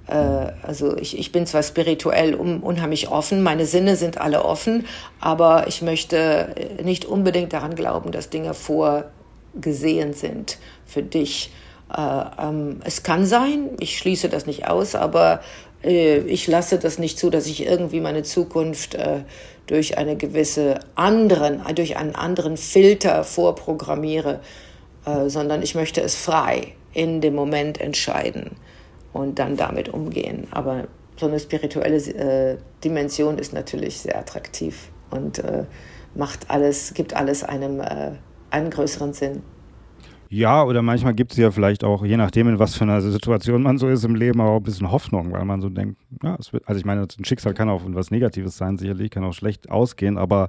also 0.08 0.96
ich, 0.96 1.18
ich 1.18 1.32
bin 1.32 1.46
zwar 1.46 1.64
spirituell 1.64 2.34
un, 2.36 2.60
unheimlich 2.60 3.08
offen, 3.08 3.42
meine 3.42 3.66
Sinne 3.66 3.96
sind 3.96 4.20
alle 4.20 4.44
offen, 4.44 4.86
aber 5.20 5.66
ich 5.66 5.82
möchte 5.82 6.54
nicht 6.82 7.04
unbedingt 7.04 7.52
daran 7.52 7.74
glauben, 7.74 8.12
dass 8.12 8.30
Dinge 8.30 8.54
vorgesehen 8.54 10.12
sind 10.12 10.58
für 10.86 11.02
dich. 11.02 11.50
Äh, 11.92 12.24
ähm, 12.40 12.80
es 12.84 13.02
kann 13.02 13.26
sein, 13.26 13.70
ich 13.80 13.98
schließe 13.98 14.28
das 14.28 14.46
nicht 14.46 14.68
aus, 14.68 14.94
aber 14.94 15.40
äh, 15.82 16.18
ich 16.18 16.46
lasse 16.46 16.78
das 16.78 16.98
nicht 16.98 17.18
zu, 17.18 17.30
dass 17.30 17.46
ich 17.46 17.64
irgendwie 17.64 18.00
meine 18.00 18.22
Zukunft 18.22 18.94
äh, 18.94 19.20
durch 19.66 19.98
eine 19.98 20.16
gewisse 20.16 20.80
anderen, 20.94 21.62
durch 21.74 21.96
einen 21.96 22.14
anderen 22.14 22.56
Filter 22.56 23.24
vorprogrammiere, 23.24 24.40
äh, 25.04 25.28
sondern 25.28 25.62
ich 25.62 25.74
möchte 25.74 26.00
es 26.00 26.16
frei 26.16 26.74
in 26.92 27.20
dem 27.20 27.34
Moment 27.34 27.80
entscheiden 27.80 28.56
und 29.16 29.38
dann 29.38 29.56
damit 29.56 29.88
umgehen. 29.88 30.46
Aber 30.50 30.84
so 31.16 31.26
eine 31.26 31.40
spirituelle 31.40 32.58
Dimension 32.84 33.38
ist 33.38 33.52
natürlich 33.52 33.98
sehr 33.98 34.18
attraktiv 34.18 34.90
und 35.10 35.42
macht 36.14 36.50
alles, 36.50 36.94
gibt 36.94 37.14
alles 37.14 37.42
einem 37.42 37.80
einen 38.50 38.70
größeren 38.70 39.12
Sinn. 39.12 39.42
Ja, 40.28 40.64
oder 40.64 40.82
manchmal 40.82 41.14
gibt 41.14 41.32
es 41.32 41.38
ja 41.38 41.52
vielleicht 41.52 41.84
auch, 41.84 42.04
je 42.04 42.16
nachdem, 42.16 42.48
in 42.48 42.58
was 42.58 42.74
für 42.74 42.82
einer 42.82 43.00
Situation 43.00 43.62
man 43.62 43.78
so 43.78 43.88
ist 43.88 44.04
im 44.04 44.16
Leben, 44.16 44.40
auch 44.40 44.56
ein 44.56 44.62
bisschen 44.62 44.90
Hoffnung, 44.90 45.30
weil 45.30 45.44
man 45.44 45.60
so 45.60 45.68
denkt, 45.68 46.00
ja, 46.22 46.36
wird, 46.50 46.66
also 46.66 46.78
ich 46.78 46.84
meine, 46.84 47.02
ein 47.02 47.24
Schicksal 47.24 47.54
kann 47.54 47.68
auch 47.68 47.82
was 47.86 48.10
Negatives 48.10 48.56
sein, 48.56 48.76
sicherlich, 48.76 49.10
kann 49.10 49.22
auch 49.22 49.32
schlecht 49.32 49.70
ausgehen, 49.70 50.18
aber 50.18 50.48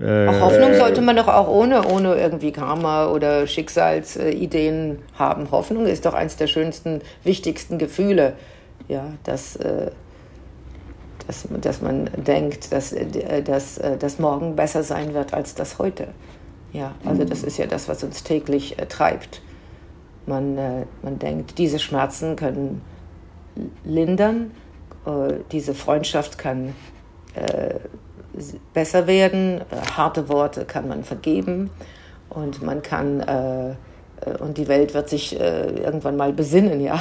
äh, 0.00 0.40
Hoffnung 0.40 0.74
sollte 0.74 1.00
man 1.00 1.16
doch 1.16 1.26
auch 1.28 1.48
ohne, 1.48 1.86
ohne 1.86 2.14
irgendwie 2.14 2.52
Karma 2.52 3.08
oder 3.08 3.46
Schicksalsideen 3.46 5.00
haben. 5.18 5.50
Hoffnung 5.50 5.86
ist 5.86 6.06
doch 6.06 6.14
eines 6.14 6.36
der 6.36 6.46
schönsten, 6.46 7.00
wichtigsten 7.24 7.78
Gefühle, 7.78 8.34
ja, 8.86 9.12
dass, 9.24 9.56
äh, 9.56 9.90
dass, 11.26 11.48
dass 11.60 11.82
man 11.82 12.10
denkt, 12.16 12.72
dass, 12.72 12.92
äh, 12.92 13.42
dass 13.42 13.78
äh, 13.78 13.96
das 13.96 14.20
morgen 14.20 14.54
besser 14.54 14.84
sein 14.84 15.14
wird 15.14 15.34
als 15.34 15.56
das 15.56 15.78
heute. 15.78 16.08
Ja, 16.72 16.94
also 17.04 17.24
das 17.24 17.42
ist 17.42 17.58
ja 17.58 17.66
das, 17.66 17.88
was 17.88 18.04
uns 18.04 18.22
täglich 18.22 18.78
äh, 18.78 18.86
treibt. 18.86 19.42
Man, 20.26 20.58
äh, 20.58 20.84
man 21.02 21.18
denkt, 21.18 21.58
diese 21.58 21.78
Schmerzen 21.78 22.36
können 22.36 22.82
lindern, 23.84 24.52
diese 25.50 25.74
Freundschaft 25.74 26.38
kann 26.38 26.74
besser 28.74 29.06
werden, 29.06 29.60
äh, 29.60 29.76
harte 29.96 30.28
Worte 30.28 30.64
kann 30.64 30.88
man 30.88 31.04
vergeben 31.04 31.70
und 32.28 32.62
man 32.62 32.82
kann 32.82 33.20
äh, 33.20 33.74
und 34.40 34.58
die 34.58 34.66
Welt 34.66 34.94
wird 34.94 35.08
sich 35.08 35.38
irgendwann 35.38 36.16
mal 36.16 36.32
besinnen, 36.32 36.80
ja. 36.80 37.00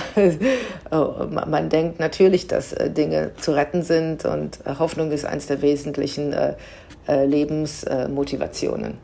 man 0.92 1.68
denkt 1.68 2.00
natürlich, 2.00 2.46
dass 2.46 2.76
Dinge 2.90 3.32
zu 3.38 3.56
retten 3.56 3.82
sind 3.82 4.24
und 4.24 4.60
Hoffnung 4.78 5.12
ist 5.12 5.26
eines 5.26 5.48
der 5.48 5.64
wesentlichen 5.64 6.36
Lebensmotivationen. 7.08 9.00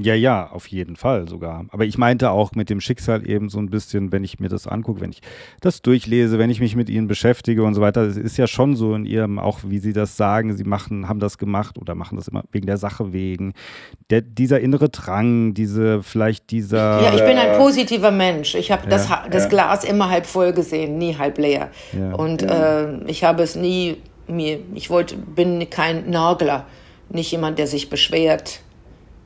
Ja, 0.00 0.14
ja, 0.14 0.48
auf 0.50 0.68
jeden 0.68 0.96
Fall 0.96 1.28
sogar. 1.28 1.66
Aber 1.70 1.84
ich 1.84 1.98
meinte 1.98 2.30
auch 2.30 2.52
mit 2.52 2.70
dem 2.70 2.80
Schicksal 2.80 3.28
eben 3.28 3.48
so 3.48 3.58
ein 3.58 3.68
bisschen, 3.68 4.12
wenn 4.12 4.22
ich 4.22 4.38
mir 4.38 4.48
das 4.48 4.66
angucke, 4.66 5.00
wenn 5.00 5.10
ich 5.10 5.22
das 5.60 5.82
durchlese, 5.82 6.38
wenn 6.38 6.50
ich 6.50 6.60
mich 6.60 6.76
mit 6.76 6.88
ihnen 6.88 7.08
beschäftige 7.08 7.64
und 7.64 7.74
so 7.74 7.80
weiter. 7.80 8.02
Es 8.02 8.16
ist 8.16 8.36
ja 8.36 8.46
schon 8.46 8.76
so 8.76 8.94
in 8.94 9.04
ihrem, 9.04 9.38
auch 9.38 9.60
wie 9.64 9.78
sie 9.78 9.92
das 9.92 10.16
sagen, 10.16 10.56
sie 10.56 10.64
machen, 10.64 11.08
haben 11.08 11.18
das 11.18 11.36
gemacht 11.36 11.78
oder 11.78 11.94
machen 11.94 12.16
das 12.16 12.28
immer 12.28 12.44
wegen 12.52 12.66
der 12.66 12.76
Sache 12.76 13.12
wegen. 13.12 13.54
Der, 14.10 14.20
dieser 14.20 14.60
innere 14.60 14.88
Drang, 14.88 15.54
diese, 15.54 16.02
vielleicht 16.02 16.50
dieser. 16.50 17.02
Ja, 17.02 17.14
ich 17.14 17.24
bin 17.24 17.36
ein 17.36 17.58
positiver 17.58 18.12
Mensch. 18.12 18.54
Ich 18.54 18.70
habe 18.70 18.84
ja, 18.84 18.90
das, 18.90 19.08
das 19.30 19.44
ja. 19.44 19.48
Glas 19.48 19.84
immer 19.84 20.10
halb 20.10 20.26
voll 20.26 20.52
gesehen, 20.52 20.98
nie 20.98 21.16
halb 21.16 21.38
leer. 21.38 21.70
Ja. 21.92 22.14
Und 22.14 22.42
äh, 22.42 23.02
ich 23.04 23.24
habe 23.24 23.42
es 23.42 23.56
nie 23.56 23.96
mir, 24.28 24.60
ich 24.74 24.90
wollte, 24.90 25.16
bin 25.16 25.68
kein 25.70 26.10
Nagler, 26.10 26.66
nicht 27.08 27.32
jemand, 27.32 27.58
der 27.58 27.66
sich 27.66 27.90
beschwert 27.90 28.60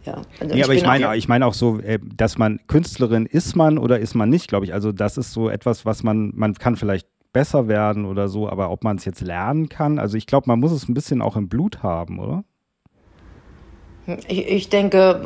ja, 0.05 0.23
also 0.41 0.55
nee, 0.55 0.63
aber 0.63 0.75
ich 0.75 0.85
meine, 0.85 1.17
ich 1.17 1.29
meine 1.29 1.47
auch 1.47 1.55
so, 1.55 1.79
äh, 1.81 1.99
dass 2.03 2.39
man 2.39 2.61
Künstlerin 2.67 3.27
ist 3.27 3.57
man 3.57 3.79
oder 3.79 4.01
ist 4.01 4.15
man 4.15 4.29
nicht, 4.31 4.49
glaube 4.49 4.65
ich. 4.65 4.75
Also 4.75 4.93
das 4.93 5.17
ist 5.17 5.33
so 5.33 5.49
etwas, 5.49 5.87
was 5.87 6.03
man, 6.03 6.33
man 6.35 6.55
kann 6.55 6.77
vielleicht 6.77 7.09
besser 7.33 7.69
werden 7.69 8.05
oder 8.05 8.29
so, 8.29 8.49
aber 8.49 8.71
ob 8.71 8.85
man 8.85 8.97
es 8.97 9.05
jetzt 9.05 9.21
lernen 9.21 9.69
kann, 9.69 9.99
also 9.99 10.17
ich 10.17 10.27
glaube, 10.27 10.45
man 10.49 10.61
muss 10.61 10.73
es 10.73 10.89
ein 10.89 10.95
bisschen 10.95 11.23
auch 11.23 11.37
im 11.37 11.49
Blut 11.49 11.83
haben, 11.83 12.19
oder? 12.19 12.45
Ich, 14.27 14.49
ich, 14.49 14.69
denke, 14.69 15.21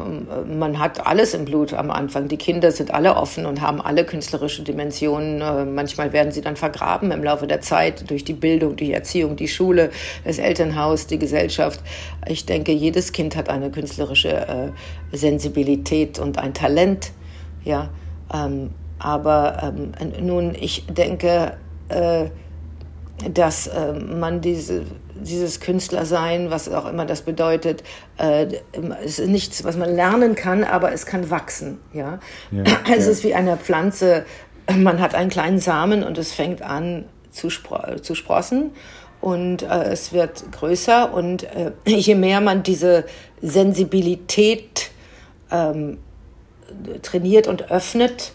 man 0.47 0.79
hat 0.79 1.07
alles 1.07 1.33
im 1.33 1.47
Blut 1.47 1.72
am 1.72 1.91
Anfang. 1.91 2.29
Die 2.29 2.37
Kinder 2.37 2.70
sind 2.70 2.93
alle 2.93 3.16
offen 3.16 3.47
und 3.47 3.62
haben 3.62 3.81
alle 3.81 4.05
künstlerische 4.05 4.62
Dimensionen. 4.62 5.41
Äh, 5.41 5.64
manchmal 5.64 6.12
werden 6.12 6.31
sie 6.31 6.43
dann 6.43 6.57
vergraben 6.57 7.11
im 7.11 7.24
Laufe 7.24 7.47
der 7.47 7.62
Zeit 7.62 8.11
durch 8.11 8.24
die 8.24 8.35
Bildung, 8.35 8.77
die 8.77 8.93
Erziehung, 8.93 9.37
die 9.37 9.49
Schule, 9.49 9.91
das 10.24 10.39
Elternhaus, 10.39 11.07
die 11.07 11.18
Gesellschaft. 11.18 11.81
Ich 12.29 12.45
denke, 12.45 12.72
jedes 12.72 13.12
Kind 13.12 13.35
hat 13.35 13.49
eine 13.49 13.70
künstlerische 13.70 14.29
äh, 14.31 15.16
Sensibilität 15.16 16.18
und 16.18 16.39
ein 16.39 16.53
Talent. 16.53 17.12
Ja, 17.64 17.89
ähm, 18.35 18.72
aber 18.99 19.72
ähm, 19.99 20.27
nun, 20.27 20.55
ich 20.55 20.85
denke, 20.87 21.57
äh, 21.89 22.27
dass 23.32 23.66
äh, 23.66 23.92
man 23.92 24.40
diese 24.40 24.84
dieses 25.22 25.60
Künstlersein, 25.60 26.50
was 26.50 26.68
auch 26.68 26.86
immer 26.86 27.06
das 27.06 27.22
bedeutet, 27.22 27.82
äh, 28.18 28.46
ist 29.04 29.20
nichts, 29.20 29.64
was 29.64 29.76
man 29.76 29.94
lernen 29.94 30.34
kann, 30.34 30.64
aber 30.64 30.92
es 30.92 31.06
kann 31.06 31.30
wachsen. 31.30 31.78
Ja? 31.92 32.18
ja 32.50 32.64
es 32.96 33.06
ja. 33.06 33.12
ist 33.12 33.24
wie 33.24 33.34
eine 33.34 33.56
Pflanze, 33.56 34.24
man 34.76 35.00
hat 35.00 35.14
einen 35.14 35.30
kleinen 35.30 35.58
Samen 35.58 36.02
und 36.02 36.18
es 36.18 36.32
fängt 36.32 36.62
an 36.62 37.06
zu, 37.30 37.50
spro 37.50 37.96
zu 38.00 38.14
sprossen 38.14 38.70
und 39.20 39.62
äh, 39.62 39.84
es 39.84 40.12
wird 40.12 40.52
größer 40.52 41.12
und 41.12 41.44
äh, 41.44 41.72
je 41.86 42.14
mehr 42.14 42.40
man 42.40 42.62
diese 42.62 43.04
Sensibilität 43.42 44.90
ähm, 45.50 45.98
trainiert 47.02 47.46
und 47.46 47.70
öffnet 47.70 48.32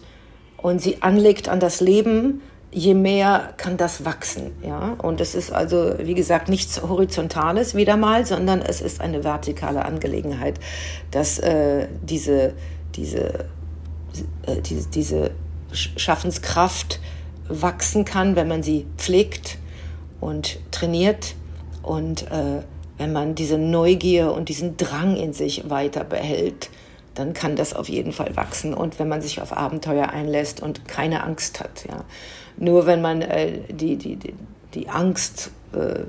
und 0.57 0.82
sie 0.82 1.01
anlegt 1.01 1.49
an 1.49 1.59
das 1.59 1.82
Leben, 1.82 2.41
je 2.72 2.93
mehr 2.93 3.53
kann 3.57 3.78
das 3.78 4.05
wachsen. 4.05 4.51
Ja? 4.63 4.95
Und 5.01 5.22
es 5.22 5.36
ist 5.36 5.51
also, 5.51 5.95
wie 5.99 6.13
gesagt, 6.13 6.49
nichts 6.49 6.82
Horizontales 6.82 7.76
wieder 7.76 7.97
mal, 7.97 8.26
sondern 8.26 8.61
es 8.61 8.82
ist 8.82 9.01
eine 9.01 9.24
vertikale 9.24 9.86
Angelegenheit, 9.86 10.59
dass 11.11 11.39
äh, 11.39 11.88
diese, 12.01 12.53
diese, 12.95 13.45
äh, 14.45 14.61
diese, 14.65 14.89
diese 14.89 15.32
Schaffenskraft 15.74 16.99
wachsen 17.47 18.05
kann, 18.05 18.36
wenn 18.36 18.47
man 18.47 18.63
sie 18.63 18.86
pflegt 18.97 19.57
und 20.19 20.59
trainiert 20.72 21.36
und 21.84 22.24
äh, 22.32 22.61
wenn 22.97 23.13
man 23.13 23.36
diese 23.36 23.57
Neugier 23.57 24.32
und 24.32 24.47
diesen 24.47 24.78
Drang 24.78 25.15
in 25.17 25.34
sich 25.34 25.69
weiter 25.69 26.03
behält, 26.03 26.69
dann 27.15 27.34
kann 27.34 27.55
das 27.55 27.74
auf 27.74 27.89
jeden 27.89 28.13
Fall 28.13 28.36
wachsen. 28.36 28.74
Und 28.74 28.99
wenn 28.99 29.09
man 29.09 29.22
sich 29.22 29.41
auf 29.41 29.57
Abenteuer 29.57 30.09
einlässt 30.09 30.61
und 30.61 30.88
keine 30.88 31.24
Angst 31.24 31.59
hat, 31.59 31.86
ja. 31.89 32.05
Nur 32.58 32.86
wenn 32.86 33.02
man 33.02 33.22
äh, 33.22 33.60
die, 33.70 33.95
die, 33.97 34.16
die, 34.16 34.34
die 34.74 34.89
Angst 34.89 35.52
äh, 35.74 36.04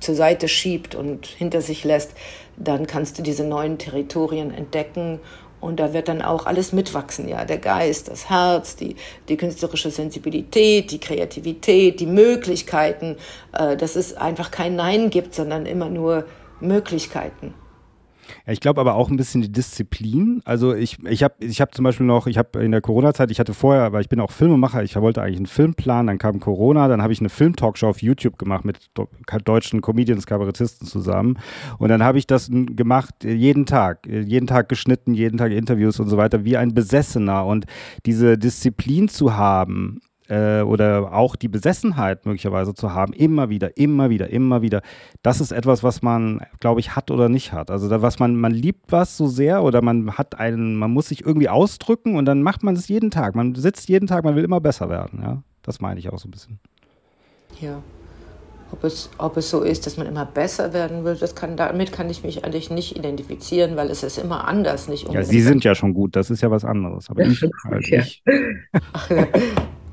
zur 0.00 0.14
Seite 0.14 0.48
schiebt 0.48 0.94
und 0.94 1.26
hinter 1.26 1.60
sich 1.60 1.84
lässt, 1.84 2.12
dann 2.56 2.86
kannst 2.86 3.18
du 3.18 3.22
diese 3.22 3.44
neuen 3.44 3.78
Territorien 3.78 4.52
entdecken 4.52 5.20
und 5.62 5.78
da 5.78 5.92
wird 5.92 6.08
dann 6.08 6.22
auch 6.22 6.46
alles 6.46 6.72
mitwachsen, 6.72 7.28
ja, 7.28 7.44
der 7.44 7.58
Geist, 7.58 8.08
das 8.08 8.28
Herz, 8.28 8.74
die, 8.74 8.96
die 9.28 9.36
künstlerische 9.36 9.92
Sensibilität, 9.92 10.90
die 10.90 10.98
Kreativität, 10.98 12.00
die 12.00 12.06
Möglichkeiten, 12.06 13.16
äh, 13.52 13.76
dass 13.76 13.94
es 13.94 14.14
einfach 14.14 14.50
kein 14.50 14.74
Nein 14.74 15.10
gibt, 15.10 15.34
sondern 15.34 15.64
immer 15.66 15.88
nur 15.88 16.24
Möglichkeiten. 16.60 17.54
Ja, 18.46 18.52
ich 18.52 18.60
glaube 18.60 18.80
aber 18.80 18.94
auch 18.94 19.08
ein 19.08 19.16
bisschen 19.16 19.42
die 19.42 19.52
Disziplin. 19.52 20.42
Also 20.44 20.74
ich, 20.74 20.98
ich 21.04 21.22
habe 21.22 21.34
ich 21.40 21.60
hab 21.60 21.74
zum 21.74 21.84
Beispiel 21.84 22.06
noch, 22.06 22.26
ich 22.26 22.38
habe 22.38 22.62
in 22.62 22.72
der 22.72 22.80
Corona-Zeit, 22.80 23.30
ich 23.30 23.38
hatte 23.38 23.54
vorher, 23.54 23.92
weil 23.92 24.00
ich 24.00 24.08
bin 24.08 24.20
auch 24.20 24.30
Filmemacher, 24.30 24.82
ich 24.82 24.96
wollte 24.96 25.22
eigentlich 25.22 25.36
einen 25.36 25.46
Film 25.46 25.74
planen, 25.74 26.08
dann 26.08 26.18
kam 26.18 26.40
Corona, 26.40 26.88
dann 26.88 27.02
habe 27.02 27.12
ich 27.12 27.20
eine 27.20 27.28
Film-Talkshow 27.28 27.88
auf 27.88 28.02
YouTube 28.02 28.38
gemacht 28.38 28.64
mit 28.64 28.90
deutschen 29.44 29.80
Comedians, 29.80 30.26
Kabarettisten 30.26 30.86
zusammen. 30.86 31.38
Und 31.78 31.88
dann 31.88 32.02
habe 32.02 32.18
ich 32.18 32.26
das 32.26 32.50
gemacht 32.50 33.24
jeden 33.24 33.66
Tag, 33.66 34.06
jeden 34.06 34.46
Tag 34.46 34.68
geschnitten, 34.68 35.14
jeden 35.14 35.38
Tag 35.38 35.52
Interviews 35.52 36.00
und 36.00 36.08
so 36.08 36.16
weiter, 36.16 36.44
wie 36.44 36.56
ein 36.56 36.74
Besessener. 36.74 37.46
Und 37.46 37.66
diese 38.06 38.38
Disziplin 38.38 39.08
zu 39.08 39.36
haben, 39.36 40.00
äh, 40.32 40.62
oder 40.62 41.12
auch 41.12 41.36
die 41.36 41.48
Besessenheit 41.48 42.24
möglicherweise 42.24 42.72
zu 42.72 42.94
haben, 42.94 43.12
immer 43.12 43.50
wieder, 43.50 43.76
immer 43.76 44.08
wieder, 44.08 44.30
immer 44.30 44.62
wieder, 44.62 44.80
das 45.22 45.42
ist 45.42 45.52
etwas, 45.52 45.82
was 45.82 46.00
man, 46.00 46.40
glaube 46.58 46.80
ich, 46.80 46.96
hat 46.96 47.10
oder 47.10 47.28
nicht 47.28 47.52
hat. 47.52 47.70
Also 47.70 47.88
da, 47.90 48.00
was 48.00 48.18
man, 48.18 48.34
man 48.36 48.52
liebt 48.52 48.90
was 48.90 49.16
so 49.18 49.26
sehr 49.26 49.62
oder 49.62 49.82
man 49.82 50.12
hat 50.12 50.38
einen, 50.38 50.76
man 50.76 50.90
muss 50.90 51.08
sich 51.08 51.26
irgendwie 51.26 51.50
ausdrücken 51.50 52.16
und 52.16 52.24
dann 52.24 52.42
macht 52.42 52.62
man 52.62 52.74
es 52.74 52.88
jeden 52.88 53.10
Tag. 53.10 53.34
Man 53.34 53.54
sitzt 53.54 53.90
jeden 53.90 54.06
Tag, 54.06 54.24
man 54.24 54.34
will 54.34 54.44
immer 54.44 54.60
besser 54.60 54.88
werden. 54.88 55.20
Ja, 55.22 55.42
das 55.62 55.80
meine 55.82 56.00
ich 56.00 56.08
auch 56.08 56.18
so 56.18 56.28
ein 56.28 56.30
bisschen. 56.30 56.58
Ja. 57.60 57.82
Ob 58.70 58.84
es, 58.84 59.10
ob 59.18 59.36
es 59.36 59.50
so 59.50 59.60
ist, 59.60 59.84
dass 59.84 59.98
man 59.98 60.06
immer 60.06 60.24
besser 60.24 60.72
werden 60.72 61.04
will, 61.04 61.14
das 61.14 61.34
kann, 61.34 61.58
damit 61.58 61.92
kann 61.92 62.08
ich 62.08 62.24
mich 62.24 62.42
eigentlich 62.42 62.70
nicht 62.70 62.96
identifizieren, 62.96 63.76
weil 63.76 63.90
es 63.90 64.02
ist 64.02 64.16
immer 64.16 64.48
anders, 64.48 64.88
nicht 64.88 65.12
Ja, 65.12 65.22
Sie 65.22 65.42
sind 65.42 65.62
ja 65.62 65.74
schon 65.74 65.92
gut, 65.92 66.16
das 66.16 66.30
ist 66.30 66.40
ja 66.40 66.50
was 66.50 66.64
anderes. 66.64 67.10
Aber 67.10 67.20
ich, 67.20 67.42
halt 67.64 67.86
ja. 67.88 67.98
ich. 68.00 68.22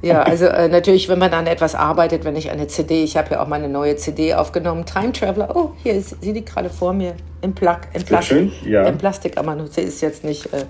Ja, 0.02 0.22
also 0.22 0.46
äh, 0.46 0.70
natürlich, 0.70 1.10
wenn 1.10 1.20
man 1.20 1.34
an 1.34 1.46
etwas 1.46 1.76
arbeitet, 1.76 2.24
wenn 2.24 2.36
ich 2.36 2.50
eine 2.50 2.68
CD, 2.68 3.04
ich 3.04 3.18
habe 3.18 3.32
ja 3.32 3.44
auch 3.44 3.48
meine 3.48 3.68
neue 3.68 3.98
CD 3.98 4.34
aufgenommen, 4.34 4.86
Time 4.86 5.12
Traveler. 5.12 5.54
Oh, 5.56 5.72
hier 5.84 5.94
ist, 5.94 6.22
sie 6.22 6.32
liegt 6.32 6.50
gerade 6.50 6.70
vor 6.70 6.94
mir 6.94 7.16
im, 7.42 7.54
Plak, 7.54 7.88
im 7.94 8.04
Plastik. 8.04 8.38
Schön, 8.38 8.52
ja. 8.66 8.88
Im 8.88 8.98
Plastik, 8.98 9.38
aber 9.38 9.58
sie 9.70 9.82
ist 9.82 10.02
jetzt 10.02 10.24
nicht, 10.24 10.46
äh, 10.54 10.66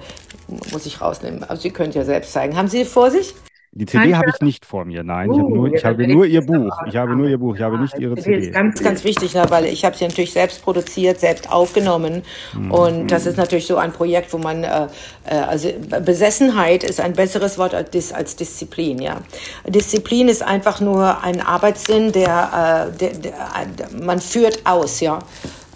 muss 0.72 0.86
ich 0.86 1.00
rausnehmen. 1.00 1.44
Also 1.44 1.62
Sie 1.62 1.70
könnt 1.72 1.94
ja 1.94 2.04
selbst 2.04 2.34
zeigen. 2.34 2.58
Haben 2.58 2.68
Sie 2.68 2.86
vor 2.86 3.12
sich? 3.12 3.36
Die 3.72 3.86
CD 3.86 4.16
habe 4.16 4.32
ich 4.34 4.42
nicht 4.42 4.66
vor 4.66 4.84
mir, 4.84 5.04
nein. 5.04 5.30
Uh, 5.30 5.38
ich 5.38 5.46
habe 5.46 5.58
nur, 5.62 5.76
ich 5.76 5.86
habe 5.86 6.08
nur 6.08 6.26
ihr 6.26 6.42
Buch. 6.42 6.76
Ich 6.88 6.96
habe 6.96 7.16
nur 7.16 7.28
ihr 7.28 7.38
Buch, 7.38 7.56
ich 7.56 7.62
habe 7.62 7.78
nicht 7.78 7.94
ihre 8.00 8.16
CD. 8.16 8.38
Das 8.38 8.46
ist 8.48 8.54
ganz, 8.54 8.82
ganz 8.82 9.04
wichtig, 9.04 9.36
weil 9.36 9.66
ich 9.66 9.86
habe 9.86 9.96
sie 9.96 10.06
natürlich 10.06 10.34
selbst 10.34 10.64
produziert, 10.64 11.20
selbst 11.20 11.52
aufgenommen. 11.52 12.24
Mhm. 12.54 12.72
Und 12.72 13.12
das 13.12 13.28
ist 13.28 13.38
natürlich 13.38 13.68
so 13.68 13.78
ein 13.78 13.92
Projekt, 13.92 14.34
wo 14.34 14.40
man, 14.40 14.64
äh, 14.64 14.88
äh, 15.26 15.36
also 15.36 15.70
Besessenheit 16.04 16.84
ist 16.84 17.00
ein 17.00 17.14
besseres 17.14 17.60
Wort 17.60 17.76
als, 17.76 18.12
als 18.12 18.36
Disziplin, 18.36 19.00
ja. 19.00 19.22
Disziplin 19.68 20.30
ist 20.30 20.42
einfach 20.42 20.82
nur 20.82 21.24
ein 21.24 21.40
Arbeitssinn, 21.40 22.12
der, 22.12 22.90
äh, 22.92 22.98
der, 22.98 23.14
der 23.14 23.90
man 24.02 24.20
führt 24.20 24.66
aus, 24.66 25.00
ja. 25.00 25.20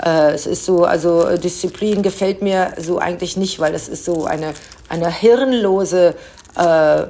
Äh, 0.04 0.32
es 0.32 0.48
ist 0.48 0.66
so, 0.66 0.84
also 0.84 1.38
Disziplin 1.38 2.02
gefällt 2.02 2.42
mir 2.42 2.74
so 2.78 2.98
eigentlich 2.98 3.38
nicht, 3.38 3.60
weil 3.60 3.76
es 3.76 3.88
ist 3.88 4.04
so 4.04 4.26
eine, 4.26 4.54
eine 4.90 5.12
hirnlose 5.12 6.16
äh, 6.58 7.02
äh, 7.02 7.08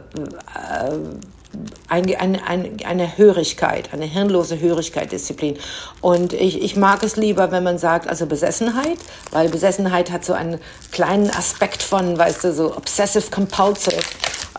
eine, 1.87 2.19
eine, 2.19 2.71
eine 2.85 3.17
Hörigkeit, 3.17 3.93
eine 3.93 4.05
hirnlose 4.05 4.59
Hörigkeit, 4.59 5.11
Disziplin. 5.11 5.57
Und 6.01 6.33
ich, 6.33 6.61
ich 6.61 6.75
mag 6.75 7.03
es 7.03 7.15
lieber, 7.15 7.51
wenn 7.51 7.63
man 7.63 7.77
sagt, 7.77 8.07
also 8.07 8.25
Besessenheit, 8.25 8.97
weil 9.31 9.49
Besessenheit 9.49 10.11
hat 10.11 10.25
so 10.25 10.33
einen 10.33 10.59
kleinen 10.91 11.29
Aspekt 11.29 11.83
von, 11.83 12.17
weißt 12.17 12.43
du, 12.45 12.53
so 12.53 12.75
obsessive 12.75 13.29
compulsive. 13.29 14.01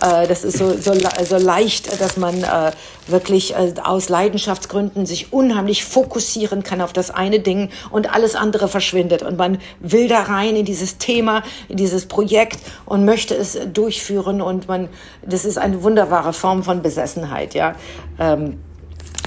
Äh, 0.01 0.27
das 0.27 0.45
ist 0.45 0.59
so, 0.59 0.77
so, 0.77 0.93
so 1.25 1.37
leicht, 1.37 2.01
dass 2.01 2.17
man 2.17 2.43
äh, 2.43 2.73
wirklich 3.07 3.55
äh, 3.55 3.75
aus 3.83 4.09
Leidenschaftsgründen 4.09 5.07
sich 5.07 5.33
unheimlich 5.33 5.85
fokussieren 5.85 6.63
kann 6.63 6.81
auf 6.81 6.93
das 6.93 7.11
eine 7.11 7.41
Ding 7.41 7.71
und 7.91 8.13
alles 8.15 8.35
andere 8.35 8.69
verschwindet. 8.69 9.23
Und 9.23 9.39
man 9.39 9.59
will 9.81 10.09
da 10.09 10.23
rein 10.23 10.57
in 10.57 10.65
dieses 10.65 10.99
Thema, 10.99 11.43
in 11.69 11.77
dieses 11.77 12.07
Projekt 12.07 12.59
und 12.87 13.05
möchte 13.05 13.35
es 13.35 13.59
durchführen. 13.73 14.41
Und 14.41 14.69
man, 14.69 14.89
das 15.23 15.45
ist 15.45 15.59
eine 15.59 15.83
wunderbare 15.83 16.33
Form 16.33 16.63
von 16.63 16.83
Besessenheit, 16.83 17.55
ja. 17.55 17.75
Ähm, 18.19 18.59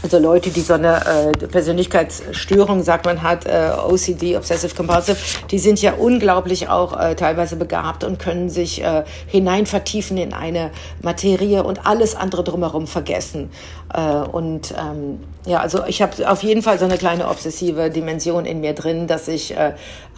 also 0.03 0.19
Leute, 0.19 0.51
die 0.51 0.61
so 0.61 0.73
eine 0.73 1.01
äh, 1.05 1.47
Persönlichkeitsstörung, 1.47 2.83
sagt 2.83 3.05
man, 3.05 3.23
hat, 3.23 3.45
äh, 3.45 3.71
OCD, 3.87 4.37
Obsessive 4.37 4.75
Compulsive, 4.75 5.17
die 5.49 5.59
sind 5.59 5.81
ja 5.81 5.93
unglaublich 5.93 6.69
auch 6.69 6.99
äh, 6.99 7.15
teilweise 7.15 7.55
begabt 7.55 8.03
und 8.03 8.19
können 8.19 8.49
sich 8.49 8.83
äh, 8.83 9.03
hinein 9.25 9.65
vertiefen 9.65 10.17
in 10.17 10.33
eine 10.33 10.71
Materie 11.01 11.63
und 11.63 11.85
alles 11.85 12.15
andere 12.15 12.43
drumherum 12.43 12.85
vergessen. 12.85 13.49
Äh, 13.93 13.99
und 14.01 14.73
ähm, 14.77 15.19
ja, 15.45 15.61
also 15.61 15.83
ich 15.85 16.01
habe 16.01 16.29
auf 16.29 16.43
jeden 16.43 16.61
Fall 16.61 16.77
so 16.77 16.85
eine 16.85 16.97
kleine 16.97 17.27
obsessive 17.27 17.89
Dimension 17.89 18.45
in 18.45 18.61
mir 18.61 18.73
drin, 18.73 19.07
dass 19.07 19.27
ich, 19.27 19.57
äh, 19.57 19.73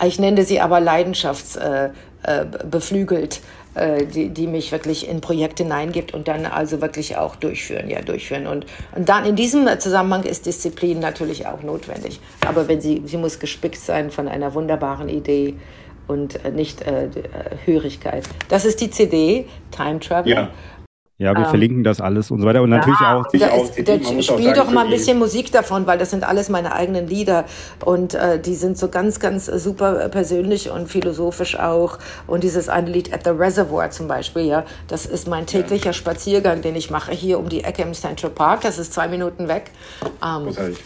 ich 0.05 0.19
nenne 0.19 0.43
sie 0.43 0.59
aber 0.59 0.80
leidenschaftsbeflügelt. 0.80 1.93
Äh, 1.95 2.09
äh, 3.76 4.05
die, 4.05 4.30
die 4.30 4.47
mich 4.47 4.72
wirklich 4.72 5.07
in 5.07 5.22
Projekte 5.22 5.63
hineingibt 5.63 6.13
und 6.13 6.28
dann 6.28 6.45
also 6.45 6.82
wirklich 6.82 7.17
auch 7.17 7.36
durchführen, 7.36 7.89
ja, 7.89 8.01
durchführen. 8.01 8.47
Und, 8.47 8.65
und 8.95 9.09
dann 9.09 9.26
in 9.26 9.36
diesem 9.36 9.67
Zusammenhang 9.80 10.24
ist 10.24 10.45
Disziplin 10.45 10.99
natürlich 10.99 11.47
auch 11.47 11.61
notwendig. 11.63 12.20
Aber 12.47 12.67
wenn 12.67 12.82
sie, 12.82 13.01
sie 13.05 13.17
muss 13.17 13.39
gespickt 13.39 13.80
sein 13.80 14.11
von 14.11 14.28
einer 14.28 14.53
wunderbaren 14.53 15.07
Idee 15.07 15.55
und 16.07 16.53
nicht 16.55 16.82
äh, 16.82 17.09
Hörigkeit. 17.65 18.28
Das 18.49 18.65
ist 18.65 18.82
die 18.82 18.89
CD, 18.89 19.45
Time 19.72 19.99
Travel. 19.99 20.34
Ja. 20.34 20.49
Ja, 21.20 21.34
wir 21.34 21.43
ähm, 21.43 21.49
verlinken 21.49 21.84
das 21.84 21.99
alles 21.99 22.32
und 22.32 22.39
so 22.39 22.47
weiter. 22.47 22.61
Und 22.61 22.70
natürlich 22.70 22.99
ja, 23.01 23.17
auch. 23.17 23.26
Da, 23.28 23.47
ist, 23.47 23.88
da 23.88 24.22
spiel 24.22 24.53
doch 24.53 24.72
mal 24.72 24.86
ein 24.86 24.89
bisschen 24.89 25.20
Musik 25.20 25.51
davon, 25.51 25.86
weil 25.86 25.97
das 25.97 26.11
sind 26.11 26.24
alles 26.24 26.47
meine 26.47 26.72
eigenen 26.72 27.07
Lieder. 27.07 27.43
Und 27.84 28.13
äh, 28.13 28.39
die 28.39 28.55
sind 28.55 28.78
so 28.78 28.88
ganz, 28.88 29.20
ganz 29.20 29.47
super 29.47 30.07
persönlich 30.07 30.70
und 30.70 30.88
philosophisch 30.88 31.59
auch. 31.59 31.99
Und 32.26 32.45
dieses 32.45 32.70
eine 32.70 32.89
Lied 32.89 33.13
At 33.13 33.26
the 33.26 33.32
Reservoir 33.32 33.89
zum 33.91 34.07
Beispiel, 34.07 34.43
ja, 34.43 34.63
das 34.88 35.05
ist 35.05 35.28
mein 35.28 35.45
täglicher 35.45 35.88
ja. 35.88 35.93
Spaziergang, 35.93 36.61
den 36.61 36.78
ich 36.78 36.89
mache 36.89 37.11
hier 37.11 37.38
um 37.38 37.49
die 37.49 37.65
Ecke 37.65 37.82
im 37.82 37.93
Central 37.93 38.32
Park. 38.32 38.61
Das 38.61 38.80
ist 38.80 38.93
zwei 38.93 39.09
Minuten 39.09 39.49
weg. 39.49 39.72
Ähm, 40.26 40.45
Großartig. 40.45 40.80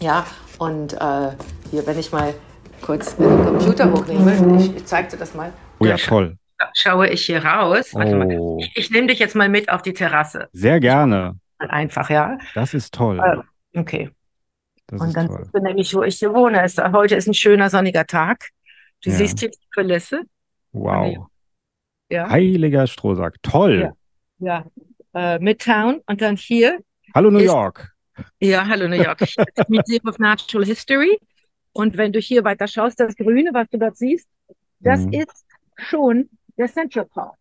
Ja, 0.00 0.26
und 0.58 0.94
äh, 0.94 1.30
hier, 1.70 1.86
wenn 1.86 1.98
ich 2.00 2.10
mal 2.10 2.34
kurz 2.82 3.14
den 3.14 3.44
Computer 3.44 3.92
hochnehme, 3.92 4.58
ich, 4.58 4.74
ich 4.74 4.86
zeig 4.86 5.08
dir 5.08 5.18
das 5.18 5.34
mal. 5.34 5.52
Oh 5.78 5.84
ja, 5.84 5.96
toll 5.96 6.36
schaue 6.74 7.08
ich 7.08 7.26
hier 7.26 7.44
raus. 7.44 7.92
Oh. 7.94 8.58
Ich, 8.60 8.76
ich 8.76 8.90
nehme 8.90 9.08
dich 9.08 9.18
jetzt 9.18 9.34
mal 9.34 9.48
mit 9.48 9.68
auf 9.68 9.82
die 9.82 9.92
Terrasse. 9.92 10.48
Sehr 10.52 10.80
gerne. 10.80 11.38
Einfach, 11.58 12.10
ja. 12.10 12.38
Das 12.54 12.74
ist 12.74 12.94
toll. 12.94 13.20
Äh, 13.20 13.78
okay. 13.78 14.10
Das 14.86 15.00
und 15.00 15.16
dann 15.16 15.28
siehst 15.28 15.54
du 15.54 15.60
nämlich, 15.60 15.94
wo 15.94 16.02
ich 16.02 16.18
hier 16.18 16.32
wohne. 16.32 16.64
Ist, 16.64 16.80
heute 16.80 17.16
ist 17.16 17.26
ein 17.26 17.34
schöner 17.34 17.70
sonniger 17.70 18.06
Tag. 18.06 18.50
Du 19.02 19.10
ja. 19.10 19.16
siehst 19.16 19.40
hier 19.40 19.50
die 19.50 19.58
Kulisse. 19.74 20.22
Wow. 20.72 21.26
Ja. 22.08 22.30
Heiliger 22.30 22.86
Strohsack. 22.86 23.36
Toll. 23.42 23.92
Ja. 24.38 24.64
ja. 25.14 25.36
Äh, 25.36 25.38
Midtown 25.38 26.02
und 26.06 26.20
dann 26.20 26.36
hier. 26.36 26.78
Hallo 27.14 27.30
New 27.30 27.38
ist, 27.38 27.46
York. 27.46 27.92
Ja, 28.40 28.66
hallo 28.66 28.86
New 28.88 28.96
York. 28.96 29.20
Museum 29.68 30.06
of 30.06 30.18
Natural 30.18 30.64
History. 30.64 31.18
Und 31.72 31.96
wenn 31.96 32.12
du 32.12 32.20
hier 32.20 32.44
weiter 32.44 32.68
schaust, 32.68 33.00
das 33.00 33.16
Grüne, 33.16 33.50
was 33.52 33.68
du 33.70 33.78
dort 33.78 33.96
siehst, 33.96 34.28
das 34.80 35.00
mhm. 35.00 35.12
ist 35.12 35.44
schon 35.76 36.28
der 36.58 36.68
Central 36.68 37.06
Park. 37.06 37.36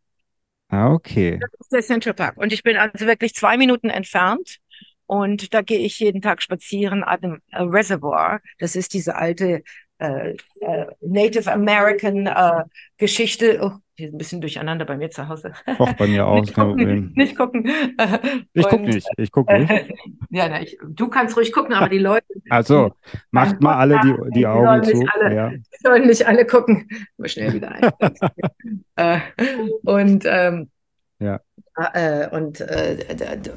Ah, 0.69 0.91
okay. 0.91 1.39
Das 1.39 1.51
ist 1.59 1.71
der 1.71 1.81
Central 1.81 2.13
Park. 2.13 2.37
Und 2.37 2.51
ich 2.51 2.63
bin 2.63 2.77
also 2.77 3.05
wirklich 3.05 3.33
zwei 3.33 3.57
Minuten 3.57 3.89
entfernt. 3.89 4.57
Und 5.07 5.53
da 5.53 5.61
gehe 5.61 5.79
ich 5.79 5.99
jeden 5.99 6.21
Tag 6.21 6.41
spazieren 6.41 7.03
an 7.03 7.21
dem 7.21 7.41
Reservoir. 7.53 8.41
Das 8.57 8.75
ist 8.75 8.93
diese 8.93 9.15
alte 9.15 9.61
äh, 9.97 10.35
äh, 10.59 10.85
Native 11.01 11.51
American 11.51 12.27
äh, 12.27 12.63
Geschichte. 12.97 13.59
Oh, 13.61 13.71
hier 13.95 14.09
ist 14.09 14.13
ein 14.13 14.17
bisschen 14.17 14.41
durcheinander 14.41 14.83
bei 14.83 14.97
mir 14.97 15.09
zu 15.09 15.27
Hause. 15.27 15.53
Auch 15.79 15.93
bei 15.93 16.07
mir 16.07 16.27
auch, 16.27 16.45
kein 16.45 16.67
Problem. 16.67 17.13
Nicht 17.15 17.37
gucken. 17.37 17.69
Ich 18.53 18.67
gucke 18.67 18.83
nicht, 18.83 19.07
ich 19.17 19.31
gucke 19.31 19.57
nicht. 19.57 19.71
ja, 20.29 20.49
na, 20.49 20.61
ich, 20.61 20.77
du 20.85 21.07
kannst 21.07 21.37
ruhig 21.37 21.53
gucken, 21.53 21.73
aber 21.73 21.89
die 21.89 21.99
Leute. 21.99 22.25
Also, 22.49 22.93
macht 23.31 23.61
mal 23.61 23.75
alle 23.75 23.99
die, 24.01 24.13
die, 24.25 24.39
die 24.39 24.47
Augen 24.47 24.83
zu. 24.83 25.03
Alle, 25.13 25.35
ja. 25.35 25.49
Die 25.49 25.63
sollen 25.81 26.07
nicht 26.07 26.27
alle 26.27 26.45
gucken. 26.45 26.87
Mal 27.17 27.27
schnell 27.27 27.53
wieder 27.53 27.71
ein. 27.71 27.91
äh, 28.97 29.19
und 29.83 30.23
ähm, 30.25 30.69
ja. 31.25 31.39
Äh, 31.93 32.29
und 32.29 32.61
äh, 32.61 32.97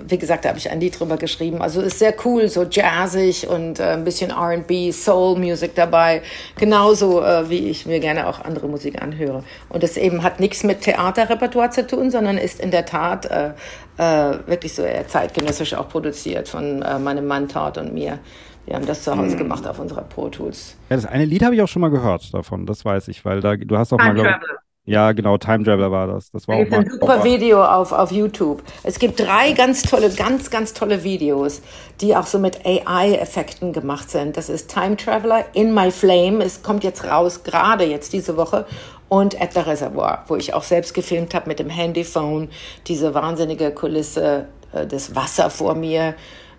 wie 0.08 0.18
gesagt, 0.18 0.44
da 0.44 0.48
habe 0.48 0.58
ich 0.58 0.70
ein 0.70 0.80
Lied 0.80 0.98
drüber 0.98 1.16
geschrieben. 1.16 1.62
Also 1.62 1.80
ist 1.80 2.00
sehr 2.00 2.14
cool, 2.24 2.48
so 2.48 2.64
jazzig 2.64 3.46
und 3.46 3.78
äh, 3.78 3.92
ein 3.92 4.02
bisschen 4.02 4.32
RB, 4.32 4.92
Soul-Music 4.92 5.76
dabei. 5.76 6.22
Genauso 6.56 7.22
äh, 7.22 7.48
wie 7.48 7.68
ich 7.70 7.86
mir 7.86 8.00
gerne 8.00 8.26
auch 8.26 8.40
andere 8.44 8.66
Musik 8.66 9.00
anhöre. 9.00 9.44
Und 9.68 9.84
das 9.84 9.96
eben 9.96 10.24
hat 10.24 10.40
nichts 10.40 10.64
mit 10.64 10.80
Theaterrepertoire 10.80 11.70
zu 11.70 11.86
tun, 11.86 12.10
sondern 12.10 12.38
ist 12.38 12.58
in 12.58 12.72
der 12.72 12.86
Tat 12.86 13.26
äh, 13.26 13.50
äh, 13.98 14.38
wirklich 14.46 14.74
so 14.74 14.82
eher 14.82 15.06
zeitgenössisch 15.06 15.74
auch 15.74 15.88
produziert 15.88 16.48
von 16.48 16.80
meinem 16.80 17.26
Mann 17.26 17.48
Todd 17.48 17.78
und 17.78 17.94
mir. 17.94 18.18
Wir 18.66 18.76
haben 18.76 18.86
das 18.86 19.02
zu 19.02 19.16
Hause 19.16 19.34
mhm. 19.34 19.38
gemacht 19.38 19.66
auf 19.66 19.78
unserer 19.78 20.02
Pro 20.02 20.28
Tools. 20.28 20.76
Ja, 20.90 20.96
das 20.96 21.06
eine 21.06 21.24
Lied 21.24 21.42
habe 21.42 21.54
ich 21.54 21.62
auch 21.62 21.68
schon 21.68 21.80
mal 21.80 21.90
gehört 21.90 22.34
davon, 22.34 22.66
das 22.66 22.84
weiß 22.84 23.08
ich, 23.08 23.24
weil 23.24 23.40
da 23.40 23.56
du 23.56 23.78
hast 23.78 23.92
auch 23.92 23.98
Time 23.98 24.14
mal 24.14 24.22
Traveler. 24.22 24.58
Ja, 24.88 25.12
genau, 25.12 25.36
Time 25.36 25.64
Traveler 25.64 25.90
war 25.90 26.06
das. 26.06 26.30
Das 26.30 26.48
war 26.48 26.64
da 26.64 26.76
auch 26.76 26.80
ein 26.80 26.88
super 26.88 27.22
Video 27.22 27.62
auf, 27.62 27.92
auf 27.92 28.10
YouTube. 28.10 28.62
Es 28.84 28.98
gibt 28.98 29.20
drei 29.20 29.52
ganz 29.52 29.82
tolle, 29.82 30.08
ganz, 30.08 30.48
ganz 30.48 30.72
tolle 30.72 31.04
Videos, 31.04 31.60
die 32.00 32.16
auch 32.16 32.24
so 32.24 32.38
mit 32.38 32.64
AI-Effekten 32.64 33.74
gemacht 33.74 34.08
sind. 34.08 34.38
Das 34.38 34.48
ist 34.48 34.72
Time 34.72 34.96
Traveler, 34.96 35.44
In 35.52 35.74
My 35.74 35.90
Flame, 35.90 36.42
es 36.42 36.62
kommt 36.62 36.84
jetzt 36.84 37.04
raus, 37.04 37.44
gerade 37.44 37.84
jetzt 37.84 38.14
diese 38.14 38.38
Woche, 38.38 38.64
und 39.10 39.38
At 39.38 39.52
the 39.52 39.60
Reservoir, 39.60 40.24
wo 40.26 40.36
ich 40.36 40.54
auch 40.54 40.62
selbst 40.62 40.94
gefilmt 40.94 41.34
habe 41.34 41.48
mit 41.48 41.58
dem 41.58 41.68
Handyphone, 41.68 42.48
diese 42.86 43.14
wahnsinnige 43.14 43.72
Kulisse, 43.72 44.46
äh, 44.72 44.86
das 44.86 45.14
Wasser 45.14 45.50
vor 45.50 45.74
mir, 45.74 46.14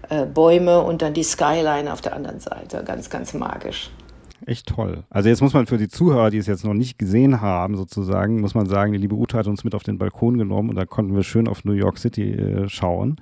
äh, 0.09 0.27
Bäume 0.27 0.81
und 0.81 1.01
dann 1.01 1.15
die 1.15 1.23
Skyline 1.23 1.91
auf 1.91 2.01
der 2.01 2.13
anderen 2.15 2.39
Seite. 2.39 2.83
Ganz, 2.83 3.09
ganz 3.09 3.33
magisch 3.33 3.89
echt 4.45 4.67
toll. 4.67 5.03
Also 5.09 5.29
jetzt 5.29 5.41
muss 5.41 5.53
man 5.53 5.65
für 5.65 5.77
die 5.77 5.87
Zuhörer, 5.87 6.29
die 6.29 6.37
es 6.37 6.47
jetzt 6.47 6.65
noch 6.65 6.73
nicht 6.73 6.97
gesehen 6.97 7.41
haben, 7.41 7.75
sozusagen, 7.75 8.41
muss 8.41 8.55
man 8.55 8.67
sagen, 8.67 8.91
die 8.93 8.97
liebe 8.97 9.15
Ute 9.15 9.37
hat 9.37 9.47
uns 9.47 9.63
mit 9.63 9.75
auf 9.75 9.83
den 9.83 9.97
Balkon 9.97 10.37
genommen 10.37 10.69
und 10.69 10.75
da 10.75 10.85
konnten 10.85 11.15
wir 11.15 11.23
schön 11.23 11.47
auf 11.47 11.65
New 11.65 11.73
York 11.73 11.97
City 11.97 12.31
äh, 12.33 12.69
schauen. 12.69 13.17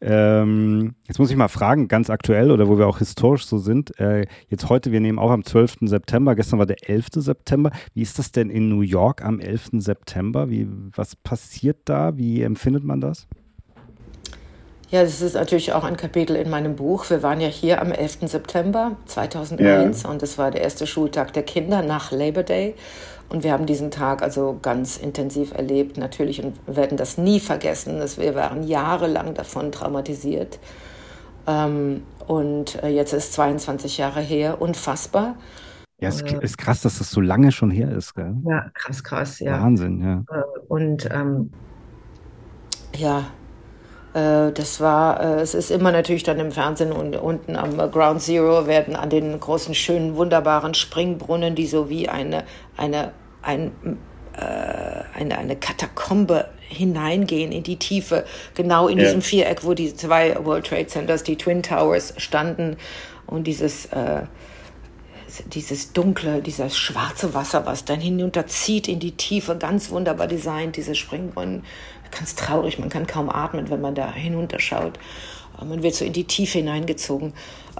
Ähm, 0.00 0.94
jetzt 1.06 1.18
muss 1.18 1.30
ich 1.30 1.36
mal 1.36 1.48
fragen, 1.48 1.88
ganz 1.88 2.10
aktuell 2.10 2.50
oder 2.50 2.68
wo 2.68 2.78
wir 2.78 2.86
auch 2.86 2.98
historisch 2.98 3.46
so 3.46 3.58
sind, 3.58 3.98
äh, 3.98 4.26
jetzt 4.48 4.68
heute, 4.68 4.92
wir 4.92 5.00
nehmen 5.00 5.18
auch 5.18 5.30
am 5.30 5.44
12. 5.44 5.78
September, 5.82 6.34
gestern 6.34 6.58
war 6.58 6.66
der 6.66 6.88
11. 6.88 7.08
September. 7.16 7.70
Wie 7.94 8.02
ist 8.02 8.18
das 8.18 8.32
denn 8.32 8.50
in 8.50 8.68
New 8.68 8.82
York 8.82 9.24
am 9.24 9.40
11. 9.40 9.70
September? 9.74 10.50
Wie, 10.50 10.68
was 10.94 11.16
passiert 11.16 11.78
da? 11.84 12.16
Wie 12.16 12.42
empfindet 12.42 12.84
man 12.84 13.00
das? 13.00 13.26
Ja, 14.94 15.02
das 15.02 15.20
ist 15.20 15.34
natürlich 15.34 15.72
auch 15.72 15.82
ein 15.82 15.96
Kapitel 15.96 16.36
in 16.36 16.48
meinem 16.48 16.76
Buch. 16.76 17.10
Wir 17.10 17.24
waren 17.24 17.40
ja 17.40 17.48
hier 17.48 17.82
am 17.82 17.90
11. 17.90 18.28
September 18.28 18.92
2001 19.06 20.04
ja. 20.04 20.08
und 20.08 20.22
das 20.22 20.38
war 20.38 20.52
der 20.52 20.60
erste 20.60 20.86
Schultag 20.86 21.32
der 21.32 21.42
Kinder 21.42 21.82
nach 21.82 22.12
Labor 22.12 22.44
Day. 22.44 22.76
Und 23.28 23.42
wir 23.42 23.50
haben 23.50 23.66
diesen 23.66 23.90
Tag 23.90 24.22
also 24.22 24.56
ganz 24.62 24.96
intensiv 24.96 25.52
erlebt, 25.52 25.96
natürlich, 25.96 26.44
und 26.44 26.54
werden 26.68 26.96
das 26.96 27.18
nie 27.18 27.40
vergessen. 27.40 27.98
Dass 27.98 28.18
wir 28.18 28.36
waren 28.36 28.62
jahrelang 28.62 29.34
davon 29.34 29.72
traumatisiert. 29.72 30.60
Ähm, 31.48 32.04
und 32.28 32.80
äh, 32.84 32.88
jetzt 32.90 33.14
ist 33.14 33.32
22 33.32 33.98
Jahre 33.98 34.20
her, 34.20 34.62
unfassbar. 34.62 35.34
Ja, 35.98 36.08
es 36.08 36.22
äh, 36.22 36.38
ist 36.40 36.56
krass, 36.56 36.82
dass 36.82 36.98
das 36.98 37.10
so 37.10 37.20
lange 37.20 37.50
schon 37.50 37.72
her 37.72 37.90
ist. 37.90 38.14
Gell? 38.14 38.36
Ja, 38.46 38.70
krass, 38.74 39.02
krass, 39.02 39.40
ja. 39.40 39.60
Wahnsinn, 39.60 40.00
ja. 40.00 40.24
Äh, 40.32 40.44
und 40.68 41.08
ähm, 41.12 41.50
ja, 42.96 43.24
das 44.14 44.80
war, 44.80 45.20
äh, 45.20 45.40
es 45.40 45.54
ist 45.54 45.70
immer 45.70 45.90
natürlich 45.90 46.22
dann 46.22 46.38
im 46.38 46.52
Fernsehen 46.52 46.92
und 46.92 47.16
unten 47.16 47.56
am 47.56 47.76
Ground 47.90 48.22
Zero 48.22 48.68
werden 48.68 48.94
an 48.94 49.10
den 49.10 49.38
großen, 49.40 49.74
schönen, 49.74 50.14
wunderbaren 50.14 50.74
Springbrunnen, 50.74 51.56
die 51.56 51.66
so 51.66 51.90
wie 51.90 52.08
eine, 52.08 52.44
eine, 52.76 53.10
ein, 53.42 53.72
äh, 54.36 55.18
eine, 55.18 55.36
eine 55.36 55.56
Katakombe 55.56 56.48
hineingehen 56.68 57.50
in 57.50 57.64
die 57.64 57.76
Tiefe, 57.76 58.24
genau 58.54 58.86
in 58.86 58.98
ja. 58.98 59.04
diesem 59.04 59.20
Viereck, 59.20 59.64
wo 59.64 59.74
die 59.74 59.94
zwei 59.94 60.36
World 60.44 60.66
Trade 60.66 60.86
Centers, 60.86 61.24
die 61.24 61.36
Twin 61.36 61.64
Towers 61.64 62.14
standen 62.16 62.76
und 63.26 63.48
dieses, 63.48 63.86
äh, 63.86 64.22
dieses 65.46 65.92
dunkle, 65.92 66.40
dieses 66.40 66.76
schwarze 66.76 67.34
Wasser, 67.34 67.66
was 67.66 67.84
dann 67.84 68.00
hinunterzieht 68.00 68.86
in 68.86 69.00
die 69.00 69.16
Tiefe, 69.16 69.56
ganz 69.56 69.90
wunderbar 69.90 70.28
designt, 70.28 70.76
diese 70.76 70.94
Springbrunnen 70.94 71.64
ganz 72.16 72.34
traurig, 72.34 72.78
man 72.78 72.88
kann 72.88 73.06
kaum 73.06 73.28
atmen, 73.28 73.70
wenn 73.70 73.80
man 73.80 73.94
da 73.94 74.12
hinunterschaut. 74.12 74.98
Äh, 75.60 75.64
man 75.64 75.82
wird 75.82 75.94
so 75.94 76.04
in 76.04 76.12
die 76.12 76.24
Tiefe 76.24 76.58
hineingezogen. 76.58 77.32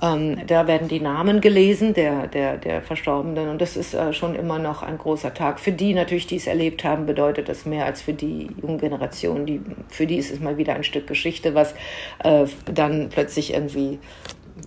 Ähm, 0.03 0.45
da 0.47 0.67
werden 0.67 0.89
die 0.89 1.01
Namen 1.01 1.41
gelesen 1.41 1.95
der, 1.95 2.27
der, 2.27 2.57
der 2.59 2.83
Verstorbenen 2.83 3.49
und 3.49 3.61
das 3.61 3.77
ist 3.77 3.95
äh, 3.95 4.13
schon 4.13 4.35
immer 4.35 4.59
noch 4.59 4.83
ein 4.83 4.99
großer 4.99 5.33
Tag. 5.33 5.61
Für 5.61 5.73
die 5.73 5.95
natürlich, 5.95 6.27
die 6.27 6.37
es 6.37 6.47
erlebt 6.47 6.83
haben, 6.85 7.07
bedeutet 7.07 7.49
das 7.49 7.65
mehr 7.65 7.87
als 7.87 8.03
für 8.03 8.13
die 8.13 8.49
junge 8.61 8.79
Generation. 8.79 9.47
Die, 9.47 9.61
für 9.89 10.07
die 10.07 10.17
ist 10.17 10.33
es 10.33 10.41
mal 10.41 10.59
wieder 10.59 10.75
ein 10.75 10.85
Stück 10.85 11.07
Geschichte, 11.07 11.55
was 11.55 11.75
äh, 12.25 12.47
dann 12.67 13.09
plötzlich 13.09 13.53
irgendwie 13.53 14.01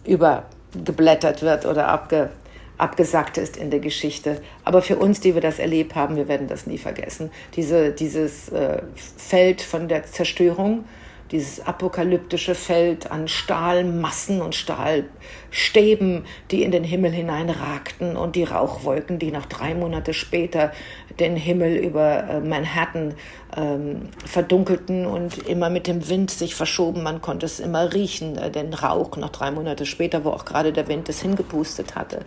übergeblättert 0.06 1.42
wird 1.42 1.66
oder 1.66 1.88
abge, 1.90 2.30
abgesackt 2.78 3.38
ist 3.38 3.58
in 3.58 3.70
der 3.70 3.80
Geschichte. 3.80 4.42
Aber 4.64 4.82
für 4.82 4.98
uns, 4.98 5.20
die 5.20 5.34
wir 5.34 5.42
das 5.42 5.60
erlebt 5.60 5.96
haben, 5.96 6.16
wir 6.16 6.28
werden 6.28 6.48
das 6.48 6.68
nie 6.68 6.78
vergessen. 6.78 7.32
Diese, 7.56 7.92
dieses 7.92 8.50
äh, 8.50 8.82
Feld 9.18 9.62
von 9.62 9.88
der 9.88 10.04
Zerstörung, 10.06 10.86
dieses 11.32 11.66
apokalyptische 11.66 12.56
Feld 12.56 13.12
an 13.12 13.28
Stahlmassen 13.28 14.42
und 14.42 14.56
Stahlstäben, 14.56 16.26
die 16.52 16.64
in 16.64 16.72
den 16.72 16.84
Himmel 16.84 17.12
hineinragten 17.12 18.16
und 18.16 18.36
die 18.36 18.44
Rauchwolken, 18.44 19.20
die 19.20 19.32
noch 19.32 19.46
drei 19.46 19.74
Monate 19.74 20.14
später 20.14 20.72
den 21.20 21.36
Himmel 21.36 21.76
über 21.78 22.24
äh, 22.24 22.40
Manhattan 22.40 23.16
ähm, 23.56 24.10
verdunkelten 24.26 25.06
und 25.06 25.38
immer 25.48 25.70
mit 25.70 25.88
dem 25.88 26.08
Wind 26.10 26.32
sich 26.32 26.56
verschoben. 26.56 27.04
Man 27.04 27.22
konnte 27.22 27.46
es 27.46 27.60
immer 27.60 27.94
riechen, 27.94 28.38
äh, 28.38 28.52
den 28.52 28.74
Rauch 28.74 29.18
noch 29.18 29.30
drei 29.30 29.52
Monate 29.52 29.86
später, 29.86 30.24
wo 30.24 30.30
auch 30.30 30.46
gerade 30.46 30.72
der 30.72 30.88
Wind 30.88 31.10
es 31.10 31.22
hingepustet 31.22 31.96
hatte. 31.96 32.22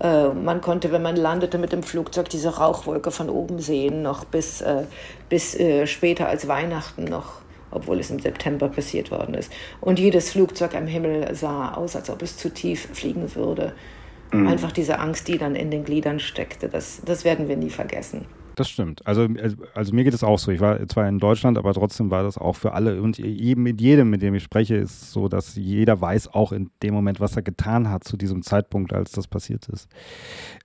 Äh, 0.00 0.28
man 0.28 0.60
konnte, 0.60 0.92
wenn 0.92 1.02
man 1.02 1.16
landete 1.16 1.58
mit 1.58 1.72
dem 1.72 1.82
Flugzeug, 1.82 2.28
diese 2.28 2.56
Rauchwolke 2.56 3.10
von 3.10 3.28
oben 3.28 3.58
sehen, 3.58 4.02
noch 4.02 4.24
bis, 4.24 4.64
bis 5.28 5.58
später 5.84 6.28
als 6.28 6.48
Weihnachten 6.48 7.04
noch 7.04 7.39
obwohl 7.70 8.00
es 8.00 8.10
im 8.10 8.18
September 8.18 8.68
passiert 8.68 9.10
worden 9.10 9.34
ist. 9.34 9.52
Und 9.80 9.98
jedes 9.98 10.30
Flugzeug 10.32 10.74
am 10.74 10.86
Himmel 10.86 11.34
sah 11.34 11.74
aus, 11.74 11.96
als 11.96 12.10
ob 12.10 12.22
es 12.22 12.36
zu 12.36 12.52
tief 12.52 12.88
fliegen 12.92 13.34
würde. 13.34 13.74
Mhm. 14.32 14.48
Einfach 14.48 14.72
diese 14.72 14.98
Angst, 14.98 15.28
die 15.28 15.38
dann 15.38 15.54
in 15.54 15.70
den 15.70 15.84
Gliedern 15.84 16.20
steckte, 16.20 16.68
das, 16.68 17.00
das 17.04 17.24
werden 17.24 17.48
wir 17.48 17.56
nie 17.56 17.70
vergessen 17.70 18.26
das 18.56 18.68
stimmt. 18.68 19.06
Also, 19.06 19.26
also, 19.40 19.56
also 19.74 19.94
mir 19.94 20.04
geht 20.04 20.14
es 20.14 20.24
auch 20.24 20.38
so. 20.38 20.50
Ich 20.50 20.60
war 20.60 20.86
zwar 20.88 21.08
in 21.08 21.18
Deutschland, 21.18 21.58
aber 21.58 21.72
trotzdem 21.72 22.10
war 22.10 22.22
das 22.22 22.38
auch 22.38 22.56
für 22.56 22.72
alle. 22.72 23.00
Und 23.02 23.18
eben 23.18 23.62
mit 23.62 23.80
jedem, 23.80 24.10
mit 24.10 24.22
dem 24.22 24.34
ich 24.34 24.42
spreche, 24.42 24.76
ist 24.76 25.02
es 25.02 25.12
so, 25.12 25.28
dass 25.28 25.54
jeder 25.56 26.00
weiß 26.00 26.34
auch 26.34 26.52
in 26.52 26.70
dem 26.82 26.94
Moment, 26.94 27.20
was 27.20 27.36
er 27.36 27.42
getan 27.42 27.90
hat 27.90 28.04
zu 28.04 28.16
diesem 28.16 28.42
Zeitpunkt, 28.42 28.92
als 28.92 29.12
das 29.12 29.26
passiert 29.26 29.68
ist. 29.68 29.88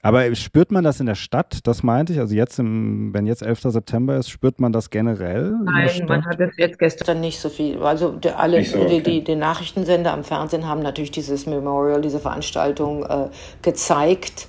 Aber 0.02 0.34
spürt 0.36 0.72
man 0.72 0.84
das 0.84 1.00
in 1.00 1.06
der 1.06 1.16
Stadt? 1.16 1.60
Das 1.68 1.84
meinte 1.84 2.14
ich. 2.14 2.20
Also 2.20 2.36
jetzt, 2.36 2.60
im, 2.60 3.14
wenn 3.14 3.26
jetzt 3.28 3.42
11. 3.42 3.62
September 3.62 4.18
ist, 4.18 4.30
spürt 4.30 4.60
man 4.60 4.72
das 4.72 4.90
generell? 4.90 5.56
Nein, 5.64 6.06
man 6.08 6.26
hat 6.26 6.40
es 6.40 6.58
jetzt 6.58 6.80
gestern 6.80 7.22
nicht 7.22 7.40
so 7.40 7.50
viel. 7.50 7.82
Also 7.82 8.12
die, 8.14 8.30
alle, 8.30 8.64
so, 8.64 8.80
okay. 8.80 9.02
die, 9.02 9.04
die, 9.04 9.24
die, 9.24 9.36
Nachrichtensender 9.36 10.14
am 10.14 10.24
Fernsehen 10.24 10.68
haben 10.68 10.82
natürlich 10.82 11.12
dieses 11.12 11.46
Memorial, 11.46 12.02
diese 12.02 12.20
Veranstaltung 12.20 13.04
äh, 13.04 13.30
gezeigt. 13.62 14.48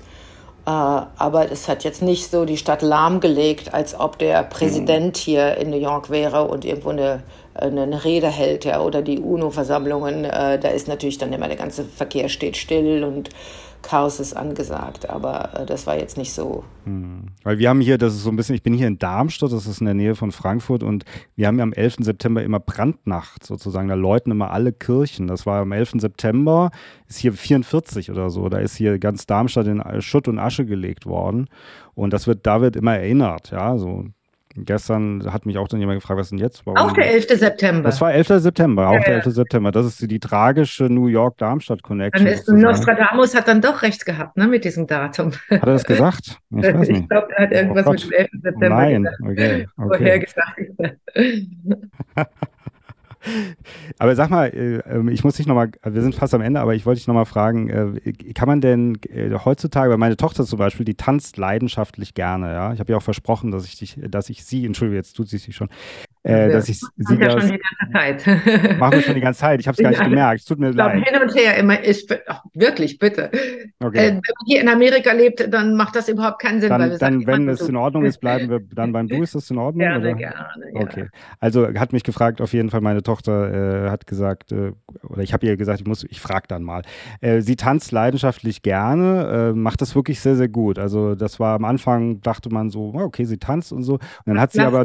Äh, 0.67 0.71
aber 0.71 1.51
es 1.53 1.69
hat 1.69 1.85
jetzt 1.85 2.03
nicht 2.03 2.31
so 2.31 2.45
die 2.45 2.57
Stadt 2.57 2.83
lahmgelegt, 2.83 3.73
als 3.73 3.99
ob 3.99 4.19
der 4.19 4.43
Präsident 4.43 5.17
hier 5.17 5.57
in 5.59 5.71
New 5.71 5.79
York 5.79 6.11
wäre 6.11 6.49
und 6.49 6.65
irgendwo 6.65 6.91
eine, 6.91 7.23
eine 7.55 8.05
Rede 8.05 8.29
hält, 8.29 8.65
ja, 8.65 8.81
oder 8.81 9.01
die 9.01 9.21
UNO-Versammlungen. 9.21 10.25
Äh, 10.25 10.59
da 10.59 10.69
ist 10.69 10.89
natürlich 10.89 11.19
dann 11.19 11.33
immer 11.33 11.47
der 11.47 11.57
ganze 11.57 11.85
Verkehr 11.85 12.29
steht 12.29 12.57
still 12.57 13.05
und 13.05 13.31
Chaos 13.87 14.19
ist 14.19 14.37
angesagt, 14.37 15.09
aber 15.09 15.61
äh, 15.61 15.67
das 15.67 15.87
war 15.87 15.97
jetzt 15.97 16.17
nicht 16.17 16.33
so. 16.33 16.65
Hm. 16.85 17.27
Weil 17.45 17.59
wir 17.59 17.69
haben 17.69 17.81
hier, 17.81 17.99
das 17.99 18.15
ist 18.15 18.25
so 18.25 18.31
ein 18.31 18.37
bisschen, 18.37 18.57
ich 18.57 18.65
bin 18.65 18.75
hier 18.75 18.89
in 18.89 18.99
Darmstadt, 18.99 19.53
das 19.53 19.67
ist 19.67 19.81
in 19.81 19.87
der 19.87 19.95
Nähe 19.95 20.17
von 20.17 20.33
Frankfurt 20.33 20.83
und 20.83 21.05
wir 21.37 21.47
haben 21.47 21.59
ja 21.59 21.63
am 21.63 21.73
11. 21.73 21.99
September 22.01 22.43
immer 22.43 22.59
Brandnacht 22.59 23.47
sozusagen, 23.47 23.87
da 23.87 23.95
läuten 23.95 24.33
immer 24.33 24.51
alle 24.51 24.73
Kirchen. 24.73 25.29
Das 25.29 25.47
war 25.47 25.61
am 25.61 25.71
11. 25.71 25.93
September, 25.99 26.73
ist 27.09 27.19
hier 27.19 27.33
44 27.33 28.11
oder 28.11 28.29
so, 28.29 28.49
da 28.49 28.59
ist 28.59 28.75
hier 28.75 28.99
ganz 28.99 29.27
Darmstadt 29.27 29.69
in 29.69 29.81
Schutt 30.03 30.27
und 30.27 30.41
Asche 30.41 30.67
gelegt 30.67 31.07
worden 31.07 31.47
und 31.95 32.13
das 32.13 32.27
wird, 32.27 32.45
da 32.45 32.61
wird 32.61 32.75
immer 32.75 32.97
erinnert, 32.97 33.53
ja, 33.53 33.79
so 33.79 34.07
Gestern 34.59 35.31
hat 35.33 35.45
mich 35.45 35.59
auch 35.59 35.69
dann 35.69 35.81
jemand 35.81 36.01
gefragt, 36.01 36.19
was 36.19 36.31
denn 36.31 36.39
jetzt? 36.39 36.65
Warum? 36.65 36.79
Auch 36.79 36.93
der 36.93 37.13
11. 37.13 37.27
September. 37.29 37.83
Das 37.83 38.01
war 38.01 38.13
11. 38.13 38.29
September, 38.43 38.89
auch 38.89 38.95
ja, 38.95 39.01
der 39.01 39.15
11. 39.17 39.35
September. 39.35 39.71
Das 39.71 39.85
ist 39.85 40.01
die, 40.01 40.09
die 40.09 40.19
tragische 40.19 40.85
New 40.85 41.09
York-Darmstadt-Connection. 41.09 42.61
Nostradamus 42.61 43.35
hat 43.35 43.49
dann 43.49 43.61
doch 43.61 43.83
recht 43.83 44.07
gehabt, 44.07 44.37
ne, 44.37 44.47
mit 44.47 44.65
diesem 44.65 44.87
Datum. 44.87 45.33
Hat 45.51 45.63
er 45.63 45.67
das 45.67 45.85
gesagt? 45.85 46.39
Ich, 46.57 46.65
ich 46.65 47.09
glaube, 47.09 47.29
er 47.37 47.45
hat 47.45 47.53
irgendwas 47.53 47.87
oh 47.87 47.93
mit 47.93 48.05
dem 48.05 48.13
11. 48.13 48.29
September 48.43 48.69
Nein, 48.69 49.03
gesagt. 49.03 49.21
okay. 49.23 49.69
okay. 49.77 50.19
gesagt. 50.21 50.61
aber 53.99 54.15
sag 54.17 54.31
mal, 54.31 54.47
äh, 54.47 54.79
ähm, 54.89 55.09
ich 55.09 55.25
muss 55.25 55.37
dich 55.37 55.47
nochmal, 55.47 55.71
wir 55.83 56.03
sind 56.03 56.15
fast 56.15 56.35
am 56.35 56.41
Ende, 56.41 56.61
aber 56.61 56.75
ich 56.75 56.87
wollte 56.87 56.99
dich 56.99 57.07
nochmal 57.07 57.27
fragen, 57.27 57.69
äh, 57.69 58.13
kann 58.35 58.49
man 58.49 58.61
denn 58.61 58.99
äh, 59.11 59.31
heutzutage, 59.45 59.91
weil 59.91 59.99
meine 59.99 60.17
Tochter 60.17 60.45
zum 60.45 60.59
Beispiel, 60.59 60.85
die 60.85 60.95
tanzt 60.95 61.37
leidenschaftlich 61.37 62.15
gerne, 62.15 62.53
ja. 62.53 62.73
Ich 62.73 62.81
habe 62.81 62.93
ja 62.93 62.99
auch 62.99 63.03
versprochen, 63.03 63.51
dass 63.51 63.65
ich 63.65 63.79
dich, 63.79 63.99
dass 64.09 64.31
ich 64.31 64.45
sie, 64.45 64.65
entschuldige, 64.65 64.97
jetzt 64.97 65.15
tut 65.15 65.29
sie 65.29 65.39
sich 65.39 65.57
schon, 65.57 65.69
äh, 66.27 66.51
dass 66.51 66.69
ich 66.69 66.81
sie 66.81 67.17
ja 67.17 67.31
schon 67.31 67.53
die 67.53 67.61
ganze 67.93 67.93
Zeit. 68.25 68.27
machen 68.79 68.93
wir 68.95 69.03
schon 69.03 69.15
die 69.15 69.21
ganze 69.21 69.41
Zeit. 69.41 69.61
Ich 69.61 69.69
habe 69.69 69.77
es 69.77 69.83
gar 69.83 69.91
nicht 69.91 70.03
gemerkt. 70.03 70.41
Es 70.41 70.45
tut 70.45 70.59
mir 70.59 70.71
leid. 70.71 71.05
Hin 71.05 71.23
und 71.23 71.35
her 71.35 71.57
immer 71.57 71.83
ist 71.83 72.13
ach, 72.27 72.43
wirklich 72.53 72.99
bitte. 72.99 73.31
Okay. 73.79 73.99
Äh, 73.99 74.09
wenn 74.09 74.15
man 74.15 74.47
hier 74.47 74.61
in 74.61 74.69
Amerika 74.69 75.13
lebt, 75.13 75.53
dann 75.53 75.77
macht 75.77 75.95
das 75.95 76.09
überhaupt 76.09 76.41
keinen 76.41 76.61
Sinn. 76.61 76.71
Dann, 76.71 76.81
weil 76.81 76.91
wir 76.91 76.99
dann 76.99 77.21
sagen, 77.21 77.27
wenn 77.27 77.49
es 77.49 77.61
in 77.69 77.77
Ordnung 77.77 78.05
ist, 78.05 78.19
bleiben 78.19 78.51
wir 78.51 78.61
dann 78.75 78.93
beim 78.93 79.07
Du. 79.07 79.23
Ist 79.23 79.35
das 79.35 79.51
in 79.51 79.59
Ordnung? 79.59 79.81
Gerne, 79.81 80.01
oder? 80.01 80.15
gerne. 80.15 80.47
Ja. 80.75 80.81
Okay. 80.81 81.09
Also 81.39 81.69
hat 81.75 81.93
mich 81.93 82.03
gefragt. 82.03 82.41
Auf 82.41 82.53
jeden 82.53 82.71
Fall 82.71 82.81
meine 82.81 83.03
Tochter 83.03 83.87
äh, 83.87 83.91
hat 83.91 84.07
gesagt 84.07 84.51
äh, 84.51 84.73
oder 85.09 85.23
ich 85.23 85.33
habe 85.33 85.47
ihr 85.47 85.57
gesagt, 85.57 85.81
ich 85.81 85.87
muss, 85.87 86.05
ich 86.05 86.21
frage 86.21 86.47
dann 86.49 86.65
mal. 86.65 86.83
Äh, 87.21 87.41
sie 87.41 87.55
tanzt 87.55 87.93
leidenschaftlich 87.93 88.63
gerne, 88.63 89.53
äh, 89.53 89.57
macht 89.57 89.81
das 89.81 89.95
wirklich 89.95 90.21
sehr 90.21 90.35
sehr 90.35 90.49
gut. 90.49 90.79
Also 90.79 91.15
das 91.15 91.39
war 91.39 91.55
am 91.55 91.65
Anfang 91.65 92.21
dachte 92.21 92.51
man 92.51 92.71
so, 92.71 92.93
okay, 92.95 93.25
sie 93.25 93.39
tanzt 93.39 93.73
und 93.73 93.85
so. 93.85 93.95
Und 93.95 94.01
dann 94.27 94.41
hat 94.41 94.53
sie 94.53 94.61
aber 94.61 94.85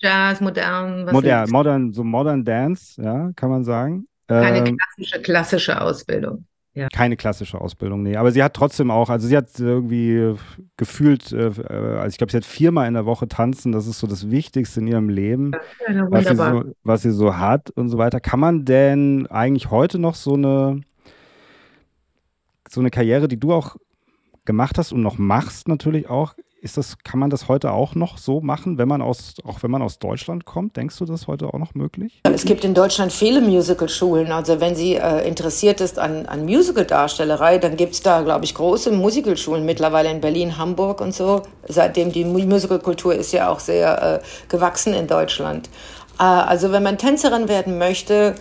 Jazz, 0.00 0.40
modern, 0.40 1.06
was 1.06 1.12
modern, 1.12 1.50
modern, 1.50 1.92
so 1.92 2.04
modern 2.04 2.44
Dance, 2.44 3.00
ja, 3.00 3.30
kann 3.36 3.50
man 3.50 3.64
sagen. 3.64 4.06
Keine 4.28 4.58
ähm, 4.58 4.76
klassische, 4.76 5.22
klassische 5.22 5.80
Ausbildung. 5.80 6.46
Ja. 6.72 6.88
Keine 6.88 7.16
klassische 7.16 7.60
Ausbildung, 7.60 8.04
nee. 8.04 8.16
Aber 8.16 8.30
sie 8.30 8.42
hat 8.44 8.54
trotzdem 8.54 8.92
auch, 8.92 9.10
also 9.10 9.26
sie 9.26 9.36
hat 9.36 9.58
irgendwie 9.58 10.36
gefühlt, 10.76 11.32
äh, 11.32 11.50
also 11.68 12.08
ich 12.08 12.16
glaube, 12.16 12.30
sie 12.30 12.36
hat 12.36 12.44
viermal 12.44 12.86
in 12.86 12.94
der 12.94 13.06
Woche 13.06 13.26
tanzen. 13.26 13.72
Das 13.72 13.88
ist 13.88 13.98
so 13.98 14.06
das 14.06 14.30
Wichtigste 14.30 14.80
in 14.80 14.86
ihrem 14.86 15.08
Leben, 15.08 15.50
ja, 15.88 16.10
was, 16.10 16.28
sie 16.28 16.36
so, 16.36 16.64
was 16.84 17.02
sie 17.02 17.10
so 17.10 17.36
hat 17.36 17.70
und 17.70 17.88
so 17.88 17.98
weiter. 17.98 18.20
Kann 18.20 18.38
man 18.38 18.64
denn 18.64 19.26
eigentlich 19.26 19.70
heute 19.70 19.98
noch 19.98 20.14
so 20.14 20.34
eine, 20.34 20.80
so 22.68 22.80
eine 22.80 22.90
Karriere, 22.90 23.26
die 23.26 23.40
du 23.40 23.52
auch 23.52 23.76
gemacht 24.44 24.78
hast 24.78 24.92
und 24.92 25.02
noch 25.02 25.18
machst 25.18 25.66
natürlich 25.66 26.08
auch, 26.08 26.34
ist 26.62 26.76
das, 26.76 26.98
kann 26.98 27.18
man 27.18 27.30
das 27.30 27.48
heute 27.48 27.72
auch 27.72 27.94
noch 27.94 28.18
so 28.18 28.40
machen, 28.40 28.78
wenn 28.78 28.88
man 28.88 29.02
aus, 29.02 29.34
auch 29.44 29.62
wenn 29.62 29.70
man 29.70 29.82
aus 29.82 29.98
Deutschland 29.98 30.44
kommt? 30.44 30.76
Denkst 30.76 30.98
du, 30.98 31.04
das 31.04 31.26
heute 31.26 31.46
auch 31.46 31.58
noch 31.58 31.74
möglich? 31.74 32.20
Es 32.22 32.44
gibt 32.44 32.64
in 32.64 32.74
Deutschland 32.74 33.12
viele 33.12 33.40
Musical-Schulen. 33.40 34.30
Also 34.32 34.60
wenn 34.60 34.74
sie 34.74 34.94
äh, 34.94 35.26
interessiert 35.26 35.80
ist 35.80 35.98
an, 35.98 36.26
an 36.26 36.44
Musical-Darstellerei, 36.44 37.58
dann 37.58 37.76
gibt 37.76 37.94
es 37.94 38.02
da, 38.02 38.20
glaube 38.20 38.44
ich, 38.44 38.54
große 38.54 38.92
Musical-Schulen 38.92 39.64
mittlerweile 39.64 40.10
in 40.10 40.20
Berlin, 40.20 40.58
Hamburg 40.58 41.00
und 41.00 41.14
so. 41.14 41.42
Seitdem 41.66 42.12
die 42.12 42.24
Musical-Kultur 42.24 43.14
ist 43.14 43.32
ja 43.32 43.48
auch 43.48 43.60
sehr 43.60 44.20
äh, 44.20 44.48
gewachsen 44.48 44.92
in 44.94 45.06
Deutschland. 45.06 45.68
Äh, 46.18 46.24
also 46.24 46.72
wenn 46.72 46.82
man 46.82 46.98
Tänzerin 46.98 47.48
werden 47.48 47.78
möchte, 47.78 48.34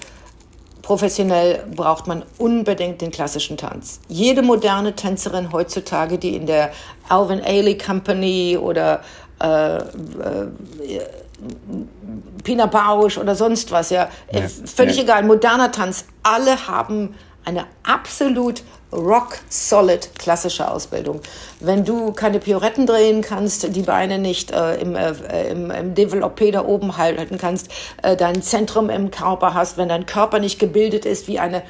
Professionell 0.90 1.64
braucht 1.76 2.08
man 2.08 2.24
unbedingt 2.40 3.00
den 3.02 3.12
klassischen 3.12 3.58
Tanz. 3.58 4.00
Jede 4.08 4.42
moderne 4.42 4.96
Tänzerin 4.96 5.52
heutzutage, 5.52 6.18
die 6.18 6.36
in 6.36 6.48
der 6.48 6.72
Alvin 7.10 7.44
Ailey 7.44 7.78
Company 7.78 8.58
oder 8.60 9.02
äh, 9.40 9.76
äh, 9.78 9.84
Pina 12.44 12.66
Bausch 12.66 13.20
oder 13.20 13.36
sonst 13.36 13.72
was, 13.72 13.92
ja, 13.92 14.10
ja. 14.32 14.42
völlig 14.66 14.98
ja. 14.98 15.04
egal, 15.04 15.26
moderner 15.26 15.72
Tanz, 15.72 16.06
alle 16.24 16.68
haben 16.68 17.14
eine 17.46 17.66
absolut 17.84 18.64
rock-solid 18.92 20.10
klassische 20.18 20.70
Ausbildung. 20.70 21.22
Wenn 21.60 21.86
du 21.86 22.12
keine 22.12 22.40
Pioretten 22.40 22.86
drehen 22.88 23.22
kannst, 23.22 23.76
die 23.76 23.82
Beine 23.82 24.18
nicht 24.18 24.52
äh, 24.52 24.76
im, 24.76 24.96
äh, 24.96 25.12
im, 25.50 25.72
im 25.72 25.94
Developpé 25.94 26.52
da 26.52 26.66
oben 26.66 26.98
halten 26.98 27.38
kannst, 27.38 27.70
äh, 28.02 28.16
dein 28.16 28.42
Zentrum 28.42 28.90
im 28.90 29.12
Körper 29.12 29.54
hast, 29.54 29.78
wenn 29.78 29.90
dein 29.90 30.06
Körper 30.06 30.40
nicht 30.40 30.60
gebildet 30.60 31.06
ist 31.06 31.28
wie 31.28 31.40
eine 31.40 31.64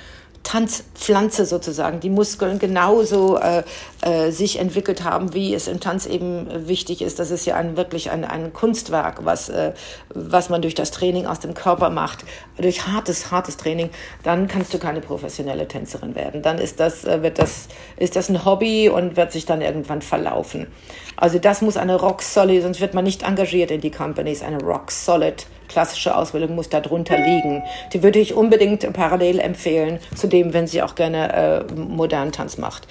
Tanzpflanze 0.50 1.46
sozusagen, 1.46 2.00
die 2.00 2.10
Muskeln 2.10 2.58
genauso 2.58 3.38
äh, 3.38 3.62
äh, 4.02 4.32
sich 4.32 4.58
entwickelt 4.58 5.04
haben, 5.04 5.36
wie 5.36 5.54
es 5.54 5.68
im 5.68 5.80
Tanz 5.80 6.08
eben 6.08 6.68
wichtig 6.68 7.04
ist. 7.04 7.20
Das 7.20 7.30
ist 7.30 7.46
ja 7.46 7.54
ein, 7.54 7.78
wirklich 7.78 8.10
ein, 8.10 8.26
ein 8.26 8.52
Kunstwerk, 8.52 9.24
was, 9.26 9.50
äh, 9.50 9.74
was 10.12 10.50
man 10.50 10.64
durch 10.64 10.74
das 10.74 10.90
Training 10.90 11.28
aus 11.28 11.40
dem 11.40 11.54
Körper 11.54 11.92
macht, 11.92 12.26
durch 12.58 12.88
hartes, 12.88 13.30
hartes 13.30 13.58
Training. 13.58 13.92
Dann 14.24 14.48
kannst 14.48 14.74
du 14.74 14.80
keine 14.80 15.02
professionelle 15.02 15.68
Tänzerin 15.68 16.16
werden. 16.16 16.42
Dann 16.42 16.58
ist 16.58 16.80
das, 16.80 17.06
äh, 17.06 17.22
wird 17.22 17.38
das, 17.38 17.68
ist 17.98 18.16
das 18.16 18.30
ein 18.30 18.44
Hobby 18.44 18.90
und 18.90 19.18
wird 19.18 19.32
sich 19.32 19.46
dann 19.46 19.62
irgendwann 19.62 20.02
verlaufen. 20.02 20.66
Also 21.16 21.38
das 21.38 21.62
muss 21.62 21.78
eine 21.78 21.96
rock 21.96 22.24
solid, 22.24 22.64
sonst 22.64 22.82
wird 22.82 22.96
man 22.96 23.04
nicht 23.04 23.22
engagiert 23.22 23.70
in 23.70 23.82
die 23.82 23.92
Companies, 23.92 24.42
eine 24.42 24.60
rock 24.64 24.90
solid 24.90 25.46
klassische 25.70 26.16
Ausbildung 26.16 26.56
muss 26.56 26.68
darunter 26.68 27.18
liegen. 27.18 27.64
Die 27.94 28.04
würde 28.04 28.20
ich 28.20 28.34
unbedingt 28.34 28.92
parallel 28.92 29.40
empfehlen 29.40 30.00
zu 30.16 30.28
dem, 30.28 30.54
wenn 30.54 30.68
sie 30.68 30.82
auch 30.82 30.96
gerne 30.96 31.66
äh, 31.70 31.74
modernen 31.74 32.34
Tanz 32.34 32.58
macht. 32.58 32.88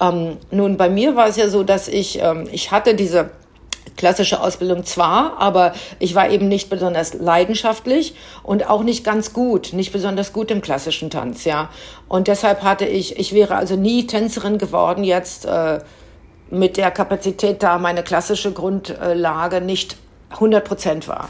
Ähm, 0.00 0.36
nun, 0.50 0.76
bei 0.76 0.88
mir 0.88 1.16
war 1.16 1.26
es 1.26 1.36
ja 1.36 1.48
so, 1.48 1.64
dass 1.64 1.88
ich, 1.88 2.22
ähm, 2.22 2.48
ich 2.52 2.70
hatte 2.70 2.94
diese 2.94 3.30
klassische 3.96 4.40
Ausbildung 4.40 4.84
zwar, 4.84 5.38
aber 5.38 5.74
ich 5.98 6.14
war 6.14 6.30
eben 6.30 6.48
nicht 6.48 6.70
besonders 6.70 7.14
leidenschaftlich 7.14 8.14
und 8.44 8.70
auch 8.70 8.84
nicht 8.84 9.04
ganz 9.04 9.32
gut, 9.32 9.72
nicht 9.72 9.92
besonders 9.92 10.32
gut 10.32 10.50
im 10.50 10.60
klassischen 10.60 11.10
Tanz, 11.10 11.44
ja. 11.44 11.68
Und 12.06 12.28
deshalb 12.28 12.62
hatte 12.62 12.86
ich, 12.86 13.18
ich 13.18 13.34
wäre 13.34 13.56
also 13.56 13.74
nie 13.74 14.06
Tänzerin 14.06 14.58
geworden 14.58 15.02
jetzt 15.02 15.46
äh, 15.46 15.80
mit 16.50 16.76
der 16.76 16.90
Kapazität, 16.90 17.62
da 17.62 17.78
meine 17.78 18.02
klassische 18.02 18.52
Grundlage 18.52 19.60
nicht 19.60 19.96
100 20.30 20.64
Prozent 20.64 21.08
war. 21.08 21.28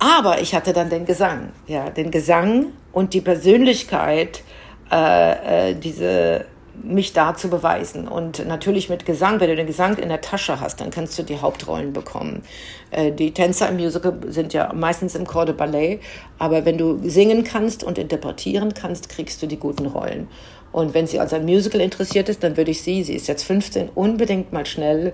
Aber 0.00 0.40
ich 0.40 0.54
hatte 0.54 0.72
dann 0.72 0.88
den 0.88 1.04
Gesang, 1.04 1.50
ja, 1.66 1.90
den 1.90 2.10
Gesang 2.10 2.72
und 2.90 3.12
die 3.12 3.20
Persönlichkeit, 3.20 4.42
äh, 4.90 5.70
äh, 5.70 5.74
diese 5.74 6.46
mich 6.82 7.12
da 7.12 7.34
zu 7.34 7.50
beweisen. 7.50 8.08
Und 8.08 8.46
natürlich 8.46 8.88
mit 8.88 9.04
Gesang, 9.04 9.40
wenn 9.40 9.50
du 9.50 9.56
den 9.56 9.66
Gesang 9.66 9.98
in 9.98 10.08
der 10.08 10.22
Tasche 10.22 10.58
hast, 10.58 10.80
dann 10.80 10.90
kannst 10.90 11.18
du 11.18 11.22
die 11.22 11.38
Hauptrollen 11.38 11.92
bekommen. 11.92 12.42
Äh, 12.90 13.12
die 13.12 13.34
Tänzer 13.34 13.68
im 13.68 13.76
Musical 13.76 14.18
sind 14.28 14.54
ja 14.54 14.72
meistens 14.72 15.14
im 15.14 15.26
Corps 15.26 15.44
de 15.44 15.54
Ballet, 15.54 16.00
aber 16.38 16.64
wenn 16.64 16.78
du 16.78 16.98
singen 17.06 17.44
kannst 17.44 17.84
und 17.84 17.98
interpretieren 17.98 18.72
kannst, 18.72 19.10
kriegst 19.10 19.42
du 19.42 19.46
die 19.46 19.58
guten 19.58 19.84
Rollen. 19.84 20.28
Und 20.72 20.94
wenn 20.94 21.06
sie 21.06 21.20
also 21.20 21.36
an 21.36 21.44
Musical 21.44 21.82
interessiert 21.82 22.30
ist, 22.30 22.42
dann 22.42 22.56
würde 22.56 22.70
ich 22.70 22.80
sie, 22.80 23.02
sie 23.02 23.16
ist 23.16 23.28
jetzt 23.28 23.42
15, 23.42 23.90
unbedingt 23.94 24.52
mal 24.52 24.64
schnell 24.64 25.12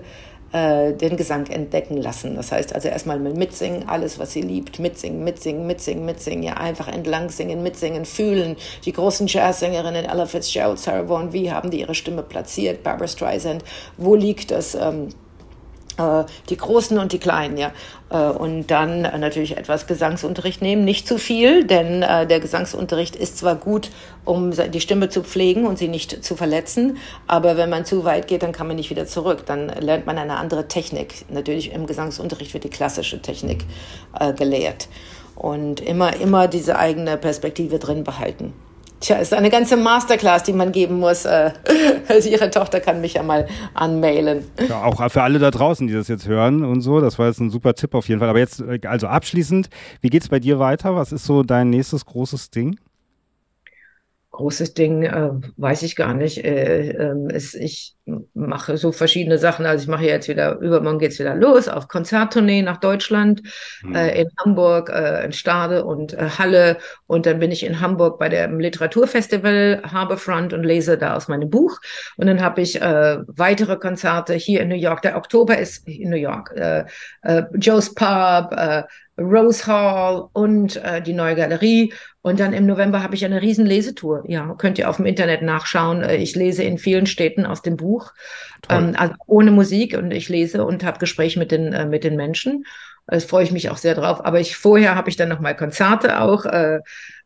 äh, 0.51 0.93
den 0.93 1.17
Gesang 1.17 1.47
entdecken 1.47 1.97
lassen. 1.97 2.35
Das 2.35 2.51
heißt 2.51 2.73
also 2.73 2.87
erstmal 2.87 3.19
mitsingen, 3.19 3.87
alles, 3.87 4.19
was 4.19 4.33
sie 4.33 4.41
liebt, 4.41 4.79
mitsingen, 4.79 5.23
mitsingen, 5.23 5.65
mitsingen, 5.67 6.05
mitsingen, 6.05 6.43
ja, 6.43 6.53
einfach 6.53 6.87
entlang 6.87 7.29
singen, 7.29 7.63
mitsingen, 7.63 8.05
fühlen. 8.05 8.55
Die 8.85 8.93
großen 8.93 9.27
Jazzsängerinnen 9.27 10.05
Ella 10.05 10.25
Fitzgerald, 10.25 10.79
Sarah 10.79 11.07
Vaughan, 11.07 11.33
wie 11.33 11.51
haben 11.51 11.71
die 11.71 11.81
ihre 11.81 11.95
Stimme 11.95 12.23
platziert, 12.23 12.83
Barbara 12.83 13.07
Streisand, 13.07 13.63
wo 13.97 14.15
liegt 14.15 14.51
das? 14.51 14.75
Ähm, 14.75 15.09
äh, 15.09 15.26
die 16.49 16.57
Großen 16.57 16.97
und 16.99 17.11
die 17.11 17.19
Kleinen, 17.19 17.57
ja. 17.57 17.71
Äh, 18.09 18.17
und 18.17 18.67
dann 18.67 19.01
natürlich 19.01 19.57
etwas 19.57 19.87
Gesangsunterricht 19.87 20.61
nehmen. 20.61 20.85
Nicht 20.85 21.07
zu 21.07 21.17
viel, 21.17 21.65
denn 21.65 22.03
äh, 22.03 22.27
der 22.27 22.39
Gesangsunterricht 22.39 23.15
ist 23.15 23.37
zwar 23.37 23.55
gut, 23.55 23.89
um 24.25 24.51
die 24.51 24.81
Stimme 24.81 25.09
zu 25.09 25.23
pflegen 25.23 25.65
und 25.65 25.77
sie 25.77 25.87
nicht 25.87 26.23
zu 26.23 26.35
verletzen, 26.35 26.97
aber 27.27 27.57
wenn 27.57 27.69
man 27.69 27.85
zu 27.85 28.03
weit 28.03 28.27
geht, 28.27 28.43
dann 28.43 28.51
kann 28.51 28.67
man 28.67 28.75
nicht 28.75 28.89
wieder 28.89 29.05
zurück. 29.05 29.45
Dann 29.45 29.69
lernt 29.69 30.05
man 30.05 30.17
eine 30.17 30.37
andere 30.37 30.67
Technik. 30.67 31.25
Natürlich 31.29 31.71
im 31.71 31.87
Gesangsunterricht 31.87 32.53
wird 32.53 32.63
die 32.63 32.69
klassische 32.69 33.21
Technik 33.21 33.63
gelehrt. 34.35 34.89
Und 35.35 35.79
immer, 35.79 36.15
immer 36.17 36.47
diese 36.47 36.77
eigene 36.77 37.15
Perspektive 37.15 37.79
drin 37.79 38.03
behalten. 38.03 38.53
Tja, 38.99 39.17
ist 39.17 39.33
eine 39.33 39.49
ganze 39.51 39.77
Masterclass, 39.77 40.43
die 40.43 40.53
man 40.53 40.71
geben 40.71 40.99
muss. 40.99 41.25
Äh, 41.25 41.51
also 42.07 42.29
ihre 42.29 42.49
Tochter 42.49 42.79
kann 42.79 42.99
mich 43.01 43.13
ja 43.13 43.23
mal 43.23 43.47
anmailen. 43.73 44.43
Ja, 44.67 44.83
auch 44.83 45.09
für 45.11 45.21
alle 45.21 45.37
da 45.39 45.51
draußen, 45.51 45.87
die 45.87 45.93
das 45.93 46.07
jetzt 46.07 46.27
hören 46.27 46.63
und 46.63 46.81
so. 46.81 46.99
Das 46.99 47.19
war 47.19 47.27
jetzt 47.27 47.39
ein 47.39 47.49
super 47.51 47.75
Tipp 47.75 47.93
auf 47.93 48.07
jeden 48.07 48.19
Fall. 48.19 48.29
Aber 48.29 48.39
jetzt, 48.39 48.61
äh, 48.61 48.79
also 48.87 49.07
abschließend, 49.07 49.69
wie 50.01 50.09
geht 50.09 50.23
es 50.23 50.29
bei 50.29 50.39
dir 50.39 50.57
weiter? 50.59 50.95
Was 50.95 51.11
ist 51.11 51.25
so 51.25 51.43
dein 51.43 51.69
nächstes 51.69 52.05
großes 52.05 52.49
Ding? 52.49 52.79
Großes 54.31 54.73
Ding, 54.73 55.03
äh, 55.03 55.31
weiß 55.57 55.83
ich 55.83 55.95
gar 55.95 56.13
nicht. 56.13 56.43
Äh, 56.43 56.89
äh, 56.91 57.35
ist, 57.35 57.55
ich 57.55 57.95
mache 58.33 58.77
so 58.77 58.91
verschiedene 58.91 59.37
Sachen. 59.37 59.65
Also 59.65 59.83
ich 59.83 59.87
mache 59.89 60.05
jetzt 60.05 60.27
wieder, 60.27 60.59
übermorgen 60.59 60.99
geht 60.99 61.11
es 61.11 61.19
wieder 61.19 61.35
los 61.35 61.67
auf 61.67 61.87
Konzerttournee 61.87 62.61
nach 62.61 62.77
Deutschland, 62.77 63.41
mhm. 63.81 63.95
in 63.95 64.29
Hamburg, 64.39 64.89
äh, 64.89 65.25
in 65.25 65.31
Stade 65.31 65.83
und 65.83 66.13
äh, 66.13 66.29
Halle. 66.37 66.77
Und 67.07 67.25
dann 67.25 67.39
bin 67.39 67.51
ich 67.51 67.65
in 67.65 67.79
Hamburg 67.81 68.19
bei 68.19 68.29
dem 68.29 68.59
Literaturfestival 68.59 69.81
Harbourfront 69.83 70.53
und 70.53 70.63
lese 70.63 70.97
da 70.97 71.15
aus 71.15 71.27
meinem 71.27 71.49
Buch. 71.49 71.79
Und 72.17 72.27
dann 72.27 72.41
habe 72.41 72.61
ich 72.61 72.79
weitere 72.79 73.77
Konzerte 73.77 74.33
hier 74.35 74.61
in 74.61 74.69
New 74.69 74.75
York. 74.75 75.01
Der 75.01 75.17
Oktober 75.17 75.57
ist 75.57 75.87
in 75.87 76.09
New 76.09 76.17
York. 76.17 76.53
Joe's 77.55 77.93
Pub, 77.93 78.55
Rose 79.17 79.65
Hall 79.67 80.29
und 80.33 80.79
die 81.05 81.13
neue 81.13 81.35
Galerie. 81.35 81.93
Und 82.21 82.39
dann 82.39 82.51
im 82.53 82.65
November 82.65 83.01
habe 83.01 83.15
ich 83.15 83.23
eine 83.23 83.41
riesen 83.41 83.65
Lesetour. 83.65 84.23
Ja, 84.27 84.53
könnt 84.57 84.77
ihr 84.77 84.89
auf 84.89 84.97
dem 84.97 85.05
Internet 85.05 85.41
nachschauen. 85.43 86.03
Äh, 86.03 86.17
ich 86.17 86.35
lese 86.35 86.63
in 86.63 86.77
vielen 86.77 87.05
Städten 87.05 87.45
aus 87.45 87.61
dem 87.61 87.77
Buch, 87.77 88.11
ähm, 88.69 88.95
also 88.97 89.13
ohne 89.27 89.51
Musik 89.51 89.97
und 89.97 90.11
ich 90.11 90.27
lese 90.27 90.65
und 90.65 90.83
habe 90.83 90.99
Gespräche 90.99 91.39
mit 91.39 91.51
den, 91.51 91.71
äh, 91.71 91.85
mit 91.85 92.03
den 92.03 92.17
Menschen. 92.17 92.65
Das 93.07 93.23
freue 93.23 93.45
ich 93.45 93.51
mich 93.53 93.69
auch 93.69 93.77
sehr 93.77 93.95
drauf. 93.95 94.25
Aber 94.25 94.41
ich 94.41 94.57
vorher 94.57 94.95
habe 94.95 95.09
ich 95.09 95.15
dann 95.15 95.29
noch 95.29 95.39
mal 95.39 95.55
Konzerte 95.55 96.19
auch. 96.19 96.45
Äh, 96.45 96.79
Äh, 96.79 96.81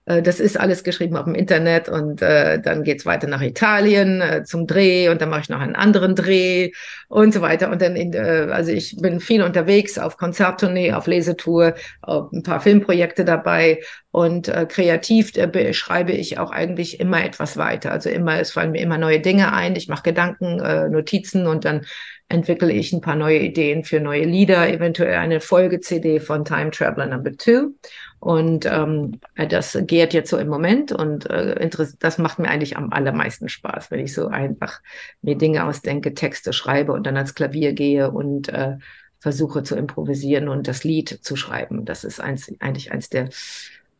das 0.06 0.40
ist 0.40 0.60
alles 0.60 0.84
geschrieben 0.84 1.16
auf 1.16 1.26
dem 1.26 1.36
Internet 1.36 1.88
und 1.88 2.22
äh, 2.24 2.60
dann 2.60 2.84
es 2.84 3.06
weiter 3.06 3.28
nach 3.28 3.42
Italien 3.42 4.20
äh, 4.20 4.44
zum 4.44 4.66
Dreh 4.66 5.10
und 5.10 5.22
dann 5.22 5.30
mache 5.30 5.42
ich 5.42 5.50
noch 5.50 5.60
einen 5.60 5.76
anderen 5.76 6.16
Dreh 6.16 6.72
und 7.08 7.34
so 7.34 7.42
weiter. 7.42 7.70
Und 7.70 7.82
dann, 7.82 7.96
in, 7.96 8.14
äh, 8.14 8.48
also 8.52 8.72
ich 8.72 8.98
bin 8.98 9.20
viel 9.20 9.44
unterwegs 9.44 10.00
auf 10.00 10.18
Konzerttournee, 10.18 10.94
auf 10.94 11.06
Lesetour, 11.06 11.76
auf 12.02 12.32
ein 12.32 12.42
paar 12.42 12.62
Filmprojekte 12.62 13.26
dabei 13.26 13.82
und 14.10 14.48
äh, 14.48 14.66
kreativ 14.68 15.38
äh, 15.38 15.74
schreibe 15.74 16.14
ich 16.14 16.40
auch 16.40 16.52
eigentlich 16.52 17.00
immer 17.00 17.24
etwas 17.24 17.58
weiter. 17.58 17.92
Also 17.92 18.10
immer, 18.10 18.40
es 18.40 18.52
fallen 18.52 18.72
mir 18.72 18.82
immer 18.82 18.98
neue 18.98 19.20
Dinge 19.20 19.54
ein. 19.54 19.76
Ich 19.76 19.88
mache 19.88 20.04
Gedanken, 20.04 20.60
äh, 20.60 20.90
Notizen 20.90 21.46
und 21.46 21.64
dann 21.64 21.86
entwickle 22.28 22.72
ich 22.72 22.92
ein 22.94 23.02
paar 23.02 23.16
neue 23.16 23.40
Ideen 23.40 23.84
für 23.84 24.00
neue 24.00 24.24
Lieder, 24.24 24.70
eventuell 24.70 25.16
eine 25.16 25.42
Folge-CD 25.42 26.20
von 26.20 26.46
Time 26.46 26.72
Traveler 26.72 27.08
Number 27.08 27.34
Two. 27.34 27.74
Und 28.22 28.68
ähm, 28.68 29.20
das 29.50 29.76
geht 29.88 30.14
jetzt 30.14 30.30
so 30.30 30.38
im 30.38 30.48
Moment 30.48 30.92
und 30.92 31.28
äh, 31.28 31.70
das 31.98 32.18
macht 32.20 32.38
mir 32.38 32.50
eigentlich 32.50 32.78
am 32.78 32.94
allermeisten 32.94 33.50
Spaß, 33.50 33.90
wenn 33.90 34.00
ich 34.00 34.14
so 34.14 34.28
einfach 34.28 34.80
mir 35.24 35.36
Dinge 35.36 35.66
ausdenke, 35.66 36.14
Texte 36.14 36.54
schreibe 36.54 36.94
und 36.94 37.08
dann 37.08 37.18
ans 37.18 37.34
Klavier 37.34 37.74
gehe 37.74 38.12
und 38.12 38.48
äh, 38.50 38.78
versuche 39.18 39.64
zu 39.64 39.76
improvisieren 39.76 40.50
und 40.50 40.68
das 40.68 40.84
Lied 40.84 41.10
zu 41.10 41.36
schreiben. 41.36 41.84
Das 41.84 42.04
ist 42.04 42.22
eins, 42.22 42.54
eigentlich 42.60 42.92
eins 42.92 43.10
der 43.10 43.30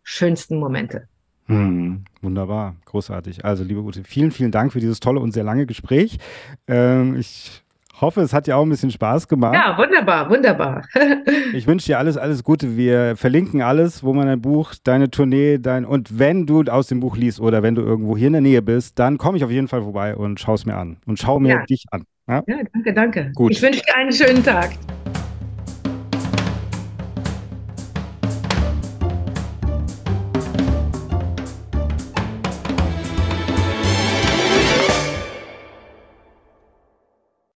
schönsten 0.04 0.60
Momente. 0.60 1.08
Hm, 1.48 2.06
wunderbar, 2.22 2.76
großartig. 2.86 3.44
Also, 3.44 3.64
liebe 3.64 3.82
Ute, 3.82 4.04
vielen, 4.04 4.30
vielen 4.30 4.52
Dank 4.52 4.72
für 4.72 4.80
dieses 4.80 5.00
tolle 5.00 5.20
und 5.20 5.32
sehr 5.32 5.44
lange 5.44 5.66
Gespräch. 5.66 6.20
Ähm, 6.68 7.16
ich 7.16 7.64
hoffe, 8.02 8.22
es 8.22 8.34
hat 8.34 8.48
dir 8.48 8.58
auch 8.58 8.64
ein 8.64 8.70
bisschen 8.70 8.92
Spaß 8.92 9.28
gemacht. 9.28 9.54
Ja, 9.54 9.78
wunderbar, 9.78 10.30
wunderbar. 10.30 10.84
ich 11.54 11.68
wünsche 11.68 11.88
dir 11.88 12.00
alles, 12.00 12.18
alles 12.18 12.44
Gute. 12.44 12.76
Wir 12.76 13.16
verlinken 13.16 13.62
alles, 13.62 14.04
wo 14.04 14.14
man 14.14 14.28
ein 14.28 14.42
Buch, 14.42 14.74
deine 14.84 15.10
Tournee, 15.10 15.58
dein 15.60 15.86
und 15.86 16.20
wenn 16.20 16.46
du 16.46 16.64
aus 16.64 16.88
dem 16.88 17.00
Buch 17.00 17.16
liest 17.18 17.40
oder 17.40 17.64
wenn 17.64 17.76
du 17.76 17.82
irgendwo 17.82 18.18
hier 18.18 18.28
in 18.28 18.34
der 18.34 18.42
Nähe 18.42 18.62
bist, 18.62 19.00
dann 19.00 19.18
komme 19.18 19.38
ich 19.38 19.44
auf 19.44 19.52
jeden 19.52 19.68
Fall 19.68 19.82
vorbei 19.82 20.16
und 20.16 20.40
schau 20.40 20.54
es 20.54 20.66
mir 20.66 20.76
an 20.76 20.98
und 21.06 21.20
schau 21.20 21.40
mir 21.40 21.50
ja. 21.50 21.66
dich 21.66 21.86
an. 21.92 22.04
Ja, 22.28 22.44
ja 22.48 22.58
danke, 22.74 22.94
danke. 22.94 23.32
Gut. 23.36 23.52
Ich 23.52 23.62
wünsche 23.62 23.82
dir 23.82 23.96
einen 23.96 24.12
schönen 24.12 24.44
Tag. 24.44 24.72